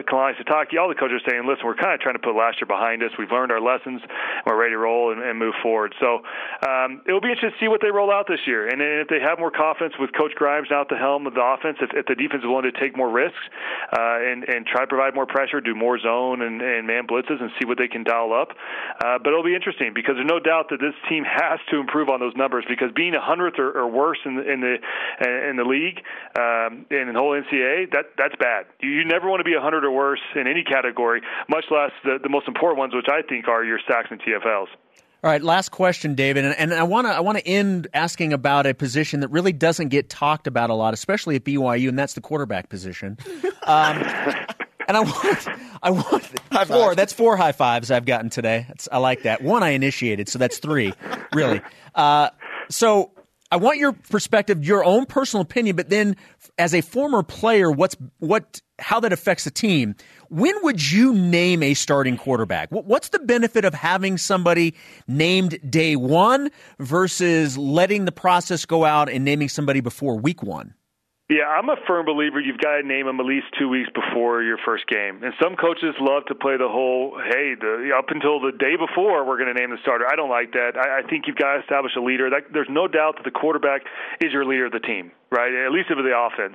Kalani 0.06 0.38
Sitake, 0.38 0.78
all 0.78 0.86
the 0.86 0.94
coaches 0.94 1.18
are 1.18 1.26
saying, 1.26 1.42
listen, 1.42 1.66
we're 1.66 1.74
kind 1.74 1.90
of 1.90 1.98
trying 1.98 2.14
to 2.14 2.22
put 2.22 2.38
last 2.38 2.62
year 2.62 2.70
behind 2.70 3.02
us. 3.02 3.10
We've 3.18 3.34
learned 3.34 3.50
our 3.50 3.60
lessons. 3.60 3.98
We're 4.46 4.54
ready 4.54 4.78
to 4.78 4.82
roll 4.84 5.10
and, 5.10 5.18
and 5.18 5.42
move 5.42 5.58
forward. 5.58 5.90
So 5.98 6.22
um, 6.62 7.02
it 7.02 7.10
will 7.10 7.24
be 7.24 7.34
interesting 7.34 7.63
see 7.64 7.68
what 7.68 7.80
they 7.80 7.90
roll 7.90 8.12
out 8.12 8.26
this 8.28 8.40
year. 8.46 8.68
And 8.68 8.80
if 8.80 9.08
they 9.08 9.20
have 9.20 9.38
more 9.38 9.50
confidence 9.50 9.94
with 9.98 10.12
Coach 10.12 10.34
Grimes 10.34 10.68
now 10.70 10.82
at 10.82 10.88
the 10.88 10.96
helm 10.96 11.26
of 11.26 11.34
the 11.34 11.40
offense, 11.40 11.78
if, 11.80 11.90
if 11.94 12.06
the 12.06 12.14
defense 12.14 12.44
is 12.44 12.48
willing 12.48 12.68
to 12.70 12.76
take 12.76 12.96
more 12.96 13.08
risks 13.08 13.40
uh, 13.92 14.20
and, 14.20 14.44
and 14.44 14.66
try 14.66 14.82
to 14.82 14.86
provide 14.86 15.14
more 15.14 15.26
pressure, 15.26 15.60
do 15.60 15.74
more 15.74 15.98
zone 15.98 16.42
and, 16.42 16.60
and 16.60 16.86
man 16.86 17.06
blitzes, 17.06 17.40
and 17.40 17.50
see 17.58 17.66
what 17.66 17.78
they 17.78 17.88
can 17.88 18.04
dial 18.04 18.32
up. 18.32 18.52
Uh, 19.00 19.18
but 19.18 19.28
it'll 19.32 19.44
be 19.44 19.54
interesting 19.54 19.92
because 19.94 20.16
there's 20.16 20.28
no 20.28 20.40
doubt 20.40 20.68
that 20.70 20.80
this 20.80 20.94
team 21.08 21.24
has 21.24 21.58
to 21.70 21.80
improve 21.80 22.08
on 22.08 22.20
those 22.20 22.36
numbers 22.36 22.64
because 22.68 22.92
being 22.94 23.14
a 23.14 23.20
hundredth 23.22 23.58
or, 23.58 23.72
or 23.72 23.88
worse 23.88 24.18
in 24.24 24.36
the 24.36 24.44
in 24.44 24.60
the 24.60 24.76
in 25.48 25.56
the 25.56 25.64
league 25.64 26.04
um, 26.36 26.84
in 26.90 27.12
the 27.12 27.18
whole 27.18 27.32
NCAA, 27.32 27.90
that 27.92 28.12
that's 28.18 28.36
bad. 28.36 28.66
You, 28.80 28.90
you 28.90 29.04
never 29.04 29.28
want 29.28 29.40
to 29.40 29.44
be 29.44 29.54
a 29.54 29.60
hundred 29.60 29.84
or 29.84 29.90
worse 29.90 30.20
in 30.36 30.46
any 30.46 30.64
category, 30.64 31.22
much 31.48 31.64
less 31.70 31.92
the, 32.04 32.18
the 32.22 32.28
most 32.28 32.48
important 32.48 32.78
ones, 32.78 32.94
which 32.94 33.08
I 33.08 33.22
think 33.22 33.48
are 33.48 33.64
your 33.64 33.80
sacks 33.88 34.08
and 34.10 34.20
TFLs. 34.20 34.68
All 35.24 35.30
right, 35.30 35.42
last 35.42 35.70
question, 35.70 36.14
David, 36.16 36.44
and, 36.44 36.54
and 36.54 36.74
I 36.74 36.82
want 36.82 37.06
to 37.06 37.10
I 37.14 37.20
want 37.20 37.38
to 37.38 37.48
end 37.48 37.88
asking 37.94 38.34
about 38.34 38.66
a 38.66 38.74
position 38.74 39.20
that 39.20 39.28
really 39.28 39.54
doesn't 39.54 39.88
get 39.88 40.10
talked 40.10 40.46
about 40.46 40.68
a 40.68 40.74
lot, 40.74 40.92
especially 40.92 41.34
at 41.36 41.44
BYU, 41.44 41.88
and 41.88 41.98
that's 41.98 42.12
the 42.12 42.20
quarterback 42.20 42.68
position. 42.68 43.16
Um, 43.66 44.02
and 44.86 44.98
I 44.98 45.00
want 45.00 45.48
I 45.82 45.90
want 45.92 46.24
high 46.52 46.66
four. 46.66 46.88
Five. 46.88 46.96
That's 46.96 47.14
four 47.14 47.38
high 47.38 47.52
fives 47.52 47.90
I've 47.90 48.04
gotten 48.04 48.28
today. 48.28 48.66
That's, 48.68 48.86
I 48.92 48.98
like 48.98 49.22
that. 49.22 49.42
One 49.42 49.62
I 49.62 49.70
initiated, 49.70 50.28
so 50.28 50.38
that's 50.38 50.58
three, 50.58 50.92
really. 51.32 51.62
Uh, 51.94 52.28
so 52.68 53.12
I 53.50 53.56
want 53.56 53.78
your 53.78 53.92
perspective, 53.92 54.62
your 54.62 54.84
own 54.84 55.06
personal 55.06 55.40
opinion, 55.40 55.74
but 55.74 55.88
then 55.88 56.16
as 56.58 56.74
a 56.74 56.82
former 56.82 57.22
player, 57.22 57.70
what's 57.70 57.96
what 58.18 58.60
how 58.78 59.00
that 59.00 59.12
affects 59.12 59.44
the 59.44 59.50
team. 59.50 59.94
When 60.34 60.64
would 60.64 60.90
you 60.90 61.14
name 61.14 61.62
a 61.62 61.74
starting 61.74 62.16
quarterback? 62.16 62.68
What's 62.70 63.10
the 63.10 63.20
benefit 63.20 63.64
of 63.64 63.72
having 63.72 64.18
somebody 64.18 64.74
named 65.06 65.60
day 65.70 65.94
one 65.94 66.50
versus 66.80 67.56
letting 67.56 68.04
the 68.04 68.10
process 68.10 68.66
go 68.66 68.84
out 68.84 69.08
and 69.08 69.24
naming 69.24 69.48
somebody 69.48 69.78
before 69.78 70.18
week 70.18 70.42
one? 70.42 70.74
Yeah, 71.30 71.46
I'm 71.46 71.68
a 71.68 71.76
firm 71.86 72.04
believer 72.04 72.40
you've 72.40 72.58
got 72.58 72.82
to 72.82 72.82
name 72.82 73.06
them 73.06 73.20
at 73.20 73.26
least 73.26 73.46
two 73.56 73.68
weeks 73.68 73.88
before 73.94 74.42
your 74.42 74.58
first 74.66 74.88
game. 74.88 75.22
And 75.22 75.34
some 75.40 75.54
coaches 75.54 75.94
love 76.00 76.26
to 76.26 76.34
play 76.34 76.58
the 76.58 76.66
whole, 76.66 77.16
hey, 77.16 77.54
the, 77.54 77.94
up 77.96 78.06
until 78.10 78.40
the 78.40 78.50
day 78.58 78.74
before 78.74 79.24
we're 79.24 79.38
going 79.38 79.54
to 79.54 79.58
name 79.58 79.70
the 79.70 79.78
starter. 79.82 80.04
I 80.04 80.16
don't 80.16 80.30
like 80.30 80.50
that. 80.52 80.74
I, 80.74 80.98
I 80.98 81.08
think 81.08 81.28
you've 81.28 81.38
got 81.38 81.54
to 81.54 81.60
establish 81.60 81.92
a 81.96 82.02
leader. 82.02 82.28
That, 82.28 82.52
there's 82.52 82.68
no 82.68 82.88
doubt 82.88 83.22
that 83.22 83.24
the 83.24 83.30
quarterback 83.30 83.82
is 84.20 84.32
your 84.32 84.44
leader 84.44 84.66
of 84.66 84.72
the 84.72 84.82
team 84.82 85.12
right? 85.34 85.50
At 85.50 85.74
least 85.74 85.90
of 85.90 85.98
the 85.98 86.14
offense. 86.14 86.54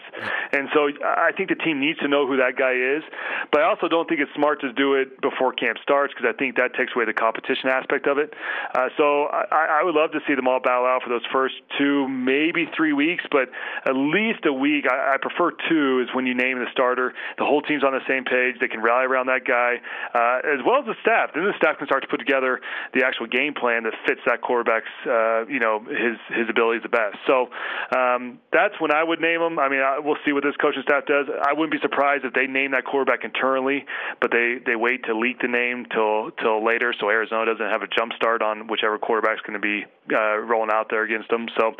And 0.55 0.71
so 0.73 0.87
I 1.03 1.35
think 1.35 1.49
the 1.49 1.59
team 1.59 1.79
needs 1.79 1.99
to 1.99 2.07
know 2.07 2.25
who 2.25 2.37
that 2.37 2.55
guy 2.55 2.71
is. 2.71 3.03
But 3.51 3.61
I 3.61 3.69
also 3.69 3.91
don't 3.91 4.07
think 4.07 4.21
it's 4.23 4.31
smart 4.33 4.61
to 4.61 4.71
do 4.71 4.95
it 4.95 5.19
before 5.19 5.51
camp 5.51 5.77
starts 5.83 6.13
because 6.15 6.31
I 6.31 6.35
think 6.37 6.55
that 6.55 6.73
takes 6.73 6.95
away 6.95 7.03
the 7.03 7.13
competition 7.13 7.67
aspect 7.67 8.07
of 8.07 8.17
it. 8.17 8.33
Uh, 8.73 8.87
so 8.95 9.27
I, 9.27 9.81
I 9.81 9.83
would 9.83 9.95
love 9.95 10.11
to 10.15 10.21
see 10.27 10.35
them 10.35 10.47
all 10.47 10.59
battle 10.63 10.87
out 10.87 11.03
for 11.03 11.09
those 11.09 11.25
first 11.31 11.55
two, 11.77 12.07
maybe 12.07 12.71
three 12.75 12.93
weeks, 12.93 13.23
but 13.31 13.51
at 13.85 13.95
least 13.95 14.45
a 14.45 14.53
week. 14.53 14.85
I, 14.89 15.15
I 15.15 15.17
prefer 15.17 15.51
two 15.67 15.99
is 15.99 16.07
when 16.15 16.25
you 16.25 16.33
name 16.33 16.59
the 16.59 16.71
starter. 16.71 17.13
The 17.37 17.45
whole 17.45 17.61
team's 17.61 17.83
on 17.83 17.91
the 17.91 18.05
same 18.07 18.23
page. 18.23 18.55
They 18.61 18.67
can 18.67 18.81
rally 18.81 19.05
around 19.05 19.27
that 19.27 19.43
guy, 19.43 19.81
uh, 20.15 20.39
as 20.47 20.63
well 20.65 20.79
as 20.79 20.85
the 20.85 20.95
staff. 21.01 21.31
Then 21.33 21.43
the 21.43 21.57
staff 21.57 21.77
can 21.77 21.87
start 21.87 22.03
to 22.03 22.07
put 22.07 22.19
together 22.19 22.61
the 22.93 23.03
actual 23.05 23.27
game 23.27 23.53
plan 23.53 23.83
that 23.83 23.93
fits 24.07 24.21
that 24.25 24.41
quarterback's, 24.41 24.93
uh, 25.05 25.45
you 25.47 25.59
know, 25.59 25.83
his 25.83 26.17
his 26.29 26.47
abilities 26.49 26.83
the 26.83 26.89
best. 26.89 27.17
So 27.27 27.49
um, 27.95 28.39
that's 28.69 28.79
when 28.81 28.91
I 28.91 29.03
would 29.03 29.19
name 29.19 29.41
him. 29.41 29.57
I 29.57 29.69
mean, 29.69 29.81
I, 29.81 29.99
we'll 29.99 30.17
see 30.25 30.31
what 30.31 30.43
this 30.43 30.55
coaching 30.61 30.83
staff 30.83 31.05
does. 31.05 31.25
I 31.29 31.53
wouldn't 31.53 31.71
be 31.71 31.81
surprised 31.81 32.25
if 32.25 32.33
they 32.33 32.45
name 32.45 32.71
that 32.71 32.85
quarterback 32.85 33.23
internally, 33.23 33.85
but 34.21 34.31
they 34.31 34.57
they 34.65 34.75
wait 34.75 35.05
to 35.05 35.17
leak 35.17 35.41
the 35.41 35.47
name 35.47 35.85
till 35.91 36.31
till 36.37 36.63
later, 36.63 36.93
so 36.99 37.09
Arizona 37.09 37.45
doesn't 37.45 37.69
have 37.69 37.81
a 37.81 37.87
jump 37.87 38.13
start 38.13 38.41
on 38.41 38.67
whichever 38.67 38.97
quarterback's 38.97 39.41
going 39.41 39.59
to 39.59 39.63
be 39.63 39.85
uh, 40.13 40.37
rolling 40.37 40.69
out 40.71 40.87
there 40.89 41.03
against 41.03 41.29
them. 41.29 41.47
So 41.57 41.73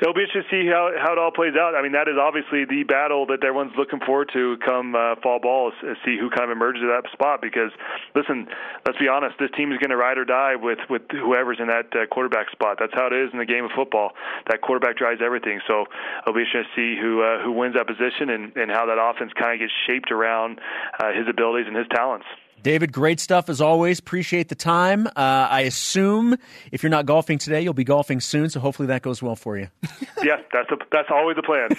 it'll 0.00 0.14
be 0.14 0.24
interesting 0.24 0.42
to 0.42 0.50
see 0.50 0.64
how 0.68 0.90
how 0.96 1.12
it 1.12 1.18
all 1.18 1.32
plays 1.32 1.54
out. 1.54 1.74
I 1.74 1.82
mean, 1.82 1.92
that 1.92 2.08
is 2.08 2.16
obviously 2.16 2.64
the 2.64 2.84
battle 2.84 3.26
that 3.26 3.44
everyone's 3.44 3.76
looking 3.76 4.00
forward 4.00 4.30
to 4.32 4.56
come 4.64 4.94
uh, 4.94 5.16
fall 5.22 5.40
ball, 5.40 5.68
is, 5.68 5.76
is 5.84 5.96
see 6.04 6.16
who 6.18 6.30
kind 6.30 6.50
of 6.50 6.56
emerges 6.56 6.82
at 6.84 7.04
that 7.04 7.12
spot. 7.12 7.42
Because 7.42 7.70
listen, 8.14 8.48
let's 8.86 8.98
be 8.98 9.08
honest, 9.08 9.36
this 9.38 9.50
team 9.56 9.72
is 9.72 9.78
going 9.78 9.90
to 9.90 10.00
ride 10.00 10.16
or 10.16 10.24
die 10.24 10.56
with 10.56 10.80
with 10.88 11.02
whoever's 11.10 11.60
in 11.60 11.68
that 11.68 11.92
uh, 11.92 12.06
quarterback 12.06 12.50
spot. 12.50 12.78
That's 12.80 12.94
how 12.94 13.06
it 13.08 13.14
is 13.14 13.30
in 13.32 13.38
the 13.38 13.48
game 13.48 13.64
of 13.64 13.72
football. 13.76 14.12
That 14.48 14.60
quarterback 14.62 14.96
drives 14.96 15.20
everything. 15.20 15.60
So 15.66 15.84
it'll 16.30 16.38
be 16.38 16.46
interesting 16.46 16.64
to 16.74 16.96
see 16.96 17.00
who 17.00 17.22
uh, 17.22 17.42
who 17.42 17.52
wins 17.52 17.74
that 17.74 17.86
position 17.86 18.30
and, 18.30 18.56
and 18.56 18.70
how 18.70 18.86
that 18.86 18.98
offense 18.98 19.32
kind 19.38 19.54
of 19.54 19.58
gets 19.60 19.72
shaped 19.86 20.10
around 20.12 20.60
uh, 20.98 21.12
his 21.12 21.28
abilities 21.28 21.66
and 21.66 21.76
his 21.76 21.86
talents. 21.94 22.26
David, 22.62 22.92
great 22.92 23.20
stuff 23.20 23.48
as 23.48 23.60
always. 23.60 23.98
Appreciate 23.98 24.48
the 24.48 24.54
time. 24.54 25.06
Uh, 25.06 25.10
I 25.16 25.62
assume 25.62 26.36
if 26.70 26.82
you're 26.82 26.90
not 26.90 27.06
golfing 27.06 27.38
today, 27.38 27.62
you'll 27.62 27.72
be 27.72 27.84
golfing 27.84 28.20
soon. 28.20 28.50
So 28.50 28.60
hopefully 28.60 28.88
that 28.88 29.00
goes 29.00 29.22
well 29.22 29.36
for 29.36 29.56
you. 29.56 29.68
yeah, 30.22 30.36
that's 30.52 30.70
a, 30.70 30.76
that's 30.92 31.08
always 31.10 31.36
the 31.36 31.42
plan. 31.42 31.70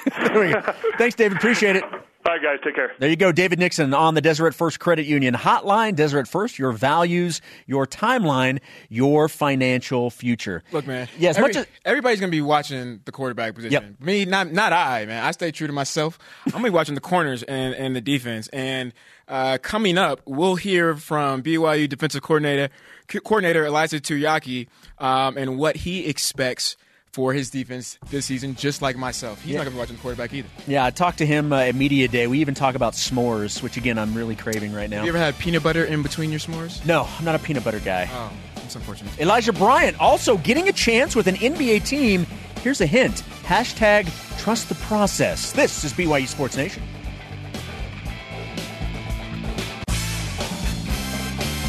Thanks, 0.97 1.15
David. 1.15 1.37
Appreciate 1.37 1.75
it. 1.75 1.83
All 2.23 2.33
right, 2.33 2.41
guys. 2.41 2.59
Take 2.63 2.75
care. 2.75 2.91
There 2.99 3.09
you 3.09 3.15
go. 3.15 3.31
David 3.31 3.57
Nixon 3.57 3.93
on 3.95 4.13
the 4.13 4.21
Deseret 4.21 4.53
First 4.53 4.79
Credit 4.79 5.05
Union 5.05 5.33
hotline. 5.33 5.95
Deseret 5.95 6.27
First, 6.27 6.59
your 6.59 6.71
values, 6.71 7.41
your 7.65 7.87
timeline, 7.87 8.59
your 8.89 9.27
financial 9.27 10.11
future. 10.11 10.61
Look, 10.71 10.85
man. 10.85 11.07
Yes, 11.17 11.37
every, 11.37 11.49
much 11.49 11.55
as, 11.57 11.67
everybody's 11.83 12.19
going 12.19 12.29
to 12.29 12.35
be 12.35 12.41
watching 12.41 12.99
the 13.05 13.11
quarterback 13.11 13.55
position. 13.55 13.71
Yep. 13.71 14.01
Me, 14.01 14.25
not 14.25 14.51
not 14.51 14.71
I, 14.71 15.05
man. 15.07 15.23
I 15.23 15.31
stay 15.31 15.51
true 15.51 15.65
to 15.65 15.73
myself. 15.73 16.19
I'm 16.45 16.51
going 16.51 16.63
to 16.65 16.69
be 16.69 16.75
watching 16.75 16.95
the 16.95 17.01
corners 17.01 17.41
and, 17.41 17.73
and 17.73 17.95
the 17.95 18.01
defense. 18.01 18.47
And 18.49 18.93
uh, 19.27 19.57
coming 19.59 19.97
up, 19.97 20.21
we'll 20.25 20.55
hear 20.55 20.95
from 20.95 21.41
BYU 21.41 21.89
defensive 21.89 22.21
coordinator 22.21 22.69
coordinator 23.07 23.65
Ilaisa 23.65 23.99
Tuiaki 23.99 24.67
um, 25.03 25.37
and 25.37 25.57
what 25.57 25.77
he 25.77 26.05
expects– 26.05 26.77
for 27.11 27.33
his 27.33 27.49
defense 27.49 27.97
this 28.09 28.25
season, 28.25 28.55
just 28.55 28.81
like 28.81 28.95
myself. 28.95 29.41
He's 29.41 29.51
yeah. 29.51 29.57
not 29.57 29.63
going 29.63 29.73
to 29.73 29.75
be 29.75 29.79
watching 29.79 29.95
the 29.95 30.01
quarterback 30.01 30.33
either. 30.33 30.47
Yeah, 30.67 30.85
I 30.85 30.91
talked 30.91 31.17
to 31.19 31.25
him 31.25 31.51
uh, 31.51 31.59
at 31.59 31.75
Media 31.75 32.07
Day. 32.07 32.27
We 32.27 32.39
even 32.39 32.53
talk 32.53 32.75
about 32.75 32.93
s'mores, 32.93 33.61
which, 33.61 33.77
again, 33.77 33.97
I'm 33.97 34.13
really 34.13 34.35
craving 34.35 34.73
right 34.73 34.89
now. 34.89 34.97
Have 34.97 35.05
you 35.05 35.11
ever 35.11 35.19
had 35.19 35.37
peanut 35.37 35.63
butter 35.63 35.83
in 35.83 36.03
between 36.03 36.29
your 36.31 36.39
s'mores? 36.39 36.85
No, 36.85 37.07
I'm 37.19 37.25
not 37.25 37.35
a 37.35 37.39
peanut 37.39 37.63
butter 37.63 37.79
guy. 37.79 38.09
Oh, 38.11 38.31
that's 38.55 38.75
unfortunate. 38.75 39.19
Elijah 39.19 39.53
Bryant 39.53 39.99
also 39.99 40.37
getting 40.37 40.69
a 40.69 40.73
chance 40.73 41.15
with 41.15 41.27
an 41.27 41.35
NBA 41.35 41.85
team. 41.85 42.25
Here's 42.61 42.81
a 42.81 42.85
hint. 42.85 43.23
Hashtag 43.43 44.09
trust 44.39 44.69
the 44.69 44.75
process. 44.75 45.51
This 45.51 45.83
is 45.83 45.93
BYU 45.93 46.27
Sports 46.27 46.55
Nation. 46.55 46.83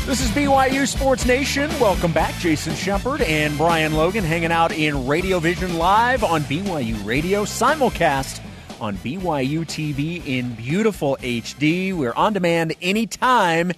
This 0.04 0.20
is 0.20 0.30
BYU 0.32 0.86
Sports 0.88 1.24
Nation. 1.26 1.70
Welcome 1.78 2.12
back. 2.12 2.34
Jason 2.40 2.74
Shepard 2.74 3.22
and 3.22 3.56
Brian 3.56 3.94
Logan 3.94 4.24
hanging 4.24 4.50
out 4.50 4.72
in 4.72 5.06
Radio 5.06 5.38
Vision 5.38 5.78
Live 5.78 6.24
on 6.24 6.42
BYU 6.42 7.02
Radio, 7.06 7.44
simulcast 7.44 8.40
on 8.80 8.96
BYU 8.96 9.60
TV 9.60 10.20
in 10.26 10.54
beautiful 10.54 11.16
HD. 11.20 11.94
We're 11.96 12.14
on 12.14 12.32
demand 12.32 12.74
anytime, 12.82 13.70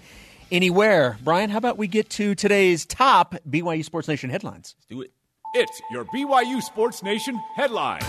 anywhere. 0.51 1.19
Brian, 1.23 1.51
how 1.51 1.59
about 1.59 1.77
we 1.77 1.89
get 1.89 2.09
to 2.11 2.35
today's 2.35 2.87
top 2.87 3.35
BYU 3.49 3.85
Sports 3.85 4.09
Nation 4.09 4.31
headlines? 4.31 4.77
Let's 4.79 4.87
do 4.89 5.03
it. 5.03 5.13
It's 5.53 5.83
your 5.93 6.07
BYU 6.07 6.63
Sports 6.63 7.03
Nation 7.03 7.39
headline. 7.55 8.01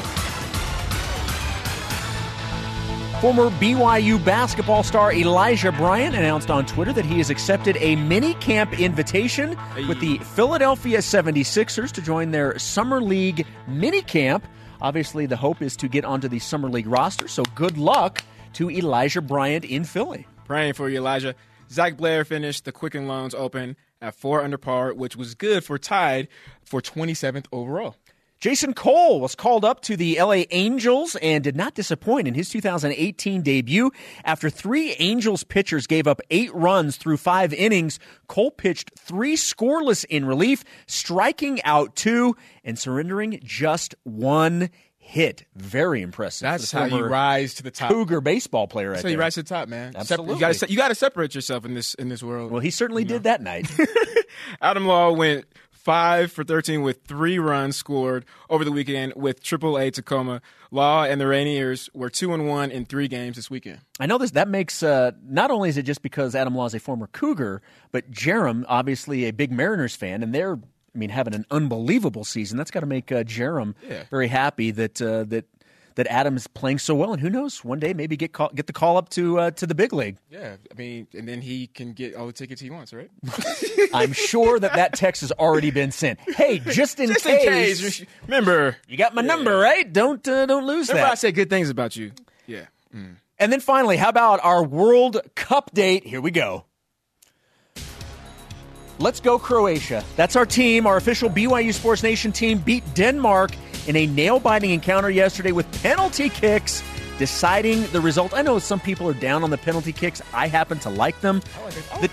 Former 3.21 3.49
BYU 3.49 4.23
basketball 4.23 4.84
star 4.84 5.13
Elijah 5.13 5.71
Bryant 5.71 6.15
announced 6.15 6.51
on 6.51 6.65
Twitter 6.65 6.91
that 6.91 7.06
he 7.06 7.17
has 7.19 7.30
accepted 7.30 7.78
a 7.80 7.95
mini 7.95 8.34
camp 8.36 8.78
invitation 8.78 9.58
with 9.88 10.01
the 10.01 10.17
Philadelphia 10.19 10.97
76ers 10.97 11.93
to 11.93 12.01
join 12.01 12.32
their 12.32 12.60
Summer 12.60 13.01
League 13.01 13.47
mini 13.67 14.01
camp. 14.01 14.45
Obviously, 14.82 15.25
the 15.25 15.38
hope 15.38 15.62
is 15.62 15.78
to 15.78 15.88
get 15.88 16.04
onto 16.04 16.28
the 16.28 16.39
Summer 16.39 16.69
League 16.69 16.88
roster, 16.88 17.30
so 17.30 17.43
good 17.56 17.78
luck 17.78 18.21
to 18.51 18.69
Elijah 18.69 19.21
Bryant 19.21 19.63
in 19.63 19.86
Philly. 19.86 20.28
Praying 20.43 20.73
for 20.73 20.89
you, 20.89 20.97
Elijah. 20.97 21.36
Zach 21.71 21.95
Blair 21.95 22.25
finished 22.25 22.65
the 22.65 22.73
Quicken 22.73 23.08
Loans 23.08 23.34
Open 23.34 23.78
at 24.01 24.13
four 24.13 24.43
under 24.43 24.58
par, 24.58 24.93
which 24.93 25.15
was 25.15 25.36
good 25.36 25.63
for 25.63 25.78
tied 25.78 26.28
for 26.63 26.82
27th 26.82 27.45
overall. 27.54 27.95
Jason 28.45 28.75
Cole 28.75 29.19
was 29.21 29.34
called 29.34 29.65
up 29.65 29.81
to 29.81 29.97
the 29.97 30.21
LA 30.21 30.43
Angels 30.51 31.15
and 31.15 31.43
did 31.43 31.55
not 31.55 31.73
disappoint 31.73 32.27
in 32.27 32.36
his 32.36 32.47
2018 32.49 33.41
debut. 33.41 33.89
After 34.23 34.51
three 34.51 34.91
Angels 34.99 35.43
pitchers 35.43 35.88
gave 35.88 36.05
up 36.05 36.21
eight 36.29 36.53
runs 36.53 36.97
through 36.97 37.17
five 37.17 37.55
innings, 37.55 37.97
Cole 38.27 38.51
pitched 38.51 38.91
three 38.99 39.36
scoreless 39.36 40.05
in 40.12 40.25
relief, 40.25 40.63
striking 40.86 41.60
out 41.63 41.95
two 41.95 42.36
and 42.63 42.77
surrendering 42.77 43.39
just 43.43 43.95
one 44.03 44.69
hit. 45.05 45.45
Very 45.55 46.03
impressive. 46.03 46.41
That's 46.41 46.71
how 46.71 46.86
you 46.86 47.03
rise 47.03 47.55
to 47.55 47.63
the 47.63 47.71
top. 47.71 47.89
Cougar 47.89 48.21
baseball 48.21 48.67
player. 48.67 48.91
That's 48.91 49.01
how 49.01 49.10
you 49.10 49.15
there. 49.15 49.21
rise 49.21 49.36
to 49.36 49.41
the 49.43 49.49
top, 49.49 49.69
man. 49.69 49.95
Absolutely. 49.95 50.36
you 50.67 50.77
got 50.77 50.89
to 50.89 50.95
separate 50.95 51.34
yourself 51.34 51.65
in 51.65 51.73
this 51.73 51.95
in 51.95 52.10
this 52.10 52.21
world. 52.21 52.51
Well, 52.51 52.62
he 52.62 52.69
certainly 52.69 53.03
you 53.03 53.08
did 53.08 53.23
know. 53.23 53.31
that 53.31 53.41
night. 53.41 53.71
Adam 54.62 54.86
Law 54.86 55.12
went 55.12 55.45
five 55.86 56.32
for 56.32 56.43
13 56.43 56.82
with 56.82 57.04
three 57.04 57.38
runs 57.38 57.78
scored 57.78 58.26
over 58.50 58.65
the 58.65 58.71
weekend 58.71 59.13
with 59.15 59.41
AAA 59.41 59.93
Tacoma. 59.93 60.41
Law 60.71 61.04
and 61.04 61.21
the 61.21 61.26
Rainiers 61.26 61.89
were 61.93 62.10
two 62.10 62.34
and 62.34 62.48
one 62.48 62.71
in 62.71 62.86
three 62.86 63.08
games 63.08 63.36
this 63.36 63.50
weekend. 63.50 63.80
I 64.00 64.08
know 64.08 64.17
this. 64.17 64.32
That 64.32 64.50
makes 64.50 64.82
uh, 64.84 65.12
not 65.24 65.52
only 65.52 65.69
is 65.69 65.78
it 65.78 65.84
just 65.84 66.02
because 66.02 66.36
Adam 66.36 66.56
Law 66.56 66.65
is 66.65 66.74
a 66.74 66.80
former 66.80 67.08
Cougar, 67.08 67.62
but 67.91 68.12
Jarom 68.12 68.65
obviously 68.67 69.26
a 69.26 69.32
big 69.32 69.52
Mariners 69.52 69.95
fan, 69.95 70.24
and 70.24 70.34
they're 70.34 70.56
I 70.56 70.98
mean 70.98 71.12
having 71.12 71.36
an 71.36 71.45
unbelievable 71.52 72.26
season. 72.26 72.58
That's 72.58 72.71
got 72.71 72.80
to 72.82 72.88
make 72.88 73.12
uh, 73.12 73.24
Jarom 73.24 73.76
yeah. 73.88 74.04
very 74.10 74.28
happy 74.28 74.71
that 74.71 75.02
uh, 75.02 75.24
that 75.26 75.45
that 75.95 76.08
Adam 76.08 76.36
is 76.36 76.47
playing 76.47 76.79
so 76.79 76.93
well, 76.93 77.13
and 77.13 77.21
who 77.21 77.29
knows, 77.29 77.63
one 77.63 77.79
day 77.79 77.93
maybe 77.93 78.17
get 78.17 78.34
call, 78.34 78.49
get 78.53 78.67
the 78.67 78.73
call 78.73 78.97
up 78.97 79.10
to 79.10 79.39
uh, 79.39 79.51
to 79.51 79.65
the 79.65 79.75
big 79.75 79.93
league. 79.93 80.17
Yeah, 80.29 80.58
I 80.71 80.73
mean, 80.75 81.08
and 81.13 81.27
then 81.27 81.41
he 81.41 81.67
can 81.67 81.93
get 81.93 82.15
all 82.15 82.27
the 82.27 82.34
tickets 82.34 82.62
he 82.62 82.69
wants, 82.69 82.93
right? 82.93 83.10
I'm 83.93 84.13
sure 84.13 84.60
that 84.60 84.73
that 84.73 84.93
text 84.93 85.21
has 85.21 85.31
already 85.34 85.71
been 85.71 85.91
sent. 85.91 86.19
Hey, 86.19 86.60
just 86.60 86.99
in 86.99 87.08
just 87.08 87.25
case, 87.25 87.43
in 87.43 87.49
case, 87.49 88.05
remember 88.23 88.77
you 88.88 88.97
got 88.97 89.15
my 89.15 89.21
yeah. 89.21 89.27
number, 89.27 89.58
right? 89.58 89.91
Don't 89.91 90.25
uh, 90.27 90.45
don't 90.45 90.65
lose 90.65 90.89
remember 90.89 91.08
that. 91.08 91.12
I 91.13 91.15
say 91.15 91.31
good 91.31 91.49
things 91.49 91.69
about 91.69 91.95
you. 91.95 92.12
Yeah. 92.45 92.65
Mm. 92.93 93.15
And 93.38 93.51
then 93.51 93.60
finally, 93.60 93.97
how 93.97 94.10
about 94.10 94.39
our 94.43 94.63
World 94.63 95.19
Cup 95.36 95.71
date? 95.73 96.05
Here 96.05 96.21
we 96.21 96.31
go. 96.31 96.65
Let's 98.97 99.19
go 99.19 99.38
Croatia. 99.38 100.05
That's 100.15 100.38
our 100.38 100.45
team. 100.45 100.88
Our 100.88 100.95
official 100.95 101.29
BYU 101.29 101.73
Sports 101.73 102.01
Nation 102.01 102.31
team 102.31 102.60
beat 102.60 102.84
Denmark 102.93 103.51
in 103.88 103.95
a 103.95 104.08
nail 104.08 104.39
biting 104.39 104.71
encounter 104.71 105.10
yesterday 105.10 105.52
with 105.52 105.65
penalty 105.82 106.30
kicks 106.30 106.84
deciding 107.17 107.86
the 107.88 108.02
result. 108.02 108.34
I 108.34 108.41
know 108.41 108.60
some 108.60 108.80
people 108.80 109.08
are 109.08 109.13
down 109.13 109.43
on 109.43 109.50
the 109.50 109.58
penalty 109.58 109.93
kicks. 109.93 110.21
I 110.34 110.48
happen 110.48 110.80
to 110.80 110.89
like 110.89 111.19
them. 111.21 111.41
I 111.58 111.63
like 111.63 111.74
the, 112.02 112.12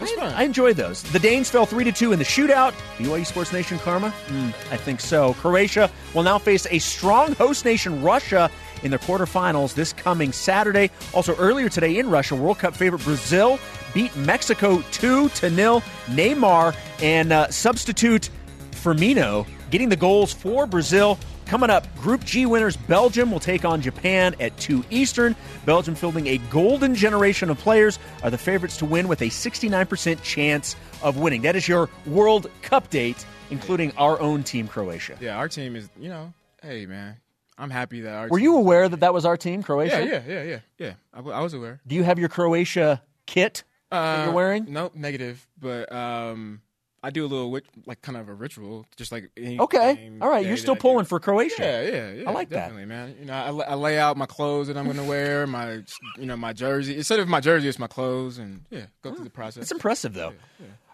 I, 0.00 0.32
I 0.36 0.42
enjoy 0.44 0.72
those. 0.72 1.02
The 1.02 1.18
Danes 1.18 1.50
fell 1.50 1.66
3 1.66 1.84
to 1.84 1.92
2 1.92 2.12
in 2.12 2.18
the 2.18 2.24
shootout. 2.24 2.72
BYU 2.96 3.26
Sports 3.26 3.52
Nation 3.52 3.78
karma? 3.78 4.12
Mm, 4.28 4.48
I 4.70 4.76
think 4.76 5.00
so. 5.00 5.34
Croatia 5.34 5.90
will 6.14 6.22
now 6.22 6.38
face 6.38 6.66
a 6.70 6.78
strong 6.78 7.34
host 7.34 7.64
nation, 7.64 8.02
Russia, 8.02 8.50
in 8.82 8.90
the 8.90 8.98
quarterfinals 8.98 9.74
this 9.74 9.92
coming 9.92 10.32
Saturday. 10.32 10.90
Also, 11.12 11.36
earlier 11.36 11.68
today 11.68 11.98
in 11.98 12.08
Russia, 12.08 12.34
World 12.34 12.58
Cup 12.58 12.74
favorite 12.74 13.04
Brazil 13.04 13.58
beat 13.92 14.14
Mexico 14.16 14.82
2 14.92 15.28
to 15.28 15.50
nil. 15.50 15.82
Neymar 16.06 16.74
and 17.02 17.32
uh, 17.32 17.48
substitute 17.50 18.30
Firmino 18.72 19.46
getting 19.70 19.88
the 19.88 19.96
goals 19.96 20.32
for 20.32 20.66
Brazil. 20.66 21.18
Coming 21.46 21.70
up, 21.70 21.92
Group 21.96 22.24
G 22.24 22.46
winners 22.46 22.76
Belgium 22.76 23.30
will 23.32 23.40
take 23.40 23.64
on 23.64 23.80
Japan 23.82 24.36
at 24.38 24.56
2 24.58 24.84
Eastern. 24.90 25.34
Belgium, 25.66 25.94
fielding 25.96 26.28
a 26.28 26.38
golden 26.50 26.94
generation 26.94 27.50
of 27.50 27.58
players, 27.58 27.98
are 28.22 28.30
the 28.30 28.38
favorites 28.38 28.76
to 28.78 28.84
win 28.84 29.08
with 29.08 29.20
a 29.22 29.26
69% 29.26 30.22
chance 30.22 30.76
of 31.02 31.16
winning. 31.16 31.42
That 31.42 31.56
is 31.56 31.66
your 31.66 31.88
World 32.06 32.48
Cup 32.62 32.88
date, 32.90 33.26
including 33.50 33.92
our 33.96 34.20
own 34.20 34.44
team, 34.44 34.68
Croatia. 34.68 35.16
Yeah, 35.20 35.36
our 35.38 35.48
team 35.48 35.74
is, 35.74 35.88
you 35.98 36.08
know, 36.08 36.32
hey, 36.62 36.86
man, 36.86 37.16
I'm 37.58 37.70
happy 37.70 38.02
that 38.02 38.14
our 38.14 38.28
Were 38.28 38.38
team- 38.38 38.44
you 38.44 38.56
aware 38.56 38.88
that 38.88 39.00
that 39.00 39.12
was 39.12 39.24
our 39.24 39.36
team, 39.36 39.62
Croatia? 39.64 40.04
Yeah, 40.06 40.22
yeah, 40.26 40.34
yeah, 40.34 40.42
yeah, 40.44 40.58
yeah. 40.78 40.92
I, 41.12 41.16
w- 41.16 41.34
I 41.36 41.40
was 41.40 41.52
aware. 41.52 41.80
Do 41.84 41.96
you 41.96 42.04
have 42.04 42.18
your 42.20 42.28
Croatia 42.28 43.02
kit 43.26 43.64
that 43.90 44.20
you're 44.26 44.30
Uh, 44.30 44.34
wearing? 44.36 44.66
Nope, 44.68 44.94
negative. 44.94 45.44
But 45.58 45.90
um, 45.92 46.60
I 47.02 47.10
do 47.10 47.24
a 47.24 47.28
little 47.28 47.58
like 47.86 48.02
kind 48.02 48.18
of 48.18 48.28
a 48.28 48.34
ritual, 48.34 48.84
just 48.96 49.10
like 49.10 49.30
Okay. 49.38 50.10
All 50.20 50.28
right. 50.28 50.44
You're 50.44 50.56
still 50.58 50.76
pulling 50.76 51.06
for 51.06 51.18
Croatia. 51.18 51.54
Yeah, 51.62 51.82
yeah, 51.82 52.12
yeah. 52.12 52.28
I 52.28 52.32
like 52.32 52.50
that. 52.50 52.74
man. 52.74 53.16
You 53.18 53.26
know, 53.26 53.32
I, 53.32 53.70
I 53.70 53.74
lay 53.74 53.98
out 53.98 54.16
my 54.16 54.26
clothes 54.26 54.66
that 54.66 54.76
I'm 54.76 54.84
going 54.84 54.96
to 54.98 55.04
wear, 55.04 55.46
my 55.46 55.82
you 56.18 56.26
know 56.26 56.36
my 56.36 56.52
jersey. 56.52 56.96
Instead 56.96 57.20
of 57.20 57.28
my 57.28 57.40
jersey, 57.40 57.68
it's 57.68 57.78
my 57.78 57.86
clothes, 57.86 58.38
and 58.38 58.64
yeah, 58.70 58.86
go 59.02 59.14
through 59.14 59.24
the 59.24 59.30
process. 59.30 59.62
It's 59.62 59.72
impressive, 59.72 60.12
though. 60.14 60.34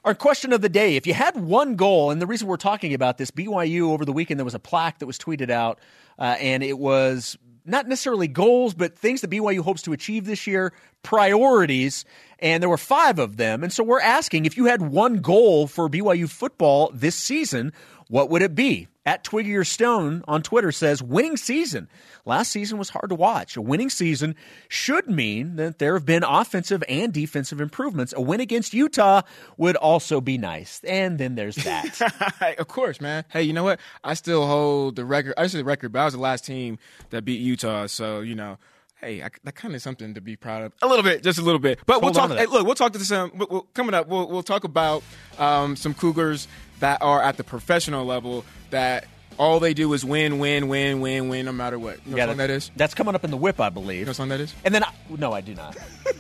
Our 0.05 0.15
question 0.15 0.53
of 0.53 0.61
the 0.61 0.69
day 0.69 0.95
if 0.95 1.05
you 1.05 1.15
had 1.15 1.35
one 1.37 1.75
goal, 1.75 2.13
and 2.13 2.23
the 2.23 2.27
reason 2.29 2.47
we're 2.47 2.57
talking 2.57 2.95
about 2.95 3.19
this, 3.19 3.33
BYU 3.33 3.91
over 3.91 4.05
the 4.05 4.13
weekend, 4.13 4.39
there 4.39 4.45
was 4.45 4.55
a 4.55 4.61
plaque 4.61 5.01
that 5.01 5.07
was 5.07 5.19
tweeted 5.19 5.51
out, 5.51 5.81
uh, 6.21 6.37
and 6.39 6.63
it 6.63 6.79
was 6.79 7.37
not 7.67 7.89
necessarily 7.89 8.29
goals, 8.29 8.75
but 8.75 8.97
things 8.97 9.21
that 9.21 9.31
BYU 9.31 9.61
hopes 9.61 9.83
to 9.83 9.93
achieve 9.93 10.25
this 10.25 10.47
year, 10.47 10.73
priorities, 11.03 12.05
and 12.39 12.63
there 12.63 12.69
were 12.71 12.77
five 12.77 13.19
of 13.19 13.37
them. 13.37 13.63
And 13.63 13.73
so 13.73 13.83
we're 13.83 14.01
asking 14.01 14.45
if 14.45 14.57
you 14.57 14.67
had 14.67 14.83
one 14.83 15.21
goal 15.21 15.67
for 15.67 15.89
BYU 15.89 16.29
football 16.29 16.91
this 16.93 17.17
season, 17.17 17.73
what 18.09 18.31
would 18.31 18.43
it 18.43 18.55
be? 18.55 18.89
At 19.05 19.23
Twiggy 19.23 19.55
or 19.55 19.63
Stone 19.63 20.25
on 20.27 20.43
Twitter 20.43 20.73
says 20.73 21.01
winning 21.01 21.37
season. 21.37 21.89
Last 22.25 22.51
season 22.51 22.77
was 22.77 22.89
hard 22.89 23.11
to 23.11 23.15
watch. 23.15 23.57
A 23.57 23.63
winning 23.63 23.89
season 23.89 24.35
should 24.69 25.09
mean 25.09 25.57
that 25.57 25.79
there 25.79 25.95
have 25.95 26.05
been 26.05 26.25
offensive 26.25 26.83
and 26.89 27.13
defensive 27.13 27.61
improvements. 27.61 28.13
A 28.17 28.21
win 28.21 28.41
against 28.41 28.75
Utah 28.75 29.23
would 29.57 29.77
also 29.77 30.21
be 30.21 30.39
nice. 30.39 30.81
And 30.83 31.19
then 31.19 31.37
there's 31.37 31.55
that. 31.57 32.57
of 32.59 32.67
course, 32.67 33.01
man. 33.01 33.25
Hey, 33.29 33.43
you 33.43 33.53
know 33.53 33.63
what? 33.63 33.79
I 34.03 34.15
still 34.15 34.45
hold 34.45 34.97
the 34.97 35.05
record. 35.05 35.35
I 35.37 35.47
say 35.47 35.59
the 35.59 35.65
record, 35.65 35.93
but 35.93 36.01
I 36.01 36.05
was 36.07 36.15
the 36.15 36.21
last 36.21 36.45
team 36.45 36.79
that 37.11 37.25
beat 37.25 37.41
Utah. 37.41 37.87
So 37.87 38.21
you 38.21 38.35
know, 38.35 38.59
hey, 39.01 39.23
I, 39.23 39.31
that 39.45 39.55
kind 39.55 39.75
of 39.75 39.83
something 39.83 40.15
to 40.15 40.21
be 40.21 40.37
proud 40.37 40.63
of. 40.63 40.73
A 40.83 40.87
little 40.87 41.05
bit, 41.05 41.23
just 41.23 41.39
a 41.39 41.43
little 41.43 41.61
bit. 41.61 41.79
But 41.87 42.03
we'll 42.03 42.13
talk. 42.13 42.31
Hey, 42.31 42.47
look, 42.47 42.67
we'll 42.67 42.75
talk 42.75 42.93
to 42.93 42.99
some 43.05 43.31
we'll, 43.35 43.49
we'll- 43.51 43.69
coming 43.75 43.95
up. 43.95 44.09
We'll, 44.09 44.29
we'll 44.29 44.43
talk 44.43 44.65
about 44.65 45.03
um, 45.39 45.77
some 45.77 45.95
Cougars 45.95 46.49
that 46.81 47.03
are 47.03 47.23
at 47.23 47.37
the 47.37 47.45
professional 47.45 48.05
level 48.05 48.45
that 48.71 49.07
all 49.39 49.61
they 49.61 49.75
do 49.75 49.93
is 49.93 50.03
win, 50.05 50.39
win, 50.39 50.69
win, 50.69 51.01
win, 51.01 51.29
win, 51.29 51.45
no 51.45 51.53
matter 51.53 51.79
what. 51.79 51.99
You 52.07 52.13
know 52.17 52.19
what 52.23 52.29
song 52.31 52.37
that 52.39 52.51
is? 52.51 52.71
That's 52.77 52.95
coming 52.95 53.15
up 53.15 53.23
in 53.23 53.31
the 53.31 53.37
whip, 53.37 53.61
I 53.61 53.69
believe. 53.69 53.99
You 54.01 54.05
know 54.07 54.11
what 54.11 54.17
song 54.17 54.29
that 54.31 54.41
is? 54.41 54.55
And 54.65 54.75
then, 54.75 54.83
I, 54.83 54.91
no, 55.19 55.33
I 55.33 55.43
do 55.43 55.55
not. 55.55 55.77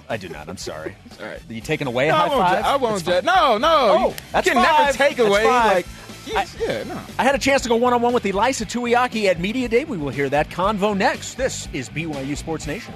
I 0.08 0.18
do 0.18 0.28
not. 0.28 0.48
I'm 0.50 0.58
sorry. 0.58 0.94
All 1.20 1.26
right. 1.26 1.40
Are 1.48 1.52
you 1.52 1.62
taking 1.62 1.86
away 1.86 2.08
a 2.08 2.12
No, 2.12 2.18
I 2.18 2.20
high 2.20 2.28
won't. 2.28 2.40
five? 2.48 2.62
ju- 2.62 2.68
I 2.68 2.76
won't. 2.76 3.04
Ju- 3.04 3.20
No, 3.26 3.58
no. 3.58 3.68
Oh, 3.70 4.08
you 4.08 4.14
that's 4.32 4.46
can 4.48 4.56
five. 4.56 4.64
never 4.86 4.92
take 4.98 5.16
That's 5.16 5.28
away. 5.30 5.44
Like, 5.46 5.86
yes, 6.26 6.56
yeah, 6.60 6.82
no. 6.84 7.00
I 7.18 7.24
had 7.24 7.34
a 7.34 7.38
chance 7.38 7.62
to 7.62 7.68
go 7.70 7.76
one 7.76 7.94
on 7.94 8.02
one 8.02 8.12
with 8.12 8.24
Ilaisa 8.24 8.66
Tuiaki 8.66 9.24
at 9.30 9.40
Media 9.40 9.68
Day. 9.68 9.84
We 9.84 9.96
will 9.96 10.10
hear 10.10 10.28
that 10.28 10.50
convo 10.50 10.94
next. 10.96 11.34
This 11.36 11.68
is 11.72 11.88
BYU 11.88 12.36
Sports 12.36 12.66
Nation. 12.66 12.92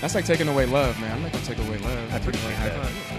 That's 0.00 0.14
like 0.16 0.24
taking 0.26 0.48
away 0.48 0.66
love, 0.66 0.98
man. 1.00 1.12
I'm 1.16 1.22
not 1.22 1.32
gonna 1.32 1.44
take 1.44 1.58
away 1.58 1.78
love. 1.78 2.12
I'm 2.14 2.20
taking 2.22 2.40
away 2.44 2.54
high 2.54 2.70
five. 2.70 3.17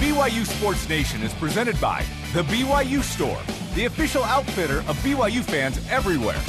BYU 0.00 0.46
Sports 0.46 0.88
Nation 0.88 1.20
is 1.20 1.34
presented 1.34 1.78
by 1.78 2.02
The 2.32 2.40
BYU 2.44 3.02
Store, 3.02 3.38
the 3.74 3.84
official 3.84 4.24
outfitter 4.24 4.78
of 4.88 4.96
BYU 5.04 5.44
fans 5.44 5.78
everywhere. 5.90 6.40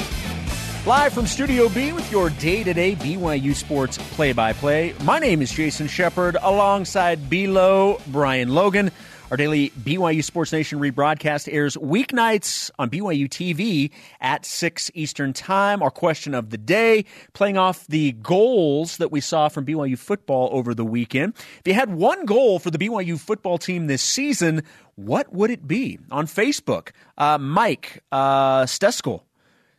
Live 0.86 1.12
from 1.12 1.26
Studio 1.26 1.68
B 1.68 1.92
with 1.92 2.10
your 2.10 2.30
day 2.30 2.64
to 2.64 2.72
day 2.72 2.94
BYU 2.96 3.54
Sports 3.54 3.98
play 4.14 4.32
by 4.32 4.54
play. 4.54 4.94
My 5.04 5.18
name 5.18 5.42
is 5.42 5.52
Jason 5.52 5.86
Shepard 5.86 6.38
alongside 6.40 7.28
Below 7.28 8.00
Brian 8.06 8.48
Logan. 8.48 8.90
Our 9.32 9.38
daily 9.38 9.70
BYU 9.70 10.22
Sports 10.22 10.52
Nation 10.52 10.78
rebroadcast 10.78 11.50
airs 11.50 11.78
weeknights 11.78 12.70
on 12.78 12.90
BYU 12.90 13.30
TV 13.30 13.90
at 14.20 14.44
6 14.44 14.90
Eastern 14.92 15.32
Time. 15.32 15.82
Our 15.82 15.90
question 15.90 16.34
of 16.34 16.50
the 16.50 16.58
day, 16.58 17.06
playing 17.32 17.56
off 17.56 17.86
the 17.86 18.12
goals 18.12 18.98
that 18.98 19.10
we 19.10 19.22
saw 19.22 19.48
from 19.48 19.64
BYU 19.64 19.96
football 19.96 20.50
over 20.52 20.74
the 20.74 20.84
weekend. 20.84 21.32
If 21.60 21.62
you 21.64 21.72
had 21.72 21.94
one 21.94 22.26
goal 22.26 22.58
for 22.58 22.70
the 22.70 22.76
BYU 22.76 23.18
football 23.18 23.56
team 23.56 23.86
this 23.86 24.02
season, 24.02 24.64
what 24.96 25.32
would 25.32 25.50
it 25.50 25.66
be? 25.66 25.98
On 26.10 26.26
Facebook, 26.26 26.90
uh, 27.16 27.38
Mike 27.38 28.02
uh, 28.12 28.64
Steskel 28.64 29.22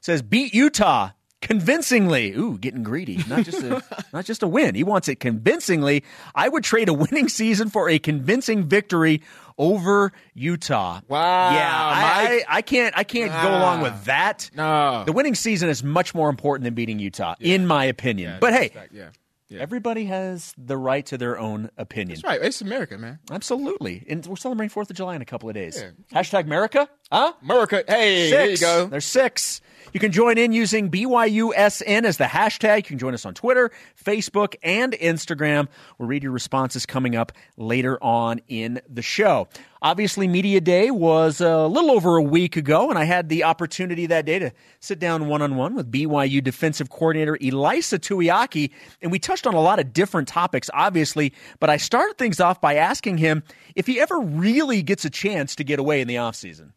says 0.02 0.24
beat 0.24 0.56
Utah 0.56 1.12
convincingly. 1.44 2.32
Ooh, 2.32 2.58
getting 2.58 2.82
greedy. 2.82 3.24
Not 3.28 3.44
just 3.44 3.62
a 3.62 3.84
not 4.14 4.26
just 4.26 4.42
a 4.42 4.48
win. 4.48 4.74
He 4.74 4.84
wants 4.84 5.08
it 5.08 5.20
convincingly. 5.20 6.04
I 6.34 6.50
would 6.50 6.64
trade 6.64 6.90
a 6.90 6.94
winning 6.94 7.30
season 7.30 7.70
for 7.70 7.90
a 7.90 8.00
convincing 8.00 8.64
victory 8.64 9.22
over 9.58 10.12
Utah. 10.34 11.02
Wow, 11.08 11.52
Yeah, 11.52 11.72
I, 11.74 12.44
I, 12.50 12.58
I 12.58 12.62
can't 12.62 12.98
I 12.98 13.04
can't 13.04 13.32
go 13.32 13.50
along 13.50 13.82
with 13.82 13.94
ah, 13.94 14.02
that. 14.06 14.52
No. 14.56 15.04
The 15.06 15.14
winning 15.14 15.36
season 15.36 15.70
is 15.70 15.84
much 15.84 16.14
more 16.16 16.30
important 16.30 16.64
than 16.64 16.74
beating 16.74 17.00
Utah, 17.00 17.36
in 17.40 17.68
my 17.68 17.86
opinion. 17.86 18.38
but 18.40 18.54
hey, 18.54 18.72
yeah. 18.92 19.10
yeah. 19.50 19.60
everybody 19.60 20.06
has 20.06 20.54
the 20.58 20.78
right 20.78 21.06
to 21.08 21.18
their 21.18 21.38
own 21.40 21.70
opinion. 21.78 22.16
That's 22.16 22.24
right. 22.24 22.42
It's 22.42 22.62
America, 22.62 22.98
man. 22.98 23.20
Absolutely. 23.32 24.04
And 24.08 24.26
we're 24.26 24.36
celebrating 24.36 24.70
Fourth 24.70 24.90
of 24.90 24.96
July 24.96 25.16
in 25.16 25.22
a 25.22 25.26
couple 25.26 25.50
of 25.50 25.56
days. 25.56 25.84
Hashtag 26.14 26.44
America? 26.44 26.88
Huh? 27.12 27.34
America. 27.42 27.84
Hey, 27.88 28.30
Six. 28.30 28.32
there 28.32 28.50
you 28.50 28.58
go. 28.58 28.86
There's 28.88 29.06
six. 29.06 29.62
You 29.92 30.00
can 30.00 30.12
join 30.12 30.38
in 30.38 30.54
using 30.54 30.90
BYUSN 30.90 32.04
as 32.04 32.18
the 32.18 32.24
hashtag. 32.26 32.78
You 32.78 32.84
can 32.84 32.98
join 32.98 33.14
us 33.14 33.26
on 33.26 33.34
Twitter, 33.34 33.72
Facebook, 34.04 34.56
and 34.64 34.94
Instagram. 34.94 35.68
We'll 35.98 36.08
read 36.08 36.24
your 36.24 36.32
responses 36.32 36.86
coming 36.86 37.16
up 37.16 37.32
later 37.58 38.02
on 38.02 38.40
in 38.48 38.82
the 38.88 39.02
show. 39.02 39.48
Obviously, 39.82 40.30
Media 40.30 40.62
Day 40.62 40.92
was 40.92 41.42
a 41.42 41.68
little 41.68 41.92
over 41.92 42.16
a 42.16 42.24
week 42.24 42.56
ago, 42.56 42.90
and 42.90 42.98
I 42.98 43.04
had 43.04 43.28
the 43.28 43.44
opportunity 43.44 44.06
that 44.06 44.26
day 44.26 44.40
to 44.40 44.54
sit 44.80 44.98
down 44.98 45.28
one 45.28 45.42
on 45.42 45.58
one 45.58 45.76
with 45.76 45.92
BYU 45.92 46.42
defensive 46.42 46.90
coordinator 46.90 47.36
Ilaisa 47.36 48.00
Tuiaki, 48.00 48.72
and 49.02 49.12
we 49.12 49.20
touched 49.20 49.46
on 49.46 49.56
a 49.56 49.60
lot 49.60 49.80
of 49.80 49.92
different 49.92 50.30
topics, 50.30 50.70
obviously, 50.74 51.34
but 51.60 51.70
I 51.70 51.76
started 51.76 52.18
things 52.18 52.40
off 52.40 52.62
by 52.62 52.76
asking 52.76 53.18
him 53.18 53.44
if 53.76 53.86
he 53.86 54.00
ever 54.00 54.20
really 54.20 54.84
gets 54.84 55.04
a 55.04 55.10
chance 55.10 55.56
to 55.58 55.66
get 55.66 55.80
away 55.80 56.00
in 56.00 56.08
the 56.08 56.16
offseason. 56.16 56.72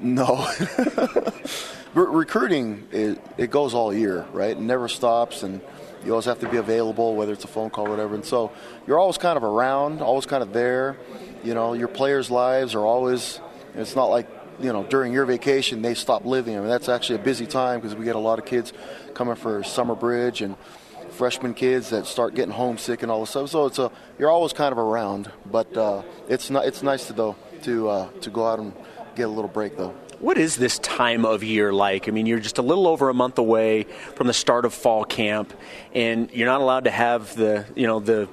No. 0.00 0.48
Re- 1.94 2.06
recruiting, 2.06 2.86
it, 2.92 3.18
it 3.36 3.50
goes 3.50 3.74
all 3.74 3.92
year, 3.92 4.26
right? 4.32 4.50
It 4.50 4.60
never 4.60 4.88
stops, 4.88 5.42
and 5.42 5.60
you 6.04 6.12
always 6.12 6.26
have 6.26 6.40
to 6.40 6.48
be 6.48 6.58
available, 6.58 7.16
whether 7.16 7.32
it's 7.32 7.44
a 7.44 7.48
phone 7.48 7.70
call 7.70 7.86
or 7.86 7.90
whatever. 7.90 8.14
And 8.14 8.24
so 8.24 8.52
you're 8.86 8.98
always 8.98 9.18
kind 9.18 9.36
of 9.36 9.42
around, 9.42 10.00
always 10.00 10.26
kind 10.26 10.42
of 10.42 10.52
there. 10.52 10.96
You 11.42 11.54
know, 11.54 11.72
your 11.72 11.88
players' 11.88 12.30
lives 12.30 12.74
are 12.74 12.84
always, 12.84 13.40
it's 13.74 13.96
not 13.96 14.06
like, 14.06 14.28
you 14.60 14.72
know, 14.72 14.84
during 14.84 15.12
your 15.12 15.24
vacation 15.24 15.82
they 15.82 15.94
stop 15.94 16.24
living. 16.24 16.56
I 16.56 16.60
mean, 16.60 16.68
that's 16.68 16.88
actually 16.88 17.16
a 17.16 17.22
busy 17.22 17.46
time 17.46 17.80
because 17.80 17.96
we 17.96 18.04
get 18.04 18.16
a 18.16 18.20
lot 18.20 18.38
of 18.38 18.44
kids 18.44 18.72
coming 19.14 19.36
for 19.36 19.62
summer 19.62 19.94
bridge 19.94 20.42
and 20.42 20.56
freshman 21.10 21.54
kids 21.54 21.90
that 21.90 22.06
start 22.06 22.34
getting 22.34 22.52
homesick 22.52 23.02
and 23.02 23.10
all 23.10 23.20
this 23.20 23.30
stuff. 23.30 23.50
So 23.50 23.66
it's 23.66 23.78
a 23.78 23.90
you're 24.18 24.30
always 24.30 24.52
kind 24.52 24.72
of 24.72 24.78
around, 24.78 25.30
but 25.46 25.76
uh, 25.76 26.02
it's 26.28 26.50
not 26.50 26.66
it's 26.66 26.82
nice 26.82 27.06
to 27.06 27.12
though 27.12 27.36
to 27.62 27.88
uh, 27.88 28.10
to 28.20 28.30
go 28.30 28.46
out 28.46 28.58
and 28.58 28.72
get 29.18 29.26
a 29.26 29.32
little 29.32 29.50
break 29.50 29.76
though. 29.76 29.94
What 30.20 30.38
is 30.38 30.56
this 30.56 30.78
time 30.78 31.24
of 31.24 31.44
year 31.44 31.72
like? 31.72 32.08
I 32.08 32.12
mean, 32.12 32.26
you're 32.26 32.40
just 32.40 32.58
a 32.58 32.62
little 32.62 32.86
over 32.86 33.08
a 33.08 33.14
month 33.14 33.38
away 33.38 33.84
from 34.14 34.26
the 34.26 34.32
start 34.32 34.64
of 34.64 34.72
fall 34.72 35.04
camp, 35.04 35.52
and 35.94 36.30
you're 36.32 36.46
not 36.46 36.60
allowed 36.60 36.84
to 36.84 36.90
have 36.90 37.34
the 37.36 37.66
you 37.76 37.86
know 37.86 38.00
the 38.00 38.28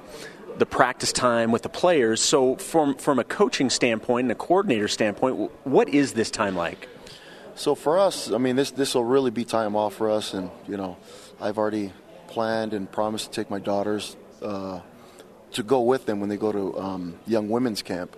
the 0.58 0.66
practice 0.66 1.12
time 1.12 1.52
with 1.52 1.62
the 1.62 1.68
players. 1.68 2.20
So, 2.20 2.56
from 2.56 2.94
from 2.94 3.18
a 3.18 3.24
coaching 3.24 3.68
standpoint 3.70 4.24
and 4.24 4.32
a 4.32 4.36
coordinator 4.36 4.88
standpoint, 4.88 5.50
what 5.64 5.88
is 5.88 6.14
this 6.14 6.30
time 6.30 6.56
like? 6.56 6.88
So 7.56 7.74
for 7.74 7.98
us, 7.98 8.30
I 8.30 8.38
mean, 8.38 8.54
this 8.56 8.70
this 8.70 8.94
will 8.94 9.04
really 9.04 9.30
be 9.30 9.44
time 9.44 9.76
off 9.76 9.94
for 9.94 10.10
us, 10.10 10.34
and 10.34 10.50
you 10.68 10.76
know, 10.76 10.96
I've 11.40 11.58
already 11.58 11.92
planned 12.28 12.74
and 12.74 12.90
promised 12.90 13.32
to 13.32 13.40
take 13.40 13.50
my 13.50 13.58
daughters 13.58 14.16
uh, 14.42 14.80
to 15.52 15.62
go 15.62 15.80
with 15.80 16.04
them 16.04 16.20
when 16.20 16.28
they 16.28 16.36
go 16.36 16.52
to 16.52 16.78
um, 16.78 17.18
young 17.26 17.48
women's 17.48 17.82
camp, 17.82 18.14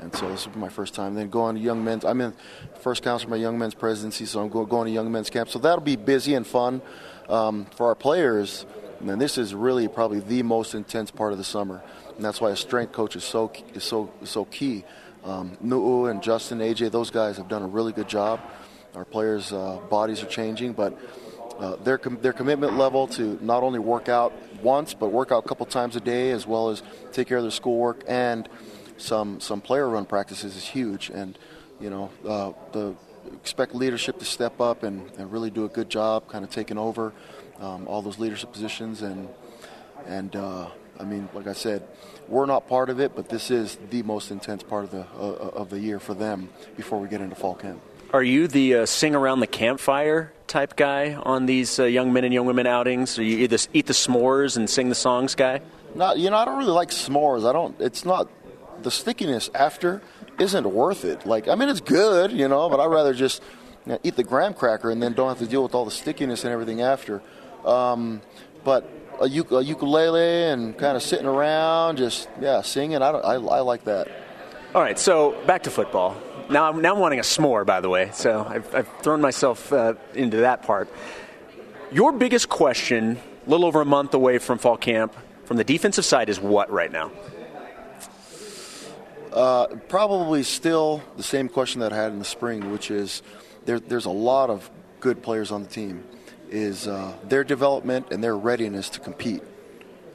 and 0.00 0.14
so 0.14 0.28
this 0.28 0.46
will 0.46 0.54
be 0.54 0.60
my 0.60 0.68
first 0.68 0.94
time. 0.94 1.14
Then 1.14 1.28
going 1.30 1.56
to 1.56 1.60
young 1.60 1.84
men's. 1.84 2.04
I'm 2.04 2.20
in 2.20 2.34
first 2.80 3.02
council 3.02 3.26
for 3.26 3.30
my 3.30 3.36
young 3.36 3.58
men's 3.58 3.74
presidency, 3.74 4.26
so 4.26 4.40
I'm 4.40 4.48
go, 4.48 4.64
going 4.64 4.86
to 4.86 4.92
young 4.92 5.10
men's 5.10 5.30
camp. 5.30 5.48
So 5.48 5.58
that'll 5.58 5.80
be 5.80 5.96
busy 5.96 6.34
and 6.34 6.46
fun 6.46 6.82
um, 7.28 7.66
for 7.76 7.86
our 7.86 7.94
players. 7.94 8.66
And 9.00 9.20
this 9.20 9.38
is 9.38 9.54
really 9.54 9.88
probably 9.88 10.20
the 10.20 10.42
most 10.42 10.74
intense 10.74 11.10
part 11.10 11.32
of 11.32 11.38
the 11.38 11.44
summer, 11.44 11.82
and 12.16 12.24
that's 12.24 12.40
why 12.40 12.50
a 12.50 12.56
strength 12.56 12.92
coach 12.92 13.14
is 13.14 13.24
so 13.24 13.52
is 13.74 13.84
so 13.84 14.10
so 14.24 14.46
key. 14.46 14.84
Um, 15.22 15.58
Nu'u 15.60 16.10
and 16.10 16.22
Justin, 16.22 16.60
AJ, 16.60 16.92
those 16.92 17.10
guys 17.10 17.36
have 17.36 17.48
done 17.48 17.62
a 17.62 17.66
really 17.66 17.92
good 17.92 18.08
job. 18.08 18.40
Our 18.94 19.04
players' 19.04 19.52
uh, 19.52 19.80
bodies 19.90 20.22
are 20.22 20.26
changing, 20.26 20.72
but 20.72 20.96
uh, 21.58 21.76
their 21.76 21.98
com- 21.98 22.18
their 22.22 22.32
commitment 22.32 22.78
level 22.78 23.06
to 23.08 23.38
not 23.42 23.62
only 23.62 23.78
work 23.78 24.08
out 24.08 24.32
once, 24.62 24.94
but 24.94 25.08
work 25.08 25.32
out 25.32 25.44
a 25.44 25.48
couple 25.48 25.66
times 25.66 25.96
a 25.96 26.00
day, 26.00 26.30
as 26.30 26.46
well 26.46 26.70
as 26.70 26.82
take 27.12 27.28
care 27.28 27.36
of 27.36 27.44
their 27.44 27.50
schoolwork 27.50 28.02
and 28.08 28.48
some 28.96 29.40
some 29.40 29.60
player 29.60 29.88
run 29.88 30.06
practices 30.06 30.56
is 30.56 30.64
huge. 30.64 31.10
And 31.10 31.38
you 31.80 31.90
know, 31.90 32.10
uh, 32.26 32.52
the 32.72 32.94
expect 33.34 33.74
leadership 33.74 34.18
to 34.18 34.24
step 34.24 34.60
up 34.60 34.82
and, 34.82 35.10
and 35.18 35.30
really 35.30 35.50
do 35.50 35.64
a 35.64 35.68
good 35.68 35.90
job, 35.90 36.28
kind 36.28 36.44
of 36.44 36.50
taking 36.50 36.78
over 36.78 37.12
um, 37.60 37.86
all 37.88 38.02
those 38.02 38.18
leadership 38.18 38.52
positions. 38.52 39.02
And 39.02 39.28
and 40.06 40.34
uh, 40.34 40.68
I 40.98 41.04
mean, 41.04 41.28
like 41.34 41.46
I 41.46 41.52
said, 41.52 41.86
we're 42.28 42.46
not 42.46 42.68
part 42.68 42.90
of 42.90 43.00
it, 43.00 43.14
but 43.14 43.28
this 43.28 43.50
is 43.50 43.78
the 43.90 44.02
most 44.02 44.30
intense 44.30 44.62
part 44.62 44.84
of 44.84 44.90
the 44.90 45.06
uh, 45.18 45.50
of 45.60 45.70
the 45.70 45.78
year 45.78 46.00
for 46.00 46.14
them 46.14 46.48
before 46.76 46.98
we 46.98 47.08
get 47.08 47.20
into 47.20 47.36
fall 47.36 47.54
camp. 47.54 47.80
Are 48.12 48.22
you 48.22 48.46
the 48.46 48.74
uh, 48.76 48.86
sing 48.86 49.14
around 49.14 49.40
the 49.40 49.48
campfire 49.48 50.32
type 50.46 50.76
guy 50.76 51.14
on 51.14 51.46
these 51.46 51.80
uh, 51.80 51.84
young 51.84 52.12
men 52.12 52.24
and 52.24 52.32
young 52.32 52.46
women 52.46 52.66
outings? 52.66 53.18
Are 53.18 53.22
you 53.22 53.38
either 53.38 53.58
eat 53.72 53.86
the 53.86 53.92
s'mores 53.92 54.56
and 54.56 54.70
sing 54.70 54.88
the 54.88 54.94
songs 54.94 55.34
guy? 55.34 55.60
Not, 55.94 56.18
you 56.18 56.30
know, 56.30 56.36
I 56.36 56.44
don't 56.44 56.58
really 56.58 56.70
like 56.70 56.90
s'mores. 56.90 57.48
I 57.48 57.52
don't. 57.52 57.78
It's 57.80 58.04
not 58.04 58.28
the 58.82 58.90
stickiness 58.90 59.50
after 59.54 60.02
isn't 60.38 60.66
worth 60.66 61.04
it. 61.04 61.26
Like, 61.26 61.48
I 61.48 61.54
mean, 61.54 61.68
it's 61.68 61.80
good, 61.80 62.32
you 62.32 62.48
know, 62.48 62.68
but 62.68 62.80
I'd 62.80 62.86
rather 62.90 63.14
just 63.14 63.42
you 63.84 63.92
know, 63.92 63.98
eat 64.02 64.16
the 64.16 64.24
graham 64.24 64.54
cracker 64.54 64.90
and 64.90 65.02
then 65.02 65.12
don't 65.12 65.28
have 65.28 65.38
to 65.38 65.46
deal 65.46 65.62
with 65.62 65.74
all 65.74 65.84
the 65.84 65.90
stickiness 65.90 66.44
and 66.44 66.52
everything 66.52 66.82
after. 66.82 67.22
Um, 67.64 68.20
but 68.64 68.88
a, 69.20 69.28
ukulele 69.28 70.50
and 70.50 70.76
kind 70.76 70.96
of 70.96 71.02
sitting 71.02 71.26
around, 71.26 71.98
just 71.98 72.28
yeah, 72.40 72.62
singing. 72.62 73.02
I, 73.02 73.10
I, 73.10 73.34
I 73.34 73.60
like 73.60 73.84
that. 73.84 74.08
All 74.74 74.82
right, 74.82 74.98
so 74.98 75.40
back 75.46 75.62
to 75.62 75.70
football. 75.70 76.16
Now, 76.50 76.68
I'm, 76.68 76.80
now 76.80 76.94
I'm 76.94 77.00
wanting 77.00 77.18
a 77.18 77.22
s'more, 77.22 77.64
by 77.64 77.80
the 77.80 77.88
way. 77.88 78.10
So 78.12 78.46
I've, 78.48 78.74
I've 78.74 78.88
thrown 79.00 79.20
myself 79.20 79.72
uh, 79.72 79.94
into 80.14 80.38
that 80.38 80.62
part. 80.62 80.88
Your 81.90 82.12
biggest 82.12 82.48
question, 82.48 83.18
a 83.46 83.50
little 83.50 83.66
over 83.66 83.80
a 83.80 83.84
month 83.86 84.14
away 84.14 84.38
from 84.38 84.58
fall 84.58 84.76
camp, 84.76 85.14
from 85.44 85.56
the 85.56 85.64
defensive 85.64 86.04
side, 86.04 86.28
is 86.28 86.40
what 86.40 86.70
right 86.70 86.90
now? 86.90 87.10
Uh, 89.36 89.66
probably 89.88 90.42
still 90.42 91.02
the 91.18 91.22
same 91.22 91.46
question 91.46 91.82
that 91.82 91.92
I 91.92 91.96
had 91.96 92.10
in 92.10 92.18
the 92.18 92.24
spring, 92.24 92.72
which 92.72 92.90
is 92.90 93.22
there, 93.66 93.78
there's 93.78 94.06
a 94.06 94.10
lot 94.10 94.48
of 94.48 94.70
good 94.98 95.22
players 95.22 95.52
on 95.52 95.62
the 95.62 95.68
team. 95.68 96.04
Is 96.48 96.88
uh, 96.88 97.12
their 97.24 97.44
development 97.44 98.06
and 98.12 98.24
their 98.24 98.34
readiness 98.34 98.88
to 98.90 99.00
compete, 99.00 99.42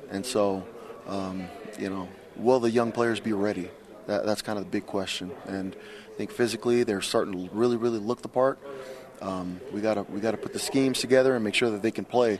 and 0.09 0.26
so 0.26 0.65
um, 1.07 1.47
you 1.78 1.91
know, 1.91 2.09
will 2.36 2.59
the 2.59 2.72
young 2.72 2.91
players 2.91 3.19
be 3.19 3.32
ready? 3.32 3.69
That, 4.07 4.26
that's 4.26 4.41
kind 4.41 4.57
of 4.57 4.65
the 4.65 4.72
big 4.72 4.88
question. 4.88 5.30
And 5.45 5.76
I 5.76 6.17
think 6.17 6.32
physically 6.32 6.84
they're 6.84 7.01
starting 7.01 7.47
to 7.47 7.55
really, 7.55 7.78
really 7.78 7.99
look 7.99 8.24
the 8.24 8.28
part. 8.28 8.57
Um, 9.22 9.61
we 9.72 9.82
gotta 9.82 10.01
we 10.01 10.19
gotta 10.19 10.38
put 10.38 10.51
the 10.51 10.59
schemes 10.59 10.99
together 10.99 11.36
and 11.36 11.43
make 11.43 11.53
sure 11.53 11.69
that 11.69 11.84
they 11.84 11.91
can 11.91 12.05
play. 12.05 12.39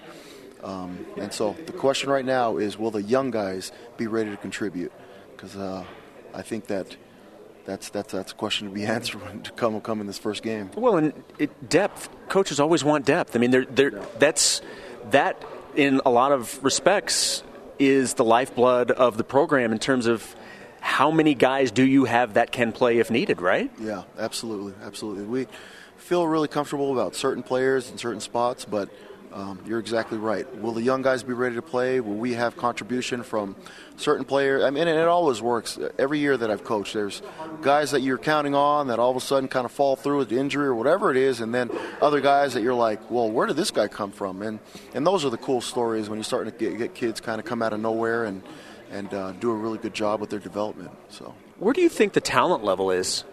Um, 0.63 1.05
and 1.17 1.32
so 1.32 1.55
the 1.67 1.73
question 1.73 2.09
right 2.09 2.25
now 2.25 2.57
is, 2.57 2.75
will 2.75 2.89
the 2.89 3.03
young 3.03 3.29
guys 3.29 3.71
be 3.97 4.07
ready 4.07 4.32
to 4.32 4.38
contribute? 4.38 4.91
Because 5.36 5.55
uh, 5.55 5.86
I 6.34 6.41
think 6.41 6.67
that 6.67 6.95
that's 7.65 7.89
that's 7.89 8.11
that's 8.11 8.32
a 8.32 8.36
question 8.36 8.67
to 8.67 8.73
be 8.73 8.86
answered 8.97 9.21
when 9.21 9.41
to 9.43 9.51
come 9.51 9.79
come 9.82 10.01
in 10.01 10.07
this 10.07 10.17
first 10.17 10.43
game. 10.43 10.69
Well, 10.75 10.97
and 10.97 11.13
it, 11.38 11.69
depth. 11.69 12.09
Coaches 12.29 12.59
always 12.59 12.84
want 12.84 13.05
depth. 13.05 13.36
I 13.36 13.39
mean, 13.39 13.51
they're, 13.51 13.65
they're, 13.65 13.91
that's 14.19 14.61
that 15.09 15.43
in 15.75 16.01
a 16.05 16.09
lot 16.09 16.32
of 16.32 16.63
respects 16.63 17.43
is 17.79 18.13
the 18.13 18.23
lifeblood 18.23 18.91
of 18.91 19.17
the 19.17 19.23
program 19.23 19.71
in 19.71 19.79
terms 19.79 20.05
of 20.05 20.36
how 20.79 21.11
many 21.11 21.34
guys 21.34 21.71
do 21.71 21.84
you 21.84 22.05
have 22.05 22.36
that 22.36 22.51
can 22.51 22.71
play 22.71 22.99
if 22.99 23.11
needed, 23.11 23.41
right? 23.41 23.71
Yeah, 23.79 24.03
absolutely, 24.17 24.73
absolutely. 24.84 25.25
We 25.25 25.47
feel 25.97 26.27
really 26.27 26.47
comfortable 26.47 26.91
about 26.91 27.15
certain 27.15 27.43
players 27.43 27.89
in 27.89 27.97
certain 27.97 28.19
spots, 28.19 28.65
but 28.65 28.89
um, 29.34 29.59
you're 29.65 29.79
exactly 29.79 30.17
right. 30.17 30.45
Will 30.57 30.73
the 30.73 30.82
young 30.82 31.01
guys 31.01 31.23
be 31.23 31.34
ready 31.34 31.55
to 31.55 31.61
play? 31.61 32.01
Will 32.01 32.15
we 32.15 32.34
have 32.34 32.57
contribution 32.57 33.23
from 33.23 33.55
certain 33.95 34.25
players? 34.25 34.63
I 34.63 34.71
mean, 34.71 34.88
and 34.88 34.99
it 34.99 35.07
always 35.07 35.41
works. 35.41 35.79
Every 35.97 36.19
year 36.19 36.36
that 36.36 36.51
I've 36.51 36.65
coached, 36.65 36.93
there's 36.93 37.21
guys 37.61 37.91
that 37.91 38.01
you're 38.01 38.17
counting 38.17 38.55
on 38.55 38.88
that 38.88 38.99
all 38.99 39.09
of 39.09 39.15
a 39.15 39.21
sudden 39.21 39.47
kind 39.47 39.63
of 39.65 39.71
fall 39.71 39.95
through 39.95 40.17
with 40.17 40.32
injury 40.34 40.65
or 40.65 40.75
whatever 40.75 41.11
it 41.11 41.17
is, 41.17 41.39
and 41.39 41.53
then 41.53 41.69
other 42.01 42.19
guys 42.19 42.53
that 42.55 42.61
you're 42.61 42.73
like, 42.73 43.09
well, 43.09 43.32
where 43.32 43.47
did 43.47 43.55
this 43.55 43.71
guy 43.71 43.88
come 43.88 44.11
from? 44.11 44.41
And 44.41 44.59
and 44.93 45.07
those 45.07 45.23
are 45.23 45.29
the 45.29 45.38
cool 45.38 45.61
stories 45.61 46.09
when 46.09 46.17
you're 46.17 46.25
starting 46.25 46.51
to 46.51 46.57
get, 46.57 46.77
get 46.77 46.93
kids 46.93 47.21
kind 47.21 47.39
of 47.39 47.45
come 47.45 47.61
out 47.61 47.71
of 47.71 47.79
nowhere 47.79 48.25
and 48.25 48.43
and 48.91 49.13
uh, 49.13 49.32
do 49.32 49.51
a 49.51 49.55
really 49.55 49.77
good 49.77 49.93
job 49.93 50.19
with 50.19 50.29
their 50.29 50.39
development. 50.39 50.91
So, 51.09 51.34
where 51.57 51.73
do 51.73 51.79
you 51.79 51.89
think 51.89 52.13
the 52.13 52.21
talent 52.21 52.65
level 52.65 52.91
is 52.91 53.23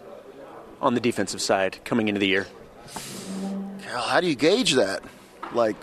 on 0.81 0.93
the 0.93 1.01
defensive 1.01 1.41
side 1.41 1.79
coming 1.83 2.07
into 2.07 2.19
the 2.19 2.27
year? 2.27 2.47
How 3.85 4.21
do 4.21 4.27
you 4.27 4.35
gauge 4.35 4.75
that? 4.75 5.03
Like, 5.53 5.75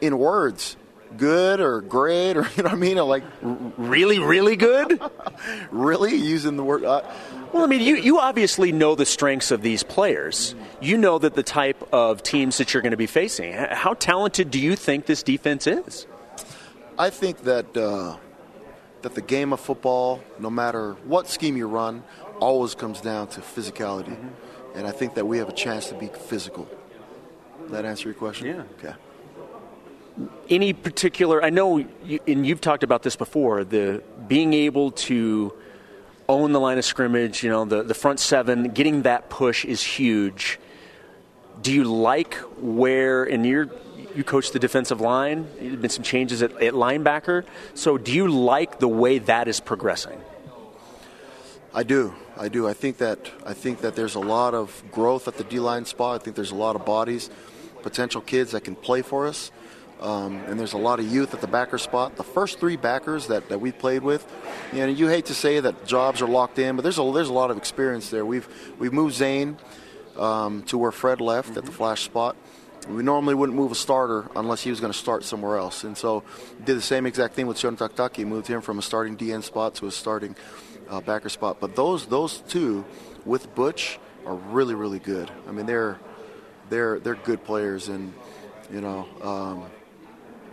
in 0.00 0.18
words 0.18 0.76
good 1.16 1.60
or 1.60 1.80
great 1.80 2.36
or 2.36 2.42
you 2.56 2.62
know 2.62 2.70
what 2.70 2.72
I 2.72 2.76
mean? 2.76 2.96
Like 2.96 3.24
really, 3.42 4.18
really 4.18 4.56
good. 4.56 5.00
really 5.70 6.14
using 6.14 6.56
the 6.56 6.64
word. 6.64 6.84
Uh, 6.84 7.02
well, 7.52 7.64
I 7.64 7.66
mean, 7.66 7.82
you 7.82 7.96
you 7.96 8.18
obviously 8.18 8.72
know 8.72 8.94
the 8.94 9.06
strengths 9.06 9.50
of 9.50 9.62
these 9.62 9.82
players. 9.82 10.54
You 10.80 10.96
know 10.98 11.18
that 11.18 11.34
the 11.34 11.42
type 11.42 11.82
of 11.92 12.22
teams 12.22 12.58
that 12.58 12.74
you're 12.74 12.82
going 12.82 12.90
to 12.92 12.96
be 12.96 13.06
facing. 13.06 13.52
How 13.52 13.94
talented 13.94 14.50
do 14.50 14.58
you 14.58 14.76
think 14.76 15.06
this 15.06 15.22
defense 15.22 15.66
is? 15.66 16.06
I 16.98 17.10
think 17.10 17.44
that 17.44 17.76
uh, 17.76 18.16
that 19.02 19.14
the 19.14 19.22
game 19.22 19.52
of 19.52 19.60
football, 19.60 20.22
no 20.38 20.50
matter 20.50 20.94
what 21.04 21.28
scheme 21.28 21.56
you 21.56 21.68
run, 21.68 22.02
always 22.40 22.74
comes 22.74 23.00
down 23.00 23.28
to 23.28 23.40
physicality, 23.40 24.16
mm-hmm. 24.16 24.78
and 24.78 24.86
I 24.86 24.90
think 24.90 25.14
that 25.14 25.26
we 25.26 25.38
have 25.38 25.48
a 25.48 25.54
chance 25.54 25.88
to 25.88 25.94
be 25.94 26.08
physical. 26.08 26.68
Does 27.62 27.70
that 27.72 27.84
answer 27.84 28.08
your 28.08 28.14
question? 28.14 28.46
Yeah. 28.46 28.62
Okay 28.78 28.94
any 30.48 30.72
particular 30.72 31.42
i 31.44 31.50
know 31.50 31.78
you, 32.04 32.20
and 32.26 32.46
you've 32.46 32.60
talked 32.60 32.82
about 32.82 33.02
this 33.02 33.16
before 33.16 33.64
the 33.64 34.02
being 34.28 34.52
able 34.52 34.90
to 34.90 35.52
own 36.28 36.52
the 36.52 36.60
line 36.60 36.78
of 36.78 36.84
scrimmage 36.84 37.42
you 37.42 37.50
know 37.50 37.64
the, 37.64 37.82
the 37.82 37.94
front 37.94 38.18
seven 38.18 38.70
getting 38.70 39.02
that 39.02 39.28
push 39.28 39.64
is 39.64 39.82
huge 39.82 40.58
do 41.62 41.72
you 41.72 41.84
like 41.84 42.34
where 42.60 43.24
and 43.24 43.46
you're 43.46 43.68
you 44.14 44.24
coach 44.24 44.52
the 44.52 44.58
defensive 44.58 45.00
line 45.00 45.46
there's 45.60 45.76
been 45.76 45.90
some 45.90 46.04
changes 46.04 46.42
at, 46.42 46.50
at 46.62 46.72
linebacker 46.72 47.44
so 47.74 47.98
do 47.98 48.12
you 48.12 48.28
like 48.28 48.78
the 48.78 48.88
way 48.88 49.18
that 49.18 49.48
is 49.48 49.60
progressing 49.60 50.20
I 51.76 51.82
do. 51.82 52.14
I 52.38 52.48
do. 52.48 52.66
I 52.66 52.72
think 52.72 52.96
that 52.98 53.30
I 53.44 53.52
think 53.52 53.82
that 53.82 53.94
there's 53.94 54.14
a 54.14 54.20
lot 54.20 54.54
of 54.54 54.82
growth 54.90 55.28
at 55.28 55.36
the 55.36 55.44
D 55.44 55.60
line 55.60 55.84
spot. 55.84 56.18
I 56.18 56.24
think 56.24 56.34
there's 56.34 56.50
a 56.50 56.56
lot 56.56 56.74
of 56.74 56.86
bodies, 56.86 57.28
potential 57.82 58.22
kids 58.22 58.52
that 58.52 58.64
can 58.64 58.74
play 58.74 59.02
for 59.02 59.26
us. 59.26 59.52
Um, 60.00 60.36
and 60.46 60.60
there's 60.60 60.74
a 60.74 60.78
lot 60.78 61.00
of 61.00 61.10
youth 61.10 61.32
at 61.32 61.40
the 61.40 61.46
backer 61.46 61.78
spot. 61.78 62.16
The 62.16 62.24
first 62.24 62.60
three 62.60 62.76
backers 62.76 63.28
that, 63.28 63.48
that 63.48 63.60
we 63.60 63.72
played 63.72 64.02
with, 64.02 64.26
you 64.72 64.80
know, 64.80 64.86
you 64.86 65.08
hate 65.08 65.26
to 65.26 65.34
say 65.34 65.58
that 65.60 65.86
jobs 65.86 66.20
are 66.20 66.28
locked 66.28 66.58
in, 66.58 66.76
but 66.76 66.82
there's 66.82 66.98
a 66.98 67.12
there's 67.14 67.30
a 67.30 67.32
lot 67.32 67.50
of 67.50 67.56
experience 67.56 68.10
there. 68.10 68.26
We've 68.26 68.46
we've 68.78 68.92
moved 68.92 69.14
Zane 69.14 69.56
um, 70.18 70.62
to 70.64 70.76
where 70.76 70.92
Fred 70.92 71.20
left 71.20 71.50
mm-hmm. 71.50 71.58
at 71.58 71.64
the 71.64 71.70
mm-hmm. 71.70 71.78
flash 71.78 72.02
spot. 72.02 72.36
We 72.88 73.02
normally 73.02 73.34
wouldn't 73.34 73.56
move 73.56 73.72
a 73.72 73.76
starter 73.76 74.28
unless 74.36 74.62
he 74.62 74.70
was 74.70 74.80
going 74.80 74.92
to 74.92 74.98
start 74.98 75.24
somewhere 75.24 75.56
else, 75.56 75.82
and 75.82 75.96
so 75.96 76.22
did 76.62 76.76
the 76.76 76.82
same 76.82 77.06
exact 77.06 77.34
thing 77.34 77.46
with 77.46 77.56
Sione 77.56 77.76
Takitaki. 77.76 78.26
Moved 78.26 78.46
him 78.46 78.60
from 78.60 78.78
a 78.78 78.82
starting 78.82 79.16
DN 79.16 79.42
spot 79.42 79.76
to 79.76 79.86
a 79.86 79.90
starting 79.90 80.36
uh, 80.90 81.00
backer 81.00 81.30
spot. 81.30 81.56
But 81.58 81.74
those 81.74 82.06
those 82.06 82.42
two 82.48 82.84
with 83.24 83.52
Butch 83.54 83.98
are 84.26 84.34
really 84.34 84.74
really 84.74 84.98
good. 84.98 85.30
I 85.48 85.52
mean 85.52 85.64
they're 85.64 85.98
they're 86.68 87.00
they're 87.00 87.14
good 87.14 87.42
players, 87.44 87.88
and 87.88 88.12
you 88.70 88.82
know. 88.82 89.08
Um, 89.22 89.64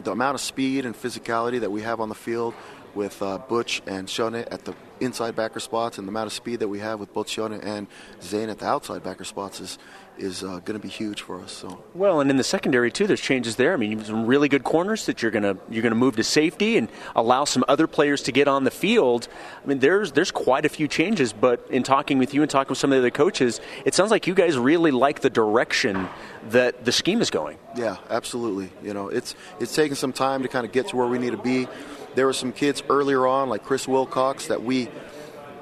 the 0.04 0.12
amount 0.12 0.36
of 0.36 0.42
speed 0.42 0.86
and 0.86 0.96
physicality 0.96 1.60
that 1.60 1.72
we 1.72 1.82
have 1.82 2.00
on 2.00 2.10
the 2.10 2.16
field 2.16 2.54
with 2.96 3.22
uh, 3.22 3.38
Butch 3.38 3.82
and 3.88 4.08
Sione 4.08 4.48
at 4.52 4.66
the 4.66 4.76
inside 5.00 5.36
backer 5.36 5.60
spots, 5.60 5.98
and 5.98 6.08
the 6.08 6.12
amount 6.12 6.28
of 6.28 6.34
speed 6.34 6.60
that 6.60 6.68
we 6.68 6.80
have 6.80 7.00
with 7.00 7.14
both 7.14 7.28
Sione 7.28 7.64
and 7.64 7.88
Zane 8.22 8.50
at 8.50 8.60
the 8.60 8.66
outside 8.66 9.04
backer 9.04 9.24
spots 9.24 9.60
is 9.60 9.78
is 10.18 10.44
uh, 10.44 10.60
going 10.66 10.80
to 10.80 10.80
be 10.80 10.90
huge 10.90 11.22
for 11.22 11.42
us. 11.42 11.52
So 11.52 11.84
well, 11.94 12.22
and 12.22 12.30
in 12.30 12.38
the 12.38 12.44
secondary 12.44 12.92
too, 12.92 13.08
there's 13.08 13.22
changes 13.22 13.56
there. 13.56 13.74
I 13.74 13.78
mean, 13.78 13.92
you 13.92 13.98
have 13.98 14.08
some 14.08 14.26
really 14.26 14.50
good 14.50 14.64
corners 14.64 15.06
that 15.06 15.22
you're 15.22 15.32
going 15.32 15.44
to 15.44 15.58
you're 15.70 15.82
going 15.82 15.92
to 15.94 16.00
move 16.00 16.16
to 16.18 16.24
safety 16.24 16.78
and 16.78 16.90
allow 17.16 17.46
some 17.46 17.64
other 17.68 17.88
players 17.88 18.22
to 18.24 18.32
get 18.32 18.48
on 18.48 18.64
the 18.64 18.72
field. 18.72 19.28
I 19.64 19.68
mean, 19.68 19.80
there's 19.80 20.12
there's 20.12 20.32
quite 20.32 20.66
a 20.66 20.70
few 20.70 20.88
changes. 20.88 21.34
But 21.34 21.68
in 21.70 21.84
talking 21.84 22.18
with 22.18 22.34
you 22.34 22.42
and 22.42 22.50
talking 22.50 22.70
with 22.70 22.78
some 22.78 22.92
of 22.92 22.96
the 22.96 23.00
other 23.00 23.12
coaches, 23.12 23.60
it 23.86 23.94
sounds 23.94 24.12
like 24.12 24.28
you 24.28 24.34
guys 24.34 24.58
really 24.58 24.92
like 24.92 25.22
the 25.22 25.30
direction 25.30 26.08
that 26.50 26.86
the 26.86 26.92
scheme 26.92 27.22
is 27.22 27.30
going. 27.30 27.58
Yeah, 27.76 27.98
absolutely. 28.10 28.72
You 28.84 28.94
know, 28.94 29.10
it's 29.10 29.36
it's 29.60 29.76
taken 29.76 29.96
some 29.96 30.14
time 30.14 30.44
to 30.44 30.48
kind 30.48 30.66
of 30.66 30.72
get 30.72 30.90
to 30.90 30.96
where 30.96 31.08
we 31.08 31.18
need 31.18 31.32
to 31.32 31.38
be. 31.38 31.68
There 32.16 32.28
were 32.28 32.34
some 32.34 32.52
kids 32.52 32.84
earlier 32.90 33.26
on, 33.26 33.50
like 33.50 33.64
Chris 33.64 33.88
Wilcox, 33.88 34.48
that 34.48 34.62
we 34.64 34.88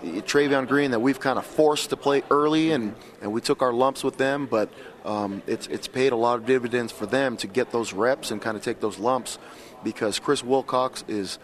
Travion 0.03 0.67
Green 0.67 0.91
that 0.91 0.99
we've 0.99 1.19
kind 1.19 1.37
of 1.37 1.45
forced 1.45 1.89
to 1.91 1.97
play 1.97 2.23
early, 2.29 2.71
and, 2.71 2.95
and 3.21 3.31
we 3.31 3.41
took 3.41 3.61
our 3.61 3.73
lumps 3.73 4.03
with 4.03 4.17
them, 4.17 4.47
but 4.47 4.69
um, 5.05 5.41
it's 5.47 5.67
it's 5.67 5.87
paid 5.87 6.11
a 6.11 6.15
lot 6.15 6.39
of 6.39 6.45
dividends 6.45 6.91
for 6.91 7.05
them 7.05 7.37
to 7.37 7.47
get 7.47 7.71
those 7.71 7.93
reps 7.93 8.31
and 8.31 8.41
kind 8.41 8.57
of 8.57 8.63
take 8.63 8.79
those 8.79 8.99
lumps, 8.99 9.37
because 9.83 10.19
Chris 10.19 10.43
Wilcox 10.43 11.03
is 11.07 11.39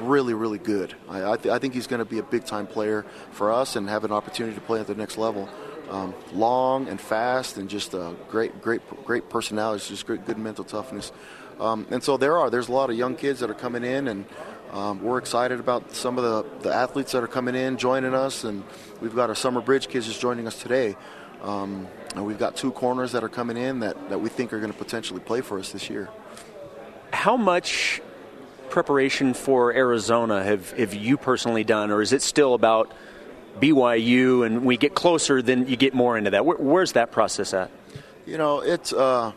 really 0.00 0.34
really 0.34 0.58
good. 0.58 0.94
I 1.08 1.32
I, 1.32 1.36
th- 1.36 1.52
I 1.52 1.58
think 1.58 1.74
he's 1.74 1.86
going 1.86 2.00
to 2.00 2.04
be 2.04 2.18
a 2.18 2.22
big 2.22 2.44
time 2.44 2.66
player 2.66 3.04
for 3.32 3.52
us 3.52 3.76
and 3.76 3.88
have 3.88 4.04
an 4.04 4.12
opportunity 4.12 4.54
to 4.54 4.60
play 4.60 4.80
at 4.80 4.86
the 4.86 4.94
next 4.94 5.18
level. 5.18 5.48
Um, 5.90 6.12
long 6.34 6.86
and 6.88 7.00
fast 7.00 7.56
and 7.56 7.70
just 7.70 7.94
a 7.94 8.14
great 8.28 8.60
great 8.60 8.82
great 9.04 9.30
personality, 9.30 9.84
just 9.88 10.06
great 10.06 10.26
good 10.26 10.36
mental 10.38 10.64
toughness. 10.64 11.12
Um, 11.58 11.86
and 11.90 12.02
so 12.02 12.16
there 12.16 12.36
are 12.36 12.50
there's 12.50 12.68
a 12.68 12.72
lot 12.72 12.90
of 12.90 12.96
young 12.96 13.16
kids 13.16 13.40
that 13.40 13.50
are 13.50 13.54
coming 13.54 13.84
in 13.84 14.06
and 14.06 14.26
um, 14.72 15.02
we're 15.02 15.18
excited 15.18 15.60
about 15.60 15.94
some 15.94 16.18
of 16.18 16.24
the, 16.24 16.68
the 16.68 16.74
athletes 16.74 17.12
that 17.12 17.22
are 17.22 17.28
coming 17.28 17.54
in, 17.54 17.76
joining 17.76 18.14
us, 18.14 18.44
and 18.44 18.64
we've 19.00 19.14
got 19.14 19.28
our 19.28 19.34
Summer 19.34 19.60
Bridge 19.60 19.88
kids 19.88 20.06
just 20.06 20.20
joining 20.20 20.46
us 20.46 20.60
today. 20.60 20.96
Um, 21.42 21.86
and 22.14 22.26
we've 22.26 22.38
got 22.38 22.56
two 22.56 22.72
corners 22.72 23.12
that 23.12 23.22
are 23.22 23.28
coming 23.28 23.56
in 23.56 23.80
that, 23.80 24.10
that 24.10 24.20
we 24.20 24.28
think 24.28 24.52
are 24.52 24.58
going 24.58 24.72
to 24.72 24.78
potentially 24.78 25.20
play 25.20 25.40
for 25.40 25.58
us 25.58 25.72
this 25.72 25.88
year. 25.88 26.08
How 27.12 27.36
much 27.36 28.02
preparation 28.70 29.34
for 29.34 29.72
Arizona 29.72 30.42
have, 30.42 30.72
have 30.72 30.94
you 30.94 31.16
personally 31.16 31.64
done, 31.64 31.90
or 31.90 32.02
is 32.02 32.12
it 32.12 32.22
still 32.22 32.54
about 32.54 32.92
BYU 33.60 34.46
and 34.46 34.64
we 34.64 34.76
get 34.76 34.94
closer, 34.94 35.42
then 35.42 35.66
you 35.66 35.76
get 35.76 35.94
more 35.94 36.16
into 36.16 36.30
that. 36.30 36.44
Where, 36.44 36.56
where's 36.56 36.92
that 36.92 37.10
process 37.10 37.52
at? 37.54 37.70
You 38.26 38.38
know, 38.38 38.60
it's 38.60 38.92
uh, 38.92 39.32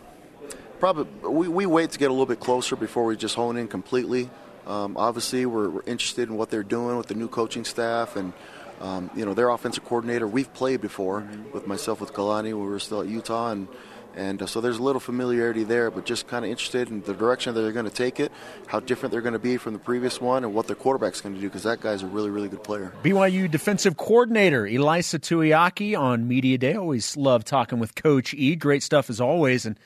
probably 0.80 1.30
we, 1.30 1.48
we 1.48 1.66
wait 1.66 1.92
to 1.92 2.00
get 2.00 2.10
a 2.10 2.14
little 2.14 2.26
bit 2.26 2.40
closer 2.40 2.76
before 2.76 3.06
we 3.06 3.18
just 3.18 3.36
hone 3.36 3.58
in 3.58 3.68
completely. 3.68 4.30
Um, 4.68 4.96
obviously, 4.98 5.46
we're, 5.46 5.70
we're, 5.70 5.84
interested 5.86 6.30
in 6.30 6.36
what 6.38 6.50
they're 6.50 6.64
doing 6.64 6.98
with 6.98 7.08
the 7.08 7.16
new 7.16 7.28
coaching 7.28 7.66
staff 7.66 8.16
and 8.16 8.34
um, 8.80 9.10
you 9.16 9.26
know 9.26 9.34
their 9.34 9.50
offensive 9.50 9.84
coordinator. 9.84 10.28
We've 10.28 10.52
played 10.54 10.82
before 10.82 11.22
mm-hmm. 11.22 11.52
with 11.52 11.68
myself 11.68 12.00
with 12.00 12.14
Kalani 12.14 12.54
when 12.54 12.62
we 12.62 12.70
were 12.70 12.80
still 12.80 13.02
at 13.02 13.08
Utah 13.08 13.52
and 13.52 13.68
and 14.16 14.42
uh, 14.42 14.46
so 14.46 14.60
there's 14.60 14.78
a 14.78 14.84
little 14.84 15.00
familiarity 15.00 15.64
there, 15.64 15.90
but 15.90 16.06
just 16.06 16.28
kind 16.28 16.44
of 16.44 16.52
interested 16.52 16.90
in 16.90 17.02
the 17.02 17.14
direction 17.14 17.54
that 17.54 17.62
they're 17.62 17.72
going 17.72 17.86
to 17.86 17.92
take 17.92 18.20
it, 18.20 18.32
how 18.68 18.80
different 18.80 19.12
they're 19.12 19.22
going 19.22 19.34
to 19.34 19.40
be 19.40 19.58
from 19.58 19.74
the 19.74 19.80
previous 19.80 20.20
one, 20.20 20.44
and 20.44 20.54
what 20.54 20.68
their 20.68 20.76
quarterback's 20.76 21.22
going 21.22 21.36
to 21.36 21.42
do 21.42 21.48
because 21.48 21.64
that 21.64 21.80
guy's 21.80 22.04
a 22.04 22.08
really, 22.08 22.30
really 22.30 22.50
good 22.50 22.64
player. 22.64 22.92
BYU 23.04 23.50
defensive 23.50 23.98
coordinator 23.98 24.64
Ilaisa 24.64 25.20
Tuiaki 25.20 25.98
on 25.98 26.28
Media 26.28 26.58
Day. 26.58 26.76
Always 26.76 27.16
love 27.16 27.46
talking 27.46 27.80
with 27.80 27.96
Coach 27.96 28.34
E. 28.34 28.56
Great 28.56 28.84
stuff 28.84 29.10
as 29.10 29.22
always. 29.22 29.66
And 29.66 29.80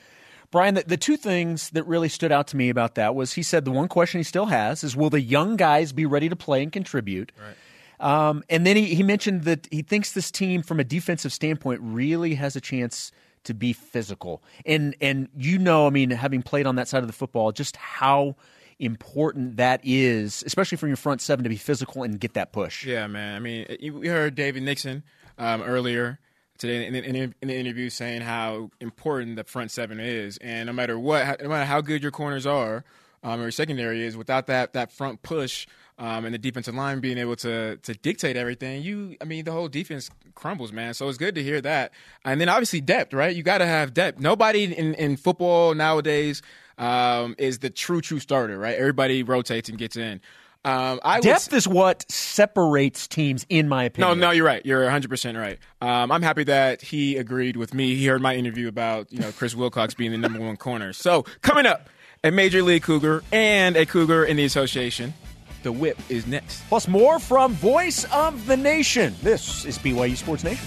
Brian, 0.50 0.74
the, 0.74 0.84
the 0.86 0.96
two 0.96 1.16
things 1.16 1.70
that 1.70 1.84
really 1.86 2.08
stood 2.08 2.32
out 2.32 2.46
to 2.48 2.56
me 2.56 2.68
about 2.68 2.94
that 2.94 3.14
was 3.14 3.32
he 3.32 3.42
said 3.42 3.64
the 3.64 3.70
one 3.70 3.88
question 3.88 4.18
he 4.18 4.24
still 4.24 4.46
has 4.46 4.84
is 4.84 4.96
will 4.96 5.10
the 5.10 5.20
young 5.20 5.56
guys 5.56 5.92
be 5.92 6.06
ready 6.06 6.28
to 6.28 6.36
play 6.36 6.62
and 6.62 6.72
contribute? 6.72 7.32
Right. 7.38 7.56
Um, 7.98 8.44
and 8.50 8.66
then 8.66 8.76
he, 8.76 8.94
he 8.94 9.02
mentioned 9.02 9.44
that 9.44 9.68
he 9.70 9.82
thinks 9.82 10.12
this 10.12 10.30
team, 10.30 10.62
from 10.62 10.80
a 10.80 10.84
defensive 10.84 11.32
standpoint, 11.32 11.80
really 11.82 12.34
has 12.34 12.56
a 12.56 12.60
chance– 12.60 13.12
to 13.46 13.54
be 13.54 13.72
physical. 13.72 14.42
And 14.64 14.94
and 15.00 15.28
you 15.36 15.58
know, 15.58 15.86
I 15.86 15.90
mean, 15.90 16.10
having 16.10 16.42
played 16.42 16.66
on 16.66 16.76
that 16.76 16.88
side 16.88 17.02
of 17.02 17.06
the 17.06 17.12
football, 17.12 17.50
just 17.52 17.76
how 17.76 18.36
important 18.78 19.56
that 19.56 19.80
is, 19.82 20.44
especially 20.46 20.76
from 20.76 20.90
your 20.90 20.96
front 20.96 21.22
seven 21.22 21.44
to 21.44 21.48
be 21.48 21.56
physical 21.56 22.02
and 22.02 22.20
get 22.20 22.34
that 22.34 22.52
push. 22.52 22.84
Yeah, 22.84 23.06
man. 23.06 23.34
I 23.34 23.38
mean, 23.38 23.66
we 23.94 24.08
heard 24.08 24.34
David 24.34 24.62
Nixon 24.64 25.02
um, 25.38 25.62
earlier 25.62 26.18
today 26.58 26.86
in, 26.86 26.94
in, 26.94 27.16
in, 27.16 27.34
an 27.42 27.50
interview 27.50 27.90
saying 27.90 28.22
how 28.22 28.70
important 28.80 29.36
the 29.36 29.44
front 29.44 29.70
seven 29.70 30.00
is, 30.00 30.38
and 30.38 30.66
no 30.66 30.72
matter 30.72 30.98
what, 30.98 31.42
no 31.42 31.48
matter 31.48 31.64
how 31.64 31.80
good 31.80 32.02
your 32.02 32.12
corners 32.12 32.46
are 32.46 32.84
um, 33.22 33.40
or 33.40 33.44
your 33.44 33.50
secondary 33.50 34.04
is, 34.04 34.16
without 34.16 34.46
that 34.46 34.72
that 34.72 34.92
front 34.92 35.22
push 35.22 35.66
um, 35.98 36.24
and 36.24 36.34
the 36.34 36.38
defensive 36.38 36.74
line 36.74 37.00
being 37.00 37.18
able 37.18 37.36
to 37.36 37.76
to 37.78 37.94
dictate 37.94 38.36
everything, 38.36 38.82
you 38.82 39.16
I 39.20 39.24
mean 39.24 39.44
the 39.44 39.52
whole 39.52 39.68
defense 39.68 40.10
crumbles, 40.34 40.72
man. 40.72 40.94
So 40.94 41.08
it's 41.08 41.18
good 41.18 41.34
to 41.34 41.42
hear 41.42 41.60
that. 41.62 41.92
And 42.24 42.40
then 42.40 42.48
obviously 42.48 42.80
depth, 42.80 43.12
right? 43.12 43.34
You 43.34 43.42
got 43.42 43.58
to 43.58 43.66
have 43.66 43.94
depth. 43.94 44.20
Nobody 44.20 44.64
in 44.64 44.94
in 44.94 45.16
football 45.16 45.74
nowadays 45.74 46.42
um, 46.78 47.34
is 47.38 47.58
the 47.58 47.70
true 47.70 48.00
true 48.00 48.20
starter, 48.20 48.58
right? 48.58 48.76
Everybody 48.76 49.22
rotates 49.22 49.68
and 49.68 49.78
gets 49.78 49.96
in. 49.96 50.20
Um, 50.66 50.98
Depth 51.20 51.52
is 51.52 51.68
what 51.68 52.04
separates 52.10 53.06
teams, 53.06 53.46
in 53.48 53.68
my 53.68 53.84
opinion. 53.84 54.18
No, 54.18 54.26
no, 54.28 54.32
you're 54.32 54.44
right. 54.44 54.66
You're 54.66 54.82
100 54.82 55.08
percent 55.08 55.38
right. 55.38 55.58
Um, 55.80 56.10
I'm 56.10 56.22
happy 56.22 56.42
that 56.44 56.82
he 56.82 57.16
agreed 57.16 57.56
with 57.56 57.72
me. 57.72 57.94
He 57.94 58.06
heard 58.06 58.20
my 58.20 58.34
interview 58.34 58.66
about 58.66 59.12
you 59.12 59.20
know 59.20 59.30
Chris 59.30 59.54
Wilcox 59.54 59.94
being 59.94 60.10
the 60.10 60.18
number 60.18 60.40
one 60.40 60.56
corner. 60.56 60.92
So 60.92 61.22
coming 61.40 61.66
up, 61.66 61.88
a 62.24 62.32
major 62.32 62.62
league 62.62 62.82
Cougar 62.82 63.22
and 63.30 63.76
a 63.76 63.86
Cougar 63.86 64.24
in 64.24 64.36
the 64.36 64.44
association. 64.44 65.14
The 65.62 65.72
whip 65.72 65.98
is 66.08 66.26
next. 66.26 66.62
Plus, 66.68 66.86
more 66.88 67.18
from 67.18 67.52
Voice 67.54 68.04
of 68.12 68.46
the 68.46 68.56
Nation. 68.56 69.14
This 69.22 69.64
is 69.64 69.78
BYU 69.78 70.16
Sports 70.16 70.44
Nation. 70.44 70.66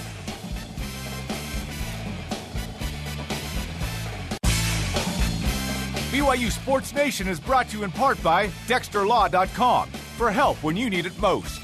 BYU 6.10 6.50
Sports 6.50 6.92
Nation 6.96 7.28
is 7.28 7.40
brought 7.40 7.70
to 7.70 7.78
you 7.78 7.84
in 7.84 7.92
part 7.92 8.22
by 8.24 8.48
DexterLaw.com 8.68 9.90
for 10.18 10.32
help 10.32 10.58
when 10.64 10.76
you 10.76 10.90
need 10.90 11.06
it 11.06 11.16
most. 11.20 11.62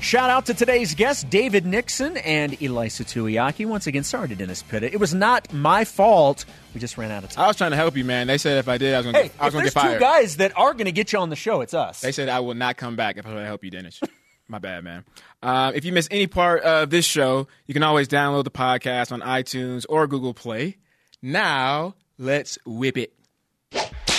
Shout 0.00 0.30
out 0.30 0.46
to 0.46 0.54
today's 0.54 0.94
guests, 0.94 1.24
David 1.24 1.66
Nixon 1.66 2.16
and 2.18 2.52
Ilaisa 2.52 3.04
Tuiaki. 3.04 3.66
Once 3.66 3.86
again, 3.86 4.02
sorry 4.02 4.28
to 4.28 4.34
Dennis 4.34 4.62
Pitta. 4.62 4.90
It 4.90 4.98
was 4.98 5.12
not 5.12 5.52
my 5.52 5.84
fault. 5.84 6.46
We 6.72 6.80
just 6.80 6.96
ran 6.96 7.10
out 7.10 7.22
of 7.22 7.30
time. 7.30 7.44
I 7.44 7.48
was 7.48 7.56
trying 7.56 7.72
to 7.72 7.76
help 7.76 7.98
you, 7.98 8.04
man. 8.04 8.28
They 8.28 8.38
said 8.38 8.56
if 8.56 8.68
I 8.68 8.78
did, 8.78 8.94
I 8.94 8.98
was 8.98 9.04
going 9.04 9.14
hey, 9.14 9.28
to 9.28 9.50
get, 9.50 9.64
get 9.64 9.72
fired. 9.74 9.94
two 9.94 10.00
guys 10.00 10.38
that 10.38 10.56
are 10.56 10.72
going 10.72 10.86
to 10.86 10.92
get 10.92 11.12
you 11.12 11.18
on 11.18 11.28
the 11.28 11.36
show, 11.36 11.60
it's 11.60 11.74
us. 11.74 12.00
They 12.00 12.12
said 12.12 12.30
I 12.30 12.40
will 12.40 12.54
not 12.54 12.78
come 12.78 12.96
back 12.96 13.18
if 13.18 13.26
I 13.26 13.30
try 13.30 13.40
to 13.40 13.46
help 13.46 13.62
you, 13.62 13.70
Dennis. 13.70 14.00
my 14.48 14.58
bad, 14.58 14.84
man. 14.84 15.04
Uh, 15.42 15.72
if 15.74 15.84
you 15.84 15.92
miss 15.92 16.08
any 16.10 16.26
part 16.26 16.62
of 16.62 16.88
this 16.88 17.04
show, 17.04 17.46
you 17.66 17.74
can 17.74 17.82
always 17.82 18.08
download 18.08 18.44
the 18.44 18.50
podcast 18.50 19.12
on 19.12 19.20
iTunes 19.20 19.84
or 19.86 20.06
Google 20.06 20.32
Play. 20.32 20.78
Now, 21.22 21.94
let's 22.18 22.58
whip 22.64 22.96
it. 22.96 23.12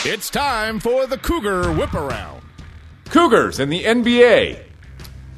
It's 0.03 0.29
time 0.29 0.79
for 0.79 1.07
the 1.07 1.17
Cougar 1.17 1.71
Whip 1.73 1.93
Around. 1.93 2.43
Cougars 3.05 3.59
in 3.59 3.69
the 3.69 3.83
NBA. 3.83 4.63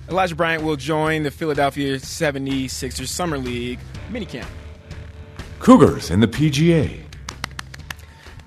Elijah 0.10 0.36
Bryant 0.36 0.64
will 0.64 0.76
join 0.76 1.24
the 1.24 1.32
Philadelphia 1.32 1.98
76ers 1.98 3.08
Summer 3.08 3.38
League 3.38 3.80
minicamp. 4.10 4.48
Cougars 5.60 6.10
in 6.10 6.20
the 6.20 6.28
PGA. 6.28 7.04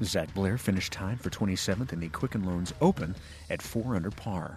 Zach 0.03 0.33
Blair 0.35 0.57
finished 0.57 0.93
tied 0.93 1.21
for 1.21 1.29
27th 1.29 1.93
in 1.93 2.01
the 2.01 2.09
Quicken 2.09 2.45
Loans 2.45 2.73
Open 2.81 3.15
at 3.51 3.61
4 3.61 3.97
under 3.97 4.11
par. 4.11 4.57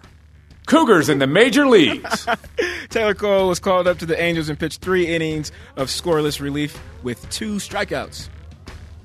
Cougars 0.66 1.10
in 1.10 1.18
the 1.18 1.26
major 1.26 1.66
leagues. 1.66 2.26
Taylor 2.88 3.14
Cole 3.14 3.48
was 3.48 3.60
called 3.60 3.86
up 3.86 3.98
to 3.98 4.06
the 4.06 4.18
Angels 4.18 4.48
and 4.48 4.58
pitched 4.58 4.80
three 4.80 5.06
innings 5.06 5.52
of 5.76 5.88
scoreless 5.88 6.40
relief 6.40 6.80
with 7.02 7.28
two 7.28 7.56
strikeouts. 7.56 8.28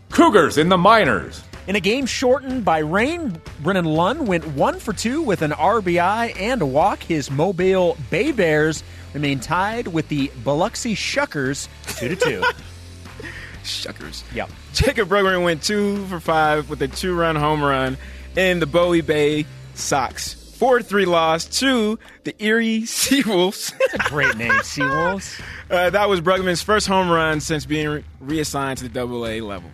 Cougars 0.09 0.57
in 0.57 0.69
the 0.69 0.77
minors. 0.77 1.43
In 1.67 1.75
a 1.75 1.79
game 1.79 2.05
shortened 2.05 2.65
by 2.65 2.79
rain, 2.79 3.39
Brennan 3.61 3.85
Lund 3.85 4.27
went 4.27 4.45
one 4.47 4.79
for 4.79 4.91
two 4.91 5.21
with 5.21 5.41
an 5.43 5.51
RBI 5.51 6.35
and 6.39 6.61
a 6.61 6.65
walk. 6.65 7.03
His 7.03 7.29
Mobile 7.29 7.95
Bay 8.09 8.31
Bears 8.31 8.83
remain 9.13 9.39
tied 9.39 9.87
with 9.87 10.07
the 10.09 10.31
Biloxi 10.43 10.95
Shuckers 10.95 11.67
two 11.97 12.09
to 12.09 12.15
two. 12.15 12.43
Shuckers. 13.63 14.23
Yep. 14.33 14.49
Jacob 14.73 15.09
Brugman 15.09 15.43
went 15.43 15.61
two 15.61 16.03
for 16.07 16.19
five 16.19 16.69
with 16.69 16.81
a 16.81 16.87
two-run 16.87 17.35
home 17.35 17.61
run 17.61 17.97
in 18.35 18.59
the 18.59 18.65
Bowie 18.65 19.01
Bay 19.01 19.45
Sox. 19.75 20.33
4-3 20.33 21.05
loss 21.05 21.45
to 21.59 21.99
the 22.23 22.35
Erie 22.43 22.81
Seawolves. 22.85 23.77
That's 23.77 24.07
a 24.07 24.09
great 24.09 24.35
name, 24.37 24.51
Seawolves. 24.63 25.39
Uh, 25.69 25.91
that 25.91 26.09
was 26.09 26.19
Brugman's 26.19 26.61
first 26.63 26.87
home 26.87 27.09
run 27.09 27.39
since 27.41 27.65
being 27.65 28.03
reassigned 28.19 28.79
to 28.79 28.83
the 28.85 28.89
Double 28.89 29.25
A 29.27 29.39
level. 29.41 29.69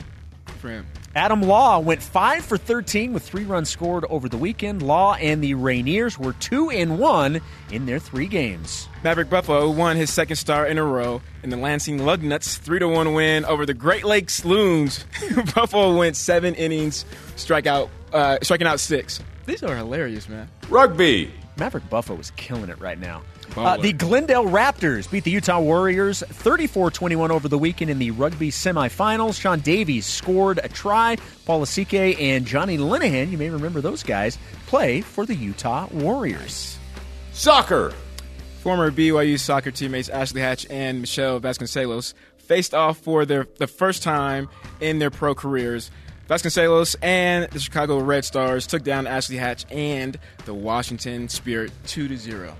For. 0.66 0.84
Adam 1.16 1.42
Law 1.44 1.80
went 1.80 2.02
5 2.02 2.44
for 2.44 2.58
13 2.58 3.14
with 3.14 3.24
three 3.24 3.46
runs 3.46 3.70
scored 3.70 4.04
over 4.10 4.28
the 4.28 4.38
weekend. 4.38 4.82
Law 4.82 5.14
and 5.14 5.42
the 5.42 5.54
Rainiers 5.54 6.18
were 6.18 6.34
2 6.34 6.72
and 6.72 7.00
1 7.00 7.40
in 7.72 7.86
their 7.86 8.00
three 8.00 8.28
games. 8.28 8.88
Maverick 9.04 9.30
Buffalo 9.30 9.70
won 9.70 9.96
his 9.96 10.12
second 10.12 10.36
star 10.36 10.68
in 10.68 10.78
a 10.78 10.84
row 10.84 11.22
in 11.44 11.52
the 11.52 11.58
Lansing 11.58 12.00
Lugnuts 12.00 12.58
3 12.58 12.80
to 12.80 12.88
1 12.88 13.14
win 13.14 13.46
over 13.46 13.66
the 13.66 13.74
Great 13.74 14.04
Lakes 14.04 14.44
Loons. 14.44 15.06
Buffalo 15.56 15.96
went 15.98 16.18
7 16.18 16.56
innings, 16.56 17.06
strike 17.36 17.68
out, 17.68 17.90
uh, 18.12 18.40
striking 18.42 18.68
out 18.68 18.80
6. 18.80 19.22
These 19.46 19.64
are 19.64 19.76
hilarious, 19.76 20.28
man. 20.28 20.50
Rugby. 20.68 21.32
Maverick 21.58 21.90
Buffalo 21.90 22.20
is 22.20 22.32
killing 22.32 22.70
it 22.70 22.80
right 22.80 23.00
now. 23.00 23.22
Uh, 23.56 23.78
the 23.78 23.94
Glendale 23.94 24.46
Raptors 24.46 25.10
beat 25.10 25.24
the 25.24 25.32
Utah 25.32 25.60
Warriors 25.60 26.24
34 26.28 26.92
21 26.92 27.32
over 27.32 27.48
the 27.48 27.58
weekend 27.58 27.90
in 27.90 28.00
the 28.00 28.12
rugby 28.12 28.52
semifinals. 28.52 29.40
Sean 29.40 29.60
Davies 29.60 30.06
scored 30.06 30.60
a 30.64 30.70
try. 30.70 31.18
Paul 31.46 31.62
Lasike 31.62 32.20
and 32.20 32.46
Johnny 32.46 32.78
Linehan, 32.78 33.32
you 33.32 33.38
may 33.38 33.50
remember 33.50 33.82
those 33.82 34.04
guys, 34.04 34.38
play 34.68 35.02
for 35.02 35.26
the 35.26 35.36
Utah 35.36 35.88
Warriors. 35.92 36.78
Soccer. 37.34 37.94
Former 38.62 38.92
BYU 38.92 39.40
soccer 39.40 39.72
teammates 39.72 40.10
Ashley 40.10 40.42
Hatch 40.42 40.66
and 40.70 41.02
Michelle 41.02 41.40
Vasconcelos 41.40 42.14
faced 42.38 42.74
off 42.74 42.98
for 42.98 43.26
their, 43.26 43.48
the 43.58 43.68
first 43.68 44.04
time 44.04 44.50
in 44.80 45.00
their 45.00 45.12
pro 45.12 45.36
careers. 45.36 45.92
Vasconcelos 46.28 46.96
and 47.04 47.48
the 47.52 47.60
Chicago 47.60 48.00
Red 48.00 48.26
Stars 48.26 48.66
took 48.66 48.84
down 48.84 49.06
Ashley 49.06 49.38
Hatch 49.38 49.66
and 49.70 50.18
the 50.46 50.54
Washington 50.54 51.30
Spirit 51.30 51.72
2 51.86 52.08
to 52.08 52.18
0. 52.18 52.56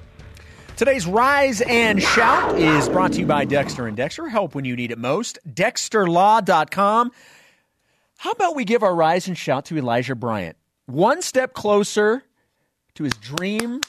Today's 0.76 1.08
Rise 1.08 1.62
and 1.62 2.04
Shout 2.04 2.60
is 2.60 2.90
brought 2.90 3.14
to 3.14 3.20
you 3.20 3.26
by 3.26 3.46
Dexter 3.46 3.88
and 3.88 3.96
Dexter. 3.96 4.28
Help 4.28 4.56
when 4.56 4.66
you 4.66 4.76
need 4.76 4.92
it 4.92 4.98
most. 4.98 5.40
DexterLaw.com. 5.48 7.12
How 8.18 8.32
about 8.32 8.58
we 8.58 8.66
give 8.66 8.84
our 8.84 8.94
Rise 8.94 9.30
and 9.30 9.38
Shout 9.38 9.64
to 9.66 9.78
Elijah 9.78 10.16
Bryant? 10.16 10.58
One 10.86 11.22
step 11.22 11.54
closer 11.54 12.24
to 12.96 13.04
his 13.06 13.14
dream 13.14 13.80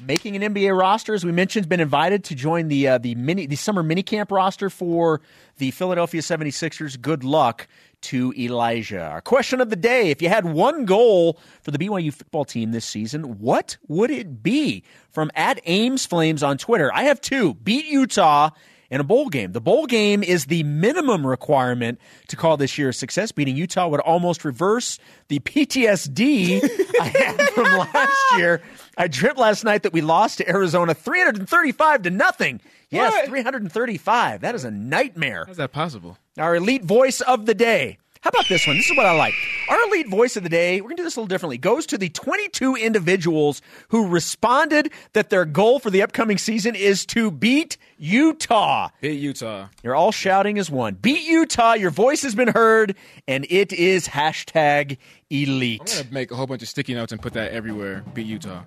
making 0.00 0.36
an 0.36 0.54
NBA 0.54 0.78
roster, 0.78 1.14
as 1.14 1.24
we 1.24 1.32
mentioned, 1.32 1.64
has 1.64 1.68
been 1.68 1.80
invited 1.80 2.24
to 2.24 2.34
join 2.34 2.68
the 2.68 2.88
uh, 2.88 2.98
the 2.98 3.14
mini 3.14 3.46
the 3.46 3.56
summer 3.56 3.82
minicamp 3.82 4.30
roster 4.30 4.70
for 4.70 5.20
the 5.58 5.70
Philadelphia 5.70 6.20
76ers. 6.20 7.00
Good 7.00 7.24
luck 7.24 7.66
to 8.02 8.32
Elijah. 8.38 9.04
Our 9.04 9.20
question 9.20 9.60
of 9.60 9.70
the 9.70 9.76
day 9.76 10.10
if 10.10 10.20
you 10.20 10.28
had 10.28 10.44
one 10.44 10.84
goal 10.84 11.40
for 11.62 11.70
the 11.70 11.78
BYU 11.78 12.12
football 12.12 12.44
team 12.44 12.72
this 12.72 12.84
season, 12.84 13.38
what 13.38 13.76
would 13.88 14.10
it 14.10 14.42
be? 14.42 14.84
From 15.10 15.30
at 15.34 15.60
Ames 15.64 16.06
Flames 16.06 16.42
on 16.42 16.58
Twitter. 16.58 16.92
I 16.92 17.04
have 17.04 17.20
two 17.20 17.54
beat 17.54 17.86
Utah 17.86 18.50
in 18.90 19.00
a 19.00 19.04
bowl 19.04 19.28
game. 19.28 19.52
The 19.52 19.60
bowl 19.60 19.86
game 19.86 20.22
is 20.22 20.46
the 20.46 20.62
minimum 20.64 21.26
requirement 21.26 22.00
to 22.28 22.36
call 22.36 22.56
this 22.56 22.78
year 22.78 22.90
a 22.90 22.92
success. 22.94 23.32
Beating 23.32 23.56
Utah 23.56 23.88
would 23.88 24.00
almost 24.00 24.44
reverse 24.44 24.98
the 25.28 25.38
PTSD 25.40 26.60
I 27.00 27.04
had 27.08 27.40
from 27.50 27.64
last 27.78 28.38
year. 28.38 28.62
I 28.96 29.08
tripped 29.08 29.38
last 29.38 29.64
night 29.64 29.82
that 29.82 29.92
we 29.92 30.00
lost 30.00 30.38
to 30.38 30.48
Arizona 30.48 30.94
335 30.94 32.02
to 32.02 32.10
nothing. 32.10 32.60
Yes, 32.90 33.12
What? 33.12 33.26
335. 33.26 34.40
That 34.42 34.54
is 34.54 34.64
a 34.64 34.70
nightmare. 34.70 35.44
How's 35.46 35.56
that 35.56 35.72
possible? 35.72 36.18
Our 36.38 36.56
elite 36.56 36.84
voice 36.84 37.20
of 37.20 37.46
the 37.46 37.54
day. 37.54 37.98
How 38.22 38.28
about 38.28 38.48
this 38.48 38.66
one? 38.66 38.76
This 38.76 38.90
is 38.90 38.96
what 38.96 39.06
I 39.06 39.12
like. 39.12 39.34
Our 39.68 39.88
lead 39.90 40.08
voice 40.08 40.36
of 40.36 40.42
the 40.42 40.48
day, 40.48 40.80
we're 40.80 40.88
going 40.88 40.96
to 40.96 41.02
do 41.02 41.04
this 41.04 41.16
a 41.16 41.20
little 41.20 41.28
differently, 41.28 41.58
goes 41.58 41.86
to 41.86 41.98
the 41.98 42.08
22 42.08 42.76
individuals 42.76 43.62
who 43.88 44.08
responded 44.08 44.90
that 45.12 45.30
their 45.30 45.44
goal 45.44 45.78
for 45.78 45.90
the 45.90 46.02
upcoming 46.02 46.38
season 46.38 46.74
is 46.74 47.04
to 47.06 47.30
beat 47.30 47.76
Utah. 47.98 48.90
Beat 49.00 49.20
Utah. 49.20 49.68
You're 49.82 49.94
all 49.94 50.12
shouting 50.12 50.58
as 50.58 50.70
one. 50.70 50.94
Beat 50.94 51.22
Utah. 51.22 51.74
Your 51.74 51.90
voice 51.90 52.22
has 52.22 52.34
been 52.34 52.48
heard, 52.48 52.96
and 53.26 53.46
it 53.50 53.72
is 53.72 54.08
hashtag 54.08 54.98
elite. 55.30 55.80
I'm 55.80 56.02
gonna 56.02 56.14
make 56.14 56.30
a 56.30 56.36
whole 56.36 56.46
bunch 56.46 56.62
of 56.62 56.68
sticky 56.68 56.94
notes 56.94 57.12
and 57.12 57.20
put 57.20 57.32
that 57.34 57.52
everywhere. 57.52 58.04
Beat 58.14 58.26
Utah. 58.26 58.62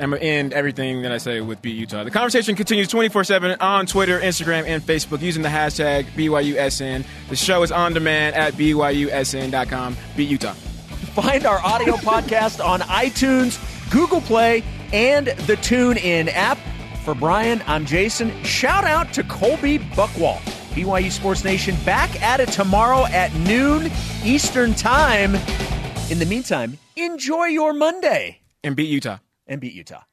I'm 0.00 0.10
gonna 0.10 0.22
end 0.22 0.52
everything 0.52 1.02
that 1.02 1.10
I 1.12 1.18
say 1.18 1.40
with 1.40 1.60
beat 1.60 1.76
Utah. 1.76 2.04
The 2.04 2.10
conversation 2.10 2.54
continues 2.54 2.88
24/7 2.88 3.56
on 3.60 3.86
Twitter, 3.86 4.20
Instagram, 4.20 4.64
and 4.66 4.82
Facebook 4.82 5.20
using 5.20 5.42
the 5.42 5.48
hashtag 5.48 6.04
BYUSN. 6.14 7.04
The 7.28 7.36
show 7.36 7.62
is 7.62 7.72
on 7.72 7.94
demand 7.94 8.36
at 8.36 8.54
BYUSN.com. 8.54 9.96
Beat 10.16 10.28
Utah. 10.28 10.52
Find 11.14 11.46
our 11.46 11.58
audio 11.64 11.94
podcast 11.96 12.64
on 12.64 12.80
iTunes, 12.80 13.58
Google 13.90 14.20
Play, 14.20 14.62
and 14.92 15.26
the 15.26 15.56
TuneIn 15.56 16.28
app. 16.32 16.58
For 17.04 17.14
Brian, 17.14 17.62
I'm 17.66 17.86
Jason. 17.86 18.30
Shout 18.44 18.84
out 18.84 19.12
to 19.14 19.22
Colby 19.24 19.78
Buckwalt. 19.78 20.42
BYU 20.74 21.10
Sports 21.10 21.42
Nation 21.42 21.74
back 21.84 22.22
at 22.22 22.38
it 22.38 22.50
tomorrow 22.50 23.06
at 23.06 23.34
noon 23.34 23.90
Eastern 24.22 24.74
Time. 24.74 25.36
In 26.10 26.18
the 26.18 26.24
meantime, 26.24 26.78
enjoy 26.96 27.46
your 27.46 27.74
Monday 27.74 28.40
And 28.64 28.74
beat 28.74 28.88
Utah. 28.88 29.18
and 29.46 29.60
beat 29.60 29.74
Utah. 29.74 30.07